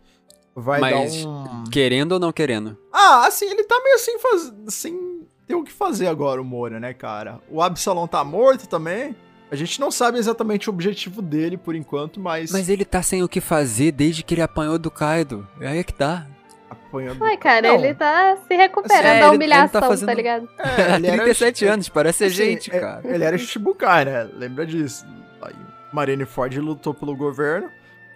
[0.55, 1.63] vai Mas, dar um.
[1.71, 2.77] Querendo ou não querendo?
[2.91, 4.53] Ah, assim, ele tá meio assim, faz...
[4.69, 7.39] sem ter o que fazer agora, o Moura, né, cara?
[7.49, 9.15] O Absalom tá morto também.
[9.51, 12.51] A gente não sabe exatamente o objetivo dele por enquanto, mas.
[12.51, 15.47] Mas ele tá sem o que fazer desde que ele apanhou do Kaido.
[15.61, 16.25] É aí que tá.
[16.67, 17.23] Apanhando.
[17.23, 17.75] Ai, cara, não.
[17.75, 20.07] ele tá se recuperando é, da humilhação, tá, fazendo...
[20.07, 20.49] tá, ligado?
[20.57, 21.73] É, ele 37 era...
[21.75, 23.01] anos, parece assim, gente, é, cara.
[23.03, 24.27] Ele era Shichibukai, né?
[24.33, 25.05] Lembra disso?
[25.41, 25.53] Aí,
[25.91, 27.69] Marineford lutou pelo governo.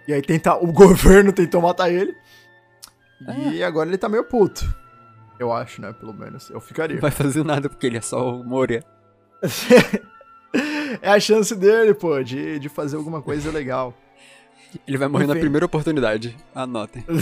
[0.08, 0.56] E aí tenta...
[0.56, 2.16] o governo tentou matar ele.
[3.26, 3.64] E é.
[3.64, 4.64] agora ele tá meio puto.
[5.38, 5.92] Eu acho, né?
[5.92, 6.50] Pelo menos.
[6.50, 6.96] Eu ficaria.
[6.96, 8.84] Não vai fazer nada porque ele é só o Moria.
[11.00, 13.94] é a chance dele, pô, de, de fazer alguma coisa legal.
[14.86, 15.34] Ele vai morrer Enfim.
[15.34, 16.36] na primeira oportunidade.
[16.54, 17.04] Anotem.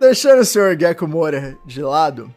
[0.00, 0.78] Deixando o Sr.
[0.78, 2.32] Gecko Moria de lado,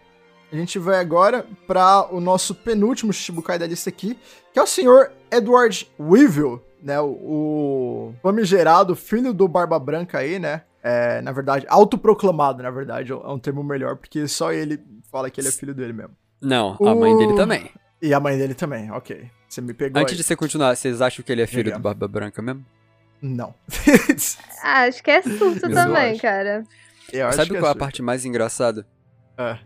[0.52, 4.18] a gente vai agora para o nosso penúltimo Shichibukai da lista aqui,
[4.54, 5.12] que é o Sr.
[5.32, 7.00] Edward Weevil, né?
[7.00, 10.64] O, o famigerado filho do Barba Branca aí, né?
[10.84, 14.80] É, na verdade, autoproclamado, na verdade, é um termo melhor, porque só ele
[15.12, 16.16] fala que ele é filho dele mesmo.
[16.42, 17.70] Não, a mãe dele também.
[18.02, 19.30] E a mãe dele também, ok.
[19.48, 20.02] Você me pegou.
[20.02, 20.18] Antes aí.
[20.18, 22.66] de você continuar, vocês acham que ele é filho do Barba Branca mesmo?
[23.22, 23.54] Não.
[24.64, 26.66] ah, acho que é surto também, cara.
[27.34, 28.88] Sabe qual é a parte mais engraçada?
[29.38, 29.60] É.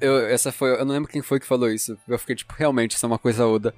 [0.00, 0.70] Eu, essa foi.
[0.70, 1.98] Eu não lembro quem foi que falou isso.
[2.06, 3.74] Eu fiquei tipo, realmente, isso é uma coisa Oda.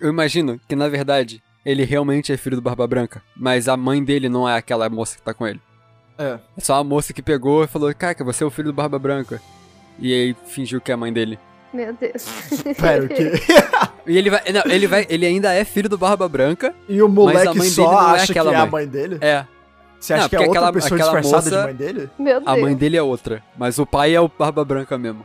[0.00, 4.02] Eu imagino que, na verdade, ele realmente é filho do Barba Branca, mas a mãe
[4.02, 5.60] dele não é aquela moça que tá com ele.
[6.18, 6.38] É.
[6.56, 8.98] É só a moça que pegou e falou: Caca, você é o filho do Barba
[8.98, 9.40] Branca.
[9.98, 11.38] E aí fingiu que é a mãe dele.
[11.72, 12.26] Meu Deus.
[12.80, 13.32] Pera, o quê?
[14.06, 14.42] e ele vai.
[14.52, 15.06] Não, ele vai.
[15.08, 16.74] Ele ainda é filho do Barba Branca.
[16.88, 19.18] E o moleque só acha é que é a mãe dele?
[19.20, 19.44] É.
[19.98, 22.10] Você acha não, que é outra aquela, pessoa aquela disfarçada moça, de mãe dele?
[22.18, 22.46] Meu Deus.
[22.46, 23.42] A mãe dele é outra.
[23.56, 25.24] Mas o pai é o Barba Branca mesmo.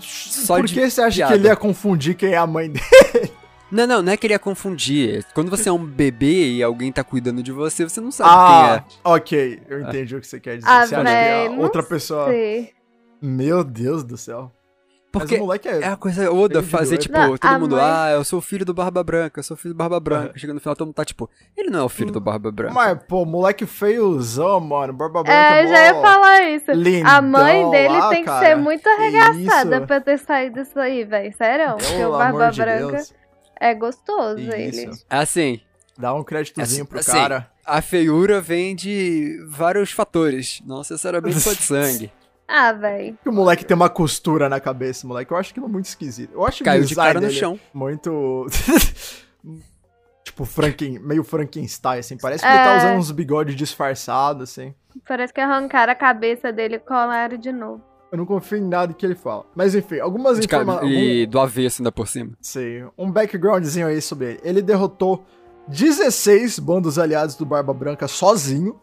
[0.00, 1.32] Só Por que você acha piada.
[1.32, 3.32] que ele ia confundir quem é a mãe dele?
[3.72, 5.24] Não, não, não é que ele ia confundir.
[5.32, 8.84] Quando você é um bebê e alguém tá cuidando de você, você não sabe ah,
[8.86, 9.14] quem é.
[9.14, 10.18] Ok, eu entendi ah.
[10.18, 10.68] o que você quer dizer.
[10.68, 12.26] Ah, você acha que é outra pessoa.
[12.26, 12.70] Sei.
[13.20, 14.52] Meu Deus do céu.
[15.10, 17.84] Porque é, é, a coisa Oda fazer, tipo, não, todo mundo, mãe...
[17.84, 20.32] ah, eu sou o filho do Barba Branca, eu sou o filho do Barba Branca.
[20.38, 22.72] Chega no final, todo mundo tá tipo, ele não é o filho do Barba Branca.
[22.72, 26.72] Mas, pô, moleque feiozão, mano, Barba Branca é, já ia falar isso.
[26.72, 28.46] Lindão a mãe dele lá, tem que cara.
[28.46, 29.86] ser muito arregaçada isso.
[29.86, 31.32] pra ter saído isso aí, velho.
[31.36, 31.76] Sério?
[31.76, 32.92] Porque o Barba de Branca...
[32.92, 33.21] Deus.
[33.58, 34.52] É gostoso Isso.
[34.52, 34.90] ele.
[35.08, 35.60] É assim.
[35.96, 37.50] Dá um créditozinho é, pro assim, cara.
[37.64, 42.12] A feiura vem de vários fatores, não necessariamente só de sangue.
[42.48, 43.16] Ah, velho.
[43.24, 45.32] O moleque tem uma costura na cabeça, moleque.
[45.32, 46.32] Eu acho que é muito esquisito.
[46.34, 47.58] Eu acho Caiu de cara no chão.
[47.72, 48.46] Muito.
[50.22, 50.98] tipo, Franken...
[50.98, 52.18] meio Frankenstein, assim.
[52.18, 52.54] Parece que é...
[52.54, 54.74] ele tá usando uns bigodes disfarçados, assim.
[55.06, 57.82] Parece que arrancaram a cabeça dele e colaram de novo.
[58.12, 59.46] Eu não confio em nada que ele fala.
[59.54, 60.92] Mas enfim, algumas informações.
[60.92, 62.32] E do avesso ainda por cima.
[62.42, 62.86] Sim.
[62.98, 64.40] Um backgroundzinho aí sobre ele.
[64.44, 65.24] Ele derrotou
[65.68, 68.78] 16 bandos aliados do Barba Branca sozinho.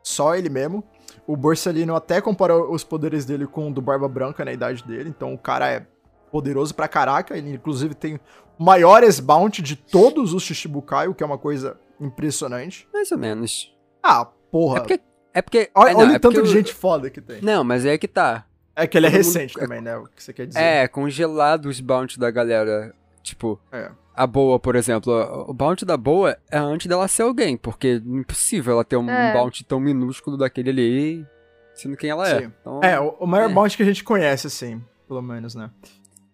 [0.00, 0.84] Só ele mesmo.
[1.26, 5.08] O Borsalino até comparou os poderes dele com o do Barba Branca na idade dele.
[5.08, 5.84] Então o cara é
[6.30, 7.36] poderoso pra caraca.
[7.36, 8.20] Ele inclusive tem
[8.56, 12.88] o maior S-Bounty de todos os Shichibukai, o que é uma coisa impressionante.
[12.94, 13.76] Mais ou menos.
[14.00, 14.76] Ah, porra.
[14.76, 15.00] É porque.
[15.34, 17.42] É porque olha, é, não, olha é tanto de gente foda que tem.
[17.42, 18.47] Não, mas é que tá.
[18.78, 19.64] É que ele é recente mundo...
[19.64, 19.96] também, né?
[19.96, 20.60] O que você quer dizer.
[20.60, 22.94] É, congelado os bounty da galera.
[23.24, 23.90] Tipo, é.
[24.14, 25.12] a boa, por exemplo.
[25.48, 29.10] O bounty da boa é antes dela ser alguém, porque é impossível ela ter um
[29.10, 29.32] é.
[29.32, 31.26] bounty tão minúsculo daquele ali,
[31.74, 32.44] sendo quem ela é.
[32.44, 33.52] Então, é, o, o maior é.
[33.52, 35.68] bounty que a gente conhece, assim, pelo menos, né?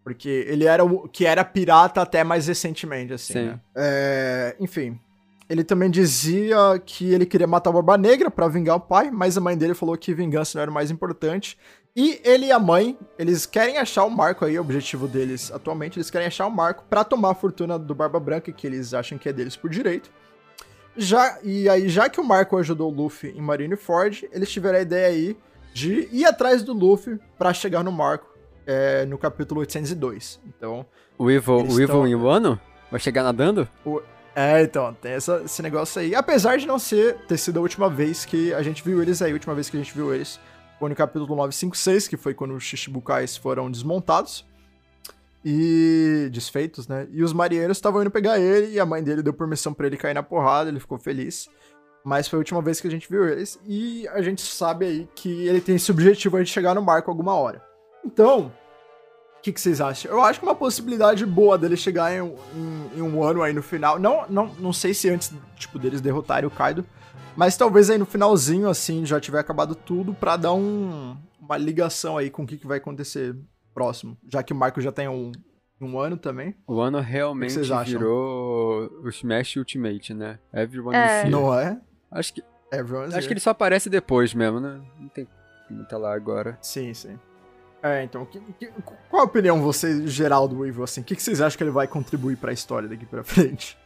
[0.04, 3.44] Porque ele era o que era pirata até mais recentemente, assim, Sim.
[3.46, 3.60] né?
[3.74, 5.00] É, enfim.
[5.48, 9.36] Ele também dizia que ele queria matar a Barba Negra para vingar o pai, mas
[9.36, 11.58] a mãe dele falou que vingança não era o mais importante
[11.96, 15.96] e ele e a mãe, eles querem achar o Marco aí, o objetivo deles atualmente,
[15.96, 19.16] eles querem achar o Marco para tomar a fortuna do Barba Branca, que eles acham
[19.16, 20.10] que é deles por direito.
[20.96, 24.82] Já, e aí, já que o Marco ajudou o Luffy em Marineford, eles tiveram a
[24.82, 25.36] ideia aí
[25.72, 28.28] de ir atrás do Luffy para chegar no marco
[28.66, 30.40] é, no capítulo 802.
[30.46, 30.86] Então.
[31.18, 32.06] O Evil, o Evil tão...
[32.06, 32.58] em Wano?
[32.90, 33.68] Vai chegar nadando?
[33.84, 34.00] O...
[34.36, 36.14] É, então, tem essa, esse negócio aí.
[36.14, 39.30] Apesar de não ser ter sido a última vez que a gente viu eles aí,
[39.30, 40.40] a última vez que a gente viu eles
[40.78, 44.44] foi no capítulo 956, que foi quando os Shichibukais foram desmontados
[45.44, 47.06] e desfeitos, né?
[47.10, 49.96] E os marinheiros estavam indo pegar ele e a mãe dele deu permissão para ele
[49.96, 51.48] cair na porrada, ele ficou feliz.
[52.02, 55.08] Mas foi a última vez que a gente viu eles e a gente sabe aí
[55.14, 57.62] que ele tem esse objetivo de chegar no marco alguma hora.
[58.04, 58.52] Então,
[59.38, 60.10] o que, que, vocês acham?
[60.10, 63.62] Eu acho que uma possibilidade boa dele chegar em, em, em, um ano aí no
[63.62, 63.98] final.
[63.98, 66.84] Não, não, não sei se antes, tipo, deles derrotarem o Kaido.
[67.36, 72.16] Mas talvez aí no finalzinho, assim, já tiver acabado tudo para dar um, uma ligação
[72.16, 73.36] aí com o que, que vai acontecer
[73.72, 74.16] próximo.
[74.28, 75.32] Já que o Marco já tem um,
[75.80, 76.54] um ano também.
[76.66, 80.38] O ano realmente o virou o Smash Ultimate, né?
[80.52, 81.06] Everyone é.
[81.06, 81.30] is here.
[81.30, 81.80] Não é?
[82.10, 82.44] Acho que.
[82.72, 83.26] Everyone acho here.
[83.26, 84.80] que ele só aparece depois mesmo, né?
[84.98, 85.26] Não tem
[85.66, 86.58] como tá lá agora.
[86.60, 87.18] Sim, sim.
[87.82, 88.70] É, então, que, que,
[89.10, 91.02] qual a opinião você, geral do Weevil, assim?
[91.02, 93.76] O que, que vocês acham que ele vai contribuir para a história daqui pra frente?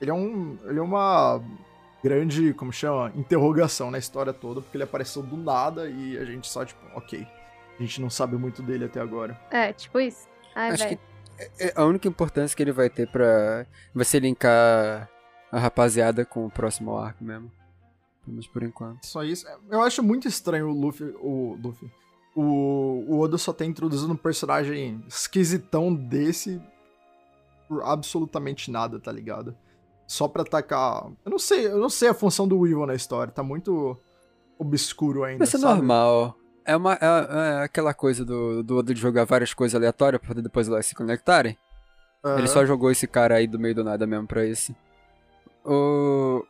[0.00, 0.56] Ele é um.
[0.64, 1.42] Ele é uma
[2.02, 3.12] grande, como chama?
[3.14, 7.26] Interrogação na história toda, porque ele apareceu do nada e a gente só, tipo, ok.
[7.78, 9.38] A gente não sabe muito dele até agora.
[9.50, 10.28] É, tipo isso.
[10.54, 10.98] Ai, Acho véio.
[10.98, 13.66] que é, é a única importância que ele vai ter pra.
[13.94, 15.08] Vai ser linkar
[15.52, 17.50] a rapaziada com o próximo arco mesmo.
[18.24, 19.06] Pelo menos por enquanto.
[19.06, 19.46] Só isso.
[19.70, 21.14] Eu acho muito estranho o Luffy.
[21.20, 21.88] O Luffy
[22.40, 26.62] o, o Oda só tá introduzindo um personagem esquisitão desse
[27.66, 29.56] por absolutamente nada, tá ligado?
[30.08, 31.04] Só pra atacar.
[31.22, 33.94] Eu não sei, eu não sei a função do Weevil na história, tá muito
[34.58, 35.44] obscuro ainda.
[35.44, 36.34] Isso é normal.
[36.64, 40.66] É, uma, é, é, aquela coisa do, do de jogar várias coisas aleatórias pra depois
[40.66, 41.58] elas se conectarem.
[42.24, 42.38] Uhum.
[42.38, 44.74] Ele só jogou esse cara aí do meio do nada mesmo pra isso.
[45.62, 46.42] O.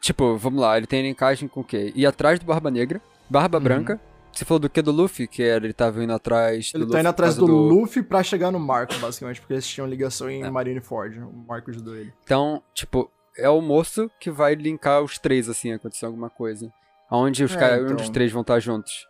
[0.00, 1.92] Tipo, vamos lá, ele tem linkagem com o quê?
[1.94, 3.64] Ir atrás do Barba Negra, Barba uhum.
[3.64, 4.00] Branca,
[4.38, 5.26] você falou do que do Luffy?
[5.26, 8.22] Que era, ele tava indo atrás Ele tá Luffy indo atrás do, do, Luffy pra
[8.22, 10.50] chegar no Marco, basicamente, porque eles tinham ligação em é.
[10.50, 11.20] Marineford.
[11.20, 12.12] O Marco ajudou ele.
[12.24, 16.72] Então, tipo, é o moço que vai linkar os três, assim, acontecer alguma coisa.
[17.10, 17.92] Onde os, é, cara, então...
[17.92, 19.06] onde os três vão estar juntos?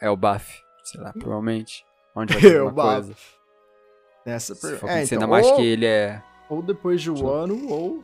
[0.00, 1.84] É o Buff, sei lá, provavelmente.
[2.14, 3.14] Onde vai ter alguma coisa.
[4.24, 4.72] Nessa per...
[4.88, 6.22] é, então, ainda mais ou, que ele é...
[6.48, 8.02] Ou depois de um ano, ou...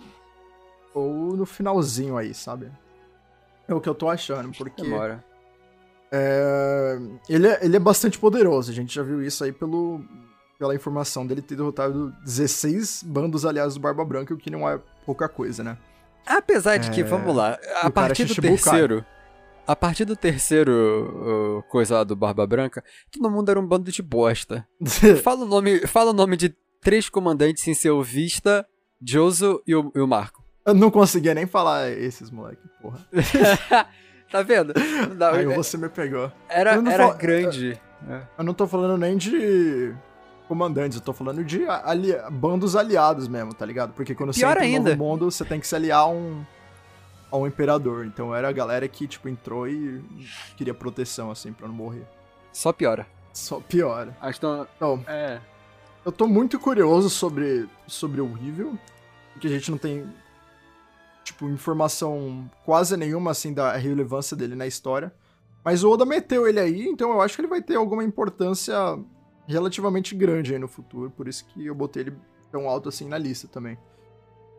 [0.94, 2.70] Ou no finalzinho aí, sabe?
[3.66, 4.82] É o que eu tô achando, porque...
[4.82, 5.24] Demora.
[6.14, 10.04] É, ele, é, ele é bastante poderoso, a gente já viu isso aí pelo,
[10.58, 14.78] pela informação dele ter derrotado 16 bandos aliados do Barba Branca, o que não é
[15.06, 15.78] pouca coisa, né?
[16.26, 17.04] Apesar de que, é...
[17.04, 19.04] vamos lá, a partir do terceiro.
[19.66, 23.90] A partir do terceiro uh, coisa lá do Barba Branca, todo mundo era um bando
[23.90, 24.66] de bosta.
[25.22, 28.66] fala, o nome, fala o nome de três comandantes em seu Vista,
[29.00, 30.44] Joso e o, e o Marco.
[30.66, 32.98] Eu não conseguia nem falar esses moleque, porra.
[34.32, 34.72] Tá vendo?
[35.14, 36.32] Não, Aí você me pegou.
[36.48, 37.14] Era, era fal...
[37.18, 37.78] grande.
[38.08, 38.22] Eu, é.
[38.38, 39.94] eu não tô falando nem de
[40.48, 42.14] comandantes, eu tô falando de ali...
[42.30, 43.92] bandos aliados mesmo, tá ligado?
[43.92, 44.78] Porque quando Pior você entra ainda.
[44.78, 46.42] no novo mundo, você tem que se aliar a um,
[47.30, 48.06] a um imperador.
[48.06, 50.02] Então era a galera que, tipo, entrou e
[50.56, 52.06] queria proteção, assim, pra não morrer.
[52.54, 53.06] Só piora.
[53.34, 54.16] Só piora.
[54.20, 55.40] Acho que então, é.
[56.04, 58.78] Eu tô muito curioso sobre, sobre o Weevil,
[59.34, 60.06] porque a gente não tem
[61.32, 65.12] tipo, informação quase nenhuma, assim, da relevância dele na história.
[65.64, 68.74] Mas o Oda meteu ele aí, então eu acho que ele vai ter alguma importância
[69.46, 72.16] relativamente grande aí no futuro, por isso que eu botei ele
[72.50, 73.78] tão alto assim na lista também.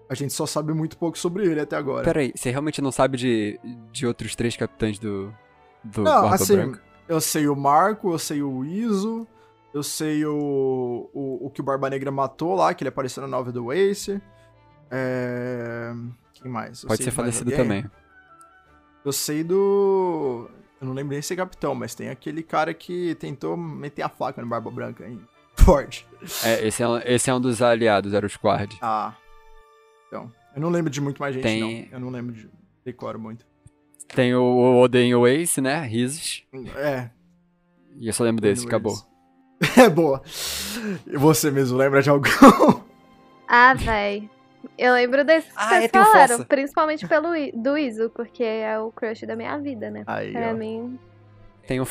[0.09, 2.03] A gente só sabe muito pouco sobre ele até agora.
[2.03, 3.59] Peraí, você realmente não sabe de,
[3.91, 5.33] de outros três capitães do,
[5.83, 6.81] do não, assim, Branca?
[7.07, 9.27] Eu sei o Marco, eu sei o Iso,
[9.73, 13.27] eu sei o, o, o que o Barba Negra matou lá, que ele apareceu na
[13.27, 14.21] nova do Ace.
[14.91, 15.91] É...
[16.43, 16.83] Quem mais?
[16.83, 17.89] Eu Pode ser falecido também.
[19.03, 20.49] Eu sei do.
[20.79, 24.41] Eu não lembro nem ser capitão, mas tem aquele cara que tentou meter a faca
[24.41, 25.19] no Barba Branca em
[25.55, 26.05] Forte.
[26.43, 28.77] É, esse é, um, esse é um dos aliados, era o Squad.
[28.81, 29.13] Ah.
[30.07, 30.29] Então.
[30.53, 31.61] Eu não lembro de muito mais gente, tem...
[31.61, 31.87] não.
[31.93, 32.49] Eu não lembro de.
[32.83, 33.45] Decoro muito.
[34.13, 35.85] Tem o Oden e o Ace, né?
[35.85, 36.43] Rises.
[36.75, 37.09] É.
[37.97, 38.95] E eu só lembro desse, acabou.
[39.77, 40.21] É boa.
[41.07, 42.27] E você mesmo lembra de algum?
[43.47, 44.29] Ah, véi.
[44.77, 48.91] Eu lembro desses que ah, vocês é, falaram, principalmente pelo do Iso, porque é o
[48.91, 50.03] crush da minha vida, né?
[50.07, 50.53] Aí, pra ó.
[50.53, 50.99] mim.
[51.67, 51.85] Tem o,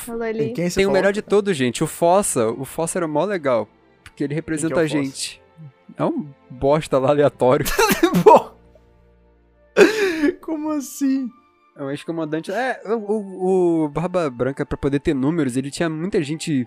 [0.55, 1.83] tem, tem o melhor de todos, gente.
[1.83, 2.51] O Fossa.
[2.51, 3.69] O Fossa era mó legal.
[4.03, 5.41] Porque ele representa é a gente.
[5.97, 7.65] É um bosta lá aleatório.
[10.41, 11.31] Como assim?
[11.77, 12.53] É um ex-comandante.
[12.53, 16.67] É, o, o, Barba Branca, pra poder ter números, ele tinha muita gente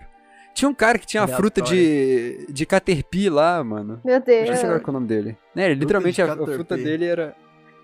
[0.56, 4.00] tinha um cara que tinha uma fruta de, de caterpie lá, mano.
[4.02, 4.48] Meu Deus.
[4.48, 5.36] Não sei qual é o nome dele.
[5.54, 7.36] Né, literalmente a, a, fruta dele era,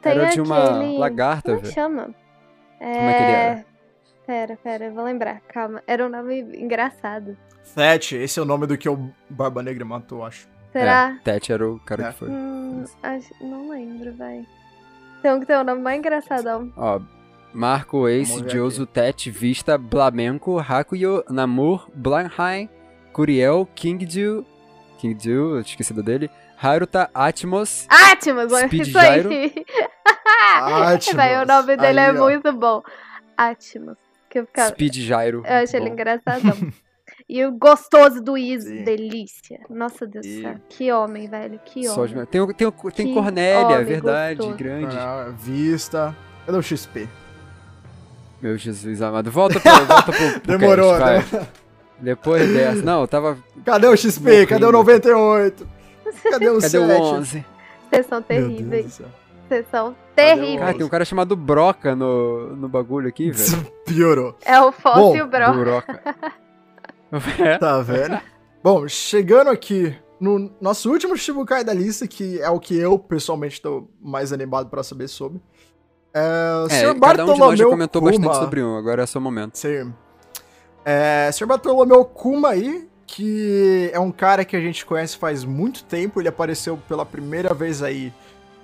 [0.02, 1.62] era de uma lagarta, velho.
[1.62, 2.14] Como chama?
[2.80, 2.92] É...
[2.94, 3.72] Como é que ele era?
[4.26, 5.82] Pera, pera, eu vou lembrar, calma.
[5.86, 7.36] Era um nome engraçado.
[7.74, 10.48] Thet, esse é o nome do que o Barba Negra matou, acho.
[10.72, 11.18] Será?
[11.20, 12.06] É, Tete era o cara É.
[12.12, 12.30] que foi.
[12.30, 14.46] Hum, acho- não lembro, vai.
[15.20, 16.72] Tem um que tem um nome mais engraçadão.
[16.76, 17.00] Ó,
[17.52, 22.68] Marco Ace, Dioso, Tete, Vista, Blamenco, Hakuyo, Namur, Blanheim,
[23.12, 24.44] Curiel, Kingju,
[24.98, 26.30] Kingju, eu esqueci do dele,
[26.62, 29.22] Haruta, Atmos, Atmos, Speed isso aí.
[29.22, 29.30] Gyro.
[30.62, 31.12] Atmos.
[31.16, 32.24] Vai, o nome dele Aí, é ó.
[32.24, 32.82] muito bom.
[33.36, 33.96] Atmos.
[34.30, 35.42] Que eu, ficava, Speed Gyro.
[35.44, 36.56] eu achei ele engraçadão.
[37.28, 38.82] e o gostoso do Sim.
[38.84, 39.60] delícia.
[39.68, 40.54] Nossa Deus do E- céu.
[40.70, 41.60] Que homem, velho.
[41.64, 42.14] Que Só homem.
[42.14, 44.56] de- Tem, tem, tem Que Cornélia, verdade, gostoso.
[44.56, 44.96] grande.
[44.96, 46.16] Ah, Vista.
[46.46, 47.08] Cadê o XP?
[48.42, 49.30] Meu Jesus amado.
[49.30, 51.46] Volta pro, volta pro, pro Demorou, cast, né?
[52.00, 52.82] Depois dessa.
[52.82, 53.38] Não, eu tava.
[53.64, 54.20] Cadê o XP?
[54.20, 54.46] Morrendo.
[54.48, 55.68] Cadê o 98?
[56.24, 56.76] Cadê o Cadê 7?
[56.78, 57.44] o 11?
[57.88, 59.00] Vocês são terríveis.
[59.48, 60.58] Vocês são terríveis.
[60.58, 63.66] Cara, tem um cara chamado Broca no, no bagulho aqui, velho.
[63.86, 64.36] Piorou.
[64.44, 65.52] É o fóssil, Bom, bro.
[65.60, 66.00] Broca.
[67.38, 67.58] É.
[67.58, 68.18] Tá vendo?
[68.64, 73.60] Bom, chegando aqui no nosso último Shibukai da lista, que é o que eu pessoalmente
[73.60, 75.38] tô mais animado pra saber sobre.
[76.14, 77.00] É, o É, Sr.
[77.00, 78.12] cada um de nós já Bartolomeu comentou Kuma.
[78.12, 79.56] bastante sobre um, agora é seu momento.
[79.56, 79.92] Sim.
[80.84, 81.46] É, Sr.
[81.46, 86.28] Bartolomeu Kuma aí, que é um cara que a gente conhece faz muito tempo, ele
[86.28, 88.12] apareceu pela primeira vez aí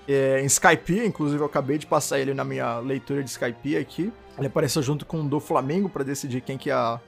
[0.06, 4.12] é, em Skype, inclusive eu acabei de passar ele na minha leitura de Skype aqui.
[4.36, 7.00] Ele apareceu junto com o do Flamengo pra decidir quem que ia,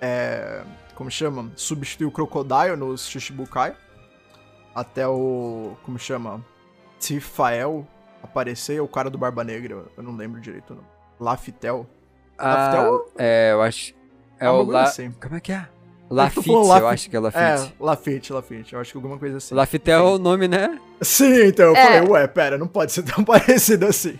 [0.00, 0.62] é,
[0.94, 3.74] como chama, substituir o Crocodile no Shishibukai.
[4.74, 6.44] Até o, como chama,
[6.98, 7.86] Tifael
[8.22, 10.86] aparecer, o cara do Barba Negra, eu não lembro direito o nome.
[11.18, 11.86] Lafitel.
[12.38, 13.12] Ah, Laftel?
[13.18, 13.92] é, eu acho.
[14.38, 14.84] É É o La...
[14.84, 15.10] assim.
[15.20, 15.66] Como é que é?
[16.10, 17.74] Lafitte, eu Lafi- acho que é É, Lafitte.
[17.78, 18.72] Lafitte, Lafitte.
[18.74, 19.54] Eu acho que alguma coisa assim.
[19.54, 20.78] Lafitte é o nome, né?
[21.00, 21.84] Sim, então eu É.
[21.98, 24.18] falei, ué, pera, não pode ser tão parecido assim.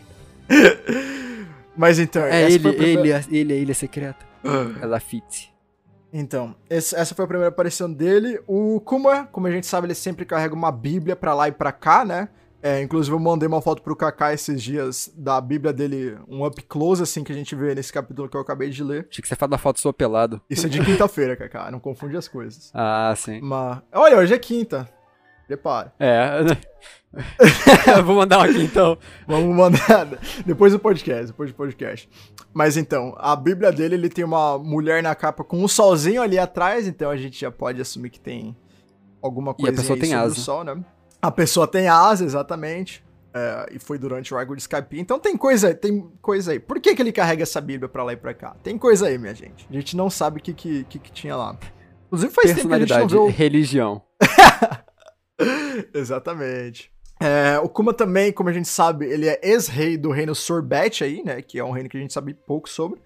[1.76, 4.24] Mas então, É essa ele, foi a primeira- ele, a- ele, a ilha secreta.
[4.82, 5.50] É Lafitte.
[6.12, 8.40] Então, esse- essa foi a primeira aparição dele.
[8.46, 11.72] O Kuma, como a gente sabe, ele sempre carrega uma bíblia pra lá e pra
[11.72, 12.28] cá, né?
[12.62, 16.60] É, inclusive eu mandei uma foto pro Kaká esses dias da bíblia dele, um up
[16.64, 19.06] close, assim, que a gente vê nesse capítulo que eu acabei de ler.
[19.10, 20.40] Achei que você fala da foto sua pelado.
[20.50, 22.70] Isso é de quinta-feira, Kaká, não confunde as coisas.
[22.74, 23.40] Ah, sim.
[23.40, 24.88] Mas, olha, hoje é quinta.
[25.46, 25.92] Prepara.
[25.98, 26.42] É.
[28.04, 28.96] Vou mandar um aqui então.
[29.26, 30.06] Vamos mandar
[30.46, 32.08] depois do podcast, depois do podcast.
[32.52, 36.38] Mas então, a Bíblia dele, ele tem uma mulher na capa com um solzinho ali
[36.38, 38.56] atrás, então a gente já pode assumir que tem
[39.20, 40.34] alguma E a coisa pessoa tem asa.
[40.34, 40.84] o sol, né?
[41.22, 43.04] A pessoa tem asa, exatamente.
[43.32, 44.98] É, e foi durante o arco de Skype.
[44.98, 46.58] Então tem coisa, tem coisa aí.
[46.58, 48.56] Por que, que ele carrega essa Bíblia pra lá e pra cá?
[48.62, 49.66] Tem coisa aí, minha gente.
[49.70, 51.56] A gente não sabe o que, que, que, que tinha lá.
[52.06, 53.26] Inclusive faz tempo que a gente não Personalidade, vê o...
[53.28, 54.02] religião.
[55.94, 56.90] Exatamente.
[57.20, 61.22] É, o Kuma também, como a gente sabe, ele é ex-rei do reino Sorbet aí,
[61.22, 61.42] né?
[61.42, 62.98] Que é um reino que a gente sabe pouco sobre.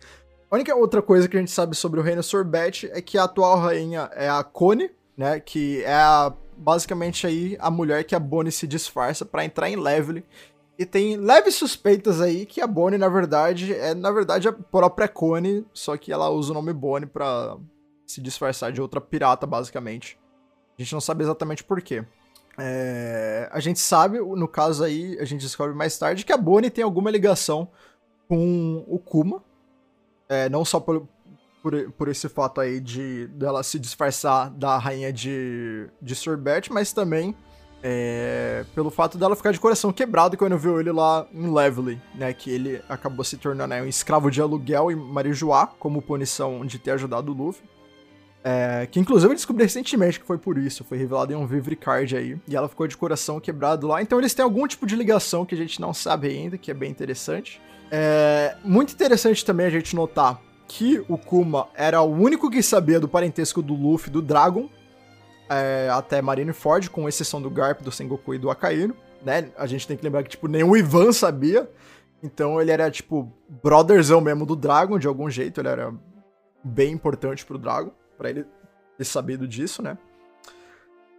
[0.51, 3.25] A única outra coisa que a gente sabe sobre o reino Sorbet é que a
[3.25, 5.41] atual rainha é a Kone, né?
[5.41, 9.77] Que é a- basicamente aí a mulher que a Bonnie se disfarça pra entrar em
[9.77, 10.25] Levely.
[10.77, 15.07] E tem leves suspeitas aí que a Bonnie, na verdade, é na verdade a própria
[15.07, 17.57] Kone, só que ela usa o nome Bonnie pra
[18.07, 20.19] se disfarçar de outra pirata, basicamente.
[20.77, 22.05] A gente não sabe exatamente por quê.
[22.59, 26.71] É, a gente sabe, no caso aí, a gente descobre mais tarde que a Bonnie
[26.71, 27.69] tem alguma ligação
[28.29, 29.43] com o Kuma.
[30.29, 31.07] É, não só por,
[31.65, 36.93] por, por esse fato aí de dela se disfarçar da rainha de, de Sorbet, mas
[36.93, 37.35] também
[37.83, 42.35] é, pelo fato dela ficar de coração quebrado quando viu ele lá em Levely, né?
[42.35, 46.79] Que ele acabou se tornando aí, um escravo de aluguel em Marijuá, como punição de
[46.79, 47.65] ter ajudado o Luffy.
[48.47, 51.77] É, que inclusive eu descobri recentemente que foi por isso, foi revelado em um Vivre
[51.77, 54.03] Card aí, e ela ficou de coração quebrado lá.
[54.03, 56.75] Então eles têm algum tipo de ligação que a gente não sabe ainda, que é
[56.75, 57.59] bem interessante.
[57.91, 62.99] É muito interessante também a gente notar que o Kuma era o único que sabia
[62.99, 64.69] do parentesco do Luffy do Dragon,
[65.49, 69.51] é, até Marineford, com exceção do Garp, do Sengoku e do Akainu, né?
[69.57, 71.69] A gente tem que lembrar que, tipo, o Ivan sabia.
[72.23, 73.31] Então ele era, tipo,
[73.63, 75.93] brotherzão mesmo do Dragon, de algum jeito, ele era
[76.63, 78.47] bem importante pro Dragon, pra ele
[78.97, 79.99] ter sabido disso, né?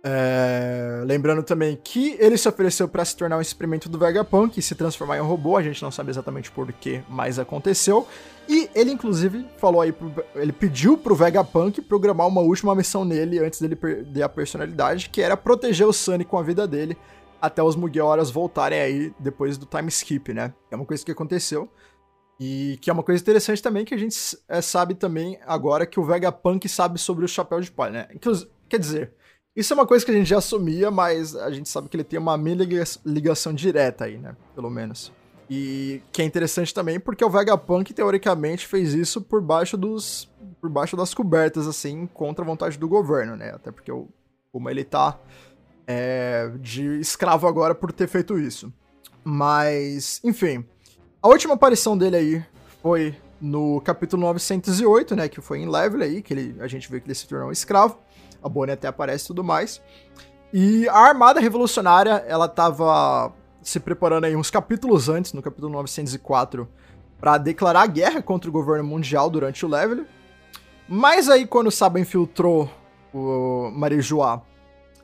[0.07, 4.61] É, lembrando também que ele se ofereceu para se tornar um experimento do Vegapunk e
[4.61, 8.07] se transformar em um robô, a gente não sabe exatamente por que, mas aconteceu.
[8.48, 13.40] E ele, inclusive, falou aí, pro, ele pediu pro Vegapunk programar uma última missão nele
[13.40, 16.95] antes dele perder a personalidade, que era proteger o Sunny com a vida dele
[17.41, 20.53] até os Mugiwaras voltarem aí depois do time skip, né?
[20.69, 21.68] É uma coisa que aconteceu.
[22.40, 25.99] E que é uma coisa interessante também que a gente é, sabe também agora que
[25.99, 28.07] o Vegapunk sabe sobre o Chapéu de Palha, né?
[28.14, 29.14] Inclusive, quer dizer,
[29.56, 32.03] isso é uma coisa que a gente já assumia, mas a gente sabe que ele
[32.03, 32.38] tem uma
[33.06, 34.36] ligação direta aí, né?
[34.53, 35.11] Pelo menos.
[35.49, 40.30] E que é interessante também porque o Vegapunk, teoricamente, fez isso por baixo dos.
[40.60, 43.52] por baixo das cobertas, assim, contra a vontade do governo, né?
[43.52, 44.10] Até porque o
[44.52, 45.19] Kuma ele tá
[45.88, 48.73] é, de escravo agora por ter feito isso.
[49.23, 50.65] Mas, enfim.
[51.22, 52.45] A última aparição dele aí
[52.82, 55.30] foi no capítulo 908, né?
[55.30, 57.52] Que foi em Level aí, que ele, a gente vê que ele se tornou um
[57.52, 57.99] escravo.
[58.46, 59.82] A Bonnie até aparece e tudo mais.
[60.54, 66.68] E a Armada Revolucionária, ela tava se preparando aí uns capítulos antes, no capítulo 904,
[67.20, 70.06] para declarar guerra contra o governo mundial durante o Level.
[70.88, 72.70] Mas aí, quando o Saba infiltrou
[73.12, 74.44] o Marijuá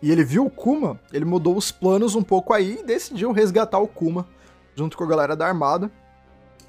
[0.04, 3.80] e ele viu o Kuma, ele mudou os planos um pouco aí e decidiu resgatar
[3.80, 4.28] o Kuma
[4.76, 5.92] junto com a galera da Armada.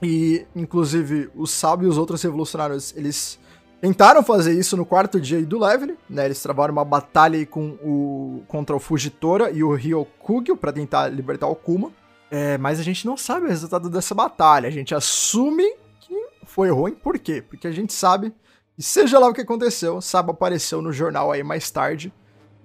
[0.03, 3.39] E, inclusive, o Saba e os outros revolucionários, eles
[3.83, 6.27] tentaram fazer isso no quarto dia do Level, né?
[6.27, 11.49] Eles travaram uma batalha com o, contra o Fugitora e o Ryokugyo para tentar libertar
[11.49, 11.91] o Kuma.
[12.31, 14.69] É, mas a gente não sabe o resultado dessa batalha.
[14.69, 15.65] A gente assume
[16.01, 16.15] que
[16.45, 16.93] foi ruim.
[16.93, 17.43] Por quê?
[17.43, 18.33] Porque a gente sabe
[18.77, 22.13] que, seja lá o que aconteceu, Saba apareceu no jornal aí mais tarde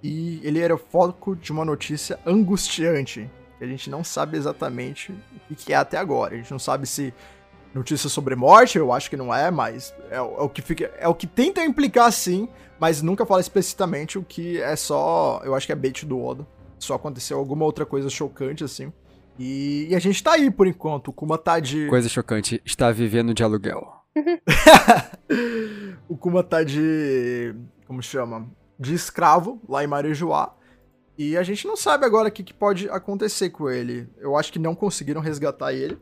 [0.03, 3.27] e ele era foco de uma notícia angustiante.
[3.59, 5.11] A gente não sabe exatamente
[5.49, 6.35] o que é até agora.
[6.35, 7.11] A gente não sabe se
[7.73, 11.07] notícia sobre morte, eu acho que não é, mas é, é, o que fica, é
[11.07, 12.47] o que tenta implicar sim,
[12.79, 16.47] mas nunca fala explicitamente o que é só, eu acho que é bait do Oda.
[16.79, 18.91] Só aconteceu alguma outra coisa chocante assim.
[19.39, 21.09] E, e, a gente tá aí por enquanto.
[21.09, 21.87] O Kuma tá de.
[21.87, 23.93] Coisa chocante, está vivendo de aluguel.
[26.07, 27.55] o Kuma tá de.
[27.85, 28.49] Como chama?
[28.79, 30.55] De escravo lá em Marejoá.
[31.17, 34.07] E a gente não sabe agora o que, que pode acontecer com ele.
[34.17, 35.97] Eu acho que não conseguiram resgatar ele.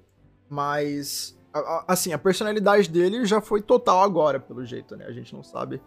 [0.50, 1.35] Mas
[1.88, 5.06] assim, a personalidade dele já foi total agora, pelo jeito, né?
[5.06, 5.82] A gente não sabe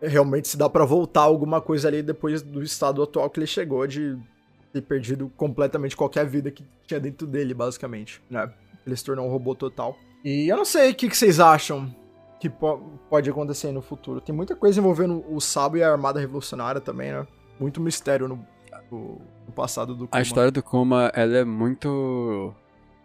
[0.00, 3.86] realmente se dá para voltar alguma coisa ali depois do estado atual que ele chegou
[3.86, 4.18] de
[4.72, 8.52] ter perdido completamente qualquer vida que tinha dentro dele, basicamente, né?
[8.86, 9.96] Ele se tornou um robô total.
[10.24, 11.94] E eu não sei o que, que vocês acham
[12.40, 12.78] que po
[13.08, 14.20] pode acontecer no futuro.
[14.20, 17.26] Tem muita coisa envolvendo o Sabo e a Armada Revolucionária também, né?
[17.58, 18.46] Muito mistério no,
[18.90, 20.18] no, no passado do Kuma.
[20.18, 22.52] A história do Kuma, ela é muito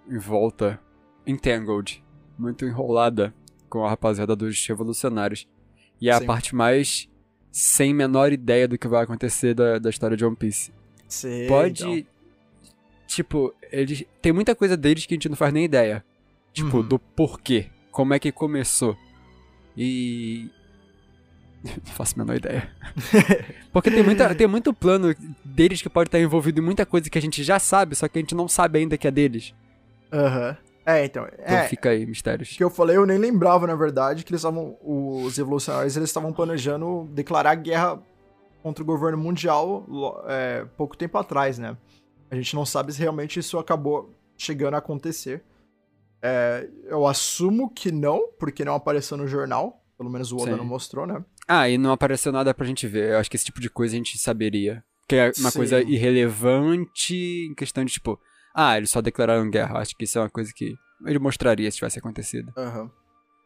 [0.10, 0.80] em volta,
[1.26, 2.04] entangled
[2.40, 3.34] muito enrolada
[3.70, 5.48] com a rapaziada dos revolucionários.
[6.02, 6.24] E é Sim.
[6.24, 7.10] a parte mais
[7.52, 10.72] sem menor ideia do que vai acontecer da, da história de One Piece.
[11.08, 11.84] Sim, Pode.
[11.84, 12.06] Então.
[13.08, 14.06] Tipo, eles.
[14.22, 16.04] Tem muita coisa deles que a gente não faz nem ideia.
[16.54, 16.88] Tipo, uhum.
[16.88, 17.68] do porquê.
[17.92, 18.96] Como é que começou.
[19.76, 20.50] E.
[21.62, 22.72] Não faço a menor ideia.
[23.74, 25.14] Porque tem, muita, tem muito plano
[25.44, 28.18] deles que pode estar envolvido em muita coisa que a gente já sabe, só que
[28.18, 29.54] a gente não sabe ainda que é deles.
[30.10, 30.50] Aham.
[30.52, 30.69] Uhum.
[30.90, 31.28] É, então.
[31.28, 32.50] Então é, fica aí, mistérios.
[32.58, 34.76] Que eu falei, eu nem lembrava, na verdade, que eles estavam.
[34.82, 38.02] Os evolucionários eles estavam planejando declarar guerra
[38.64, 39.86] contra o governo mundial
[40.28, 41.78] é, pouco tempo atrás, né?
[42.32, 45.44] A gente não sabe se realmente isso acabou chegando a acontecer.
[46.22, 49.84] É, eu assumo que não, porque não apareceu no jornal.
[49.98, 50.58] Pelo menos o Oda Sim.
[50.58, 51.24] não mostrou, né?
[51.48, 53.12] Ah, e não apareceu nada pra gente ver.
[53.12, 54.84] Eu acho que esse tipo de coisa a gente saberia.
[55.08, 55.60] Que é uma Sim.
[55.60, 58.20] coisa irrelevante em questão de, tipo,
[58.54, 59.80] ah, eles só declararam guerra.
[59.80, 62.52] Acho que isso é uma coisa que ele mostraria se tivesse acontecido.
[62.58, 62.90] Uhum.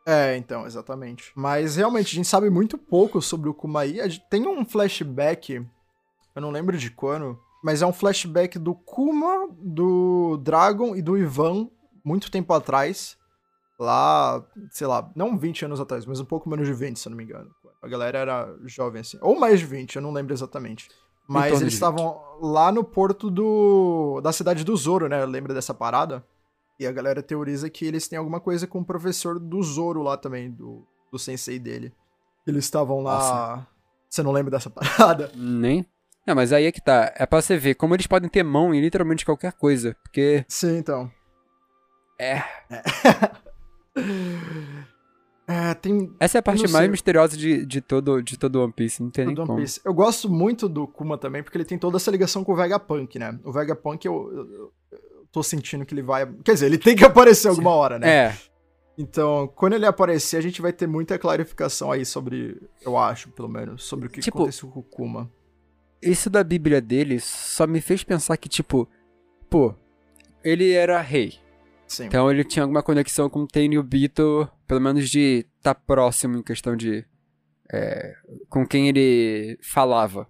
[0.05, 1.31] É, então, exatamente.
[1.35, 3.99] Mas realmente, a gente sabe muito pouco sobre o Kumaí.
[4.29, 5.65] Tem um flashback,
[6.35, 11.17] eu não lembro de quando, mas é um flashback do Kuma, do Dragon e do
[11.17, 11.69] Ivan,
[12.03, 13.17] muito tempo atrás.
[13.79, 17.11] Lá, sei lá, não 20 anos atrás, mas um pouco menos de 20, se eu
[17.11, 17.49] não me engano.
[17.81, 19.17] A galera era jovem assim.
[19.21, 20.89] Ou mais de 20, eu não lembro exatamente.
[21.33, 25.25] Mas eles estavam lá no porto do da cidade do Zoro, né?
[25.25, 26.25] Lembra dessa parada?
[26.79, 30.17] E a galera teoriza que eles têm alguma coisa com o professor do Zoro lá
[30.17, 31.93] também, do, do sensei dele.
[32.45, 33.13] Eles estavam lá.
[33.13, 33.67] Nossa.
[34.09, 35.31] Você não lembra dessa parada?
[35.35, 35.85] Nem.
[36.25, 37.13] Não, mas aí é que tá.
[37.15, 39.95] É pra você ver como eles podem ter mão em literalmente qualquer coisa.
[40.03, 40.45] Porque.
[40.47, 41.11] Sim, então.
[42.19, 42.37] É.
[42.69, 42.83] é.
[45.47, 46.11] É, tem.
[46.19, 49.25] Essa é a parte mais misteriosa de, de, todo, de todo One Piece, não tem
[49.25, 49.57] nem como.
[49.57, 49.81] Piece.
[49.83, 53.19] Eu gosto muito do Kuma também, porque ele tem toda essa ligação com o Vegapunk,
[53.19, 53.37] né?
[53.43, 56.25] O Vegapunk, eu, eu, eu tô sentindo que ele vai.
[56.43, 58.09] Quer dizer, ele tem que aparecer alguma hora, né?
[58.09, 58.37] É.
[58.97, 63.49] Então, quando ele aparecer, a gente vai ter muita clarificação aí sobre, eu acho, pelo
[63.49, 65.31] menos, sobre o que tipo, aconteceu com o Kuma.
[66.01, 68.87] Isso da Bíblia dele só me fez pensar que, tipo,
[69.49, 69.73] pô,
[70.43, 71.35] ele era rei.
[71.87, 72.05] Sim.
[72.05, 76.41] Então ele tinha alguma conexão com o Tenryubito, pelo menos de estar tá próximo em
[76.41, 77.05] questão de.
[77.71, 78.15] É,
[78.49, 80.27] com quem ele falava.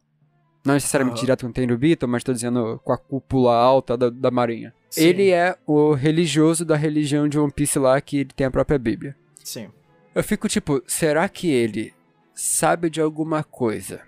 [0.66, 1.22] Não necessariamente uhum.
[1.22, 4.74] direto com o Tenryubito, mas estou dizendo com a cúpula alta da, da marinha.
[4.90, 5.02] Sim.
[5.02, 8.78] Ele é o religioso da religião de One Piece lá, que ele tem a própria
[8.78, 9.16] Bíblia.
[9.44, 9.70] Sim.
[10.14, 11.94] Eu fico tipo, será que ele
[12.34, 14.02] sabe de alguma coisa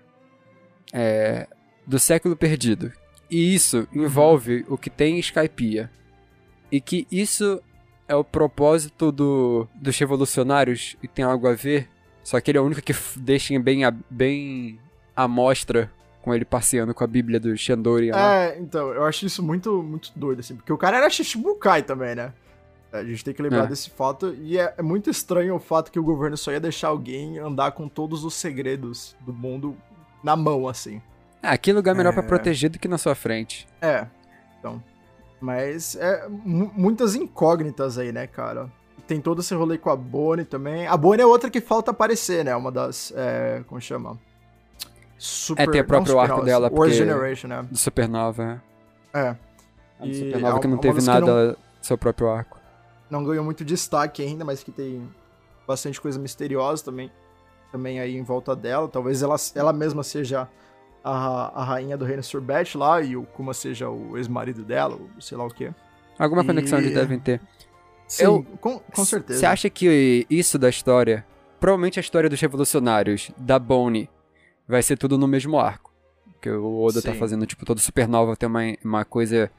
[0.94, 1.48] é,
[1.86, 2.92] do século perdido?
[3.30, 4.04] E isso uhum.
[4.04, 5.90] envolve o que tem em Skypiea
[6.72, 7.62] e que isso
[8.08, 11.90] é o propósito do, dos revolucionários e tem algo a ver.
[12.24, 14.80] Só que ele é o único que deixa bem, a, bem
[15.16, 15.92] à mostra
[16.22, 18.10] com ele passeando com a Bíblia do Shandori.
[18.10, 22.16] É, então, eu acho isso muito, muito doido, assim, porque o cara era Shichibukai também,
[22.16, 22.34] né?
[22.92, 23.68] A gente tem que lembrar é.
[23.68, 26.88] desse fato, e é, é, muito estranho o fato que o governo só ia deixar
[26.88, 29.78] alguém andar com todos os segredos do mundo
[30.24, 31.00] na mão, assim.
[31.44, 32.14] Ah, que lugar melhor é...
[32.14, 33.68] para proteger do que na sua frente.
[33.80, 34.08] É,
[34.58, 34.82] então.
[35.46, 38.68] Mas é muitas incógnitas aí, né, cara?
[39.06, 40.88] Tem todo esse rolê com a Bonnie também.
[40.88, 42.56] A Bonnie é outra que falta aparecer, né?
[42.56, 43.14] Uma das.
[43.16, 44.18] É, como chama?
[45.20, 46.72] Super, é, tem o próprio arco dela.
[46.72, 46.94] Porque...
[46.94, 47.62] Generation, né?
[47.70, 48.60] Do Supernova,
[49.14, 49.20] é.
[49.20, 49.36] É.
[50.00, 52.60] A Supernova é que não teve nada não, seu próprio arco.
[53.08, 55.08] Não ganhou muito destaque ainda, mas que tem
[55.68, 57.12] bastante coisa misteriosa também.
[57.72, 58.88] Também aí em volta dela.
[58.88, 60.50] Talvez ela, ela mesma seja
[61.06, 65.22] a, a rainha do reino Surbet lá e o Kuma seja o ex-marido dela, ou
[65.22, 65.72] sei lá o quê.
[66.18, 66.46] Alguma e...
[66.48, 67.40] conexão eles devem ter.
[68.08, 69.40] Sim, Eu, com, com certeza.
[69.40, 71.24] Você acha que isso da história,
[71.60, 74.10] provavelmente a história dos revolucionários, da Bonnie,
[74.68, 75.94] vai ser tudo no mesmo arco?
[76.42, 77.14] Que o Oda tá Sim.
[77.14, 79.52] tá fazendo, tipo, todo Supernova tem uma, uma coisa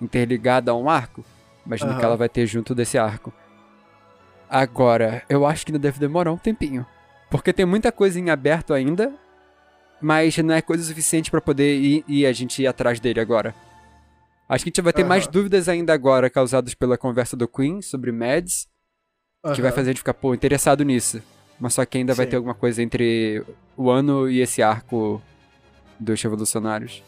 [0.00, 1.22] interligada a um arco.
[1.66, 1.98] Imagino uhum.
[1.98, 3.30] que ela vai ter junto desse arco.
[4.48, 6.86] Agora, eu acho que ainda deve demorar um tempinho.
[7.30, 9.12] Porque tem muita coisa em aberto ainda
[10.04, 13.54] mas não é coisa suficiente para poder ir e a gente ir atrás dele agora.
[14.46, 15.08] Acho que a gente vai ter uhum.
[15.08, 18.68] mais dúvidas ainda agora causadas pela conversa do Queen sobre Mads,
[19.42, 19.54] uhum.
[19.54, 21.22] que vai fazer a gente ficar, pô, interessado nisso.
[21.58, 22.18] Mas só que ainda Sim.
[22.18, 23.42] vai ter alguma coisa entre
[23.78, 25.22] o ano e esse arco
[25.98, 27.02] dos revolucionários.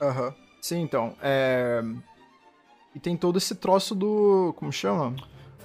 [0.00, 0.28] Aham.
[0.28, 0.32] Uhum.
[0.62, 1.16] Sim, então.
[1.20, 1.82] É...
[2.94, 4.54] E tem todo esse troço do.
[4.56, 5.16] Como chama?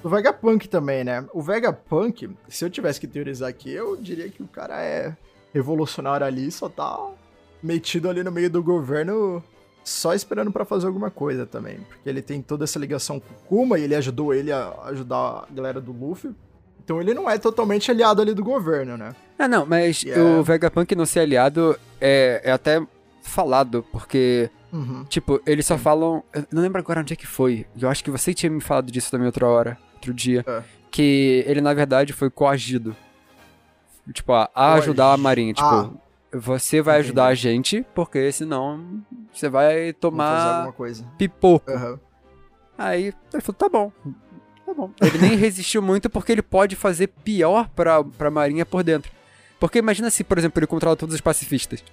[0.01, 1.23] Do Vegapunk também, né?
[1.33, 5.15] O Vegapunk, se eu tivesse que teorizar aqui, eu diria que o cara é
[5.53, 6.97] revolucionário ali só tá
[7.61, 9.41] metido ali no meio do governo
[9.83, 11.77] só esperando para fazer alguma coisa também.
[11.89, 15.17] Porque ele tem toda essa ligação com o Kuma e ele ajudou ele a ajudar
[15.17, 16.31] a galera do Luffy.
[16.83, 19.15] Então ele não é totalmente aliado ali do governo, né?
[19.37, 20.21] Ah, não, mas yeah.
[20.21, 22.85] o Vegapunk não ser aliado é, é até
[23.21, 25.05] falado, porque, uhum.
[25.05, 26.23] tipo, eles só falam.
[26.33, 27.65] Eu não lembro agora onde é que foi.
[27.79, 30.43] Eu acho que você tinha me falado disso também outra hora, outro dia.
[30.45, 30.63] É.
[30.91, 32.95] Que ele, na verdade, foi coagido
[34.11, 35.53] Tipo, a, a ajudar a Marinha.
[35.53, 35.89] Tipo, ah,
[36.33, 37.07] você vai entendi.
[37.07, 40.73] ajudar a gente, porque senão você vai tomar
[41.17, 41.71] pipoco.
[41.71, 41.99] Uhum.
[42.77, 43.91] Aí ele falou, tá bom.
[44.65, 44.91] Tá bom.
[45.01, 49.11] Ele nem resistiu muito porque ele pode fazer pior pra, pra Marinha por dentro.
[49.59, 51.83] Porque imagina se, por exemplo, ele controla todos os pacifistas.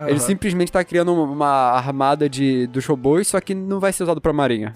[0.00, 0.08] Uhum.
[0.08, 4.20] Ele simplesmente tá criando uma armada de, dos robôs, só que não vai ser usado
[4.20, 4.74] pra Marinha.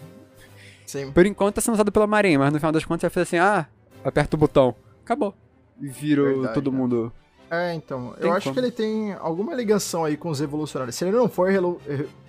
[0.86, 1.10] Sim.
[1.10, 3.39] Por enquanto tá sendo usado pela Marinha, mas no final das contas vai fazer assim,
[3.39, 3.66] ah,
[4.05, 4.74] aperta o botão.
[5.02, 5.35] Acabou
[5.78, 6.78] virou Verdade, todo né?
[6.78, 7.12] mundo.
[7.51, 8.14] É, então.
[8.18, 8.55] Tem eu acho como.
[8.55, 10.96] que ele tem alguma ligação aí com os revolucionários.
[10.96, 11.48] Se ele não for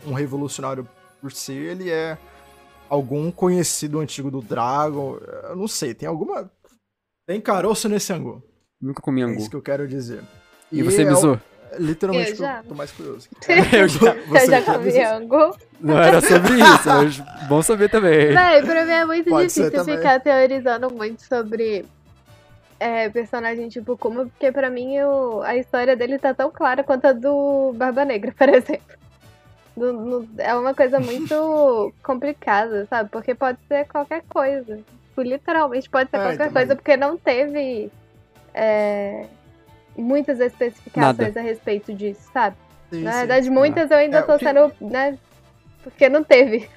[0.05, 0.87] um revolucionário
[1.21, 2.17] por si, ele é
[2.89, 5.17] algum conhecido antigo do Dragon.
[5.49, 6.49] Eu não sei, tem alguma.
[7.27, 8.43] Tem caroço nesse angu.
[8.79, 9.35] Nunca comi angu.
[9.35, 10.21] É isso que eu quero dizer.
[10.71, 11.39] E, e você é bisou?
[11.77, 12.63] Literalmente, eu, já.
[12.63, 13.27] tô mais curioso.
[13.73, 15.57] eu já, você já comi angu.
[15.79, 18.33] Não era sobre isso, mas bom saber também.
[18.33, 21.85] Véi, pra mim é muito Pode difícil ficar teorizando muito sobre
[22.79, 27.05] é, personagem tipo Kuma, porque pra mim eu, a história dele tá tão clara quanto
[27.05, 28.95] a do Barba Negra, por exemplo.
[29.75, 33.09] Do, no, é uma coisa muito complicada, sabe?
[33.09, 34.77] Porque pode ser qualquer coisa.
[35.09, 36.53] Tipo, literalmente pode ser é, qualquer também.
[36.53, 37.91] coisa, porque não teve
[38.53, 39.25] é,
[39.97, 41.39] muitas especificações Nada.
[41.39, 42.55] a respeito disso, sabe?
[42.89, 43.51] Sim, Na verdade, sim.
[43.51, 44.45] muitas eu ainda é, tô que...
[44.45, 45.17] sendo, né?
[45.83, 46.69] Porque não teve.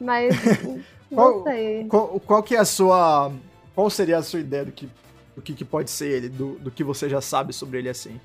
[0.00, 0.34] Mas.
[1.14, 1.86] qual, não sei.
[1.88, 3.32] Qual, qual que é a sua.
[3.74, 4.88] Qual seria a sua ideia do que
[5.34, 8.20] do que, que pode ser ele, do, do que você já sabe sobre ele assim.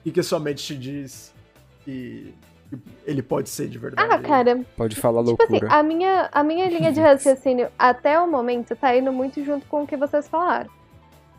[0.00, 1.32] O que, que a sua mente te diz
[1.84, 2.34] que,
[2.68, 4.12] que ele pode ser de verdade?
[4.12, 4.64] Ah, cara.
[4.76, 5.72] Pode falar tipo assim, loucura.
[5.72, 9.66] Assim, a minha, a minha linha de raciocínio até o momento tá indo muito junto
[9.66, 10.70] com o que vocês falaram.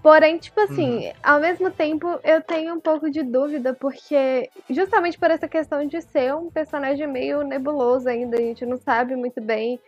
[0.01, 1.13] Porém, tipo assim, uhum.
[1.23, 6.01] ao mesmo tempo eu tenho um pouco de dúvida, porque justamente por essa questão de
[6.01, 9.79] ser um personagem meio nebuloso ainda, a gente não sabe muito bem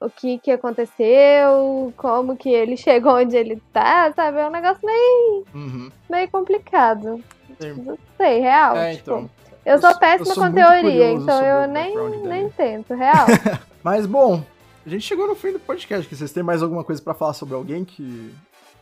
[0.00, 4.38] o que que aconteceu, como que ele chegou onde ele tá, sabe?
[4.38, 5.90] É um negócio meio, uhum.
[6.08, 7.22] meio complicado.
[7.60, 7.72] Sim.
[7.84, 8.76] Não sei, real.
[8.76, 9.30] É, tipo, então.
[9.64, 13.26] Eu sou péssima eu sou com teoria, então eu nem, nem tento, real.
[13.82, 14.42] Mas bom,
[14.86, 16.14] a gente chegou no fim do podcast.
[16.14, 18.32] Vocês têm mais alguma coisa para falar sobre alguém que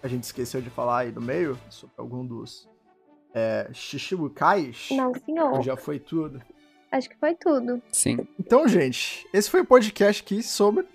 [0.02, 1.58] a gente esqueceu de falar aí no meio?
[1.68, 2.68] Sobre algum dos
[3.34, 4.88] é, Shishibukais?
[4.92, 5.54] Não, senhor.
[5.54, 6.40] Ou já foi tudo?
[6.92, 7.82] Acho que foi tudo.
[7.90, 8.26] Sim.
[8.38, 10.86] Então, gente, esse foi o podcast aqui sobre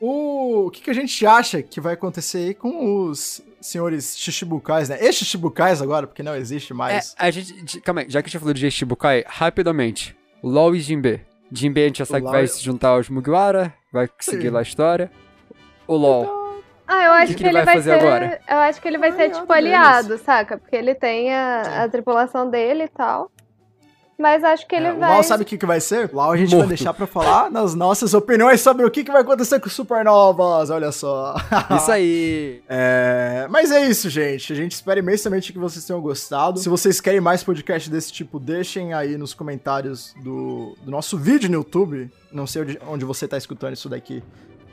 [0.00, 4.88] o, o que, que a gente acha que vai acontecer aí com os senhores Shishibukais,
[4.88, 4.98] né?
[5.00, 7.14] Ex-Shishibukais agora, porque não existe mais.
[7.18, 7.80] É, a gente.
[7.80, 10.16] Calma aí, já que a gente falou de Shichibukai, rapidamente.
[10.42, 11.24] LOL e Jinbe.
[11.50, 14.50] Jinbe a gente já sabe que vai se juntar aos Mugiwara, vai seguir Sim.
[14.50, 15.10] lá a história.
[15.86, 16.46] O LOL.
[16.86, 18.40] Ah, eu acho que, que, ele, ele, vai, fazer ser, agora?
[18.48, 20.22] Eu acho que ele vai ser tipo aliado, deles.
[20.22, 20.56] saca?
[20.56, 23.30] Porque ele tem a, a tripulação dele e tal.
[24.18, 25.10] Mas acho que ele é, vai.
[25.10, 26.10] O Lau sabe o que, que vai ser?
[26.10, 26.60] O Lau a gente Morto.
[26.60, 30.70] vai deixar pra falar nas nossas opiniões sobre o que, que vai acontecer com supernovas.
[30.70, 31.34] Olha só.
[31.76, 32.62] Isso aí.
[32.66, 33.46] É...
[33.50, 34.52] Mas é isso, gente.
[34.52, 36.58] A gente espera imensamente que vocês tenham gostado.
[36.58, 41.50] Se vocês querem mais podcast desse tipo, deixem aí nos comentários do, do nosso vídeo
[41.50, 42.10] no YouTube.
[42.32, 44.22] Não sei onde, onde você tá escutando isso daqui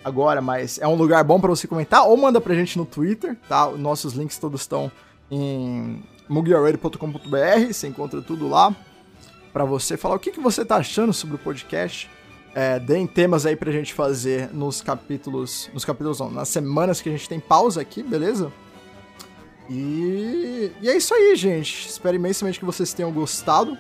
[0.05, 2.07] agora, mas é um lugar bom para você comentar.
[2.07, 3.69] Ou manda pra gente no Twitter, tá?
[3.71, 4.89] Nossos links todos estão
[5.29, 7.73] em mugiarradio.com.br.
[7.73, 8.73] Você encontra tudo lá
[9.53, 12.09] para você falar o que, que você tá achando sobre o podcast.
[12.55, 15.69] É, deem temas aí pra gente fazer nos capítulos.
[15.73, 18.51] Nos capítulos não, nas semanas que a gente tem pausa aqui, beleza?
[19.69, 21.87] E, e é isso aí, gente.
[21.87, 23.77] Espero imensamente que vocês tenham gostado.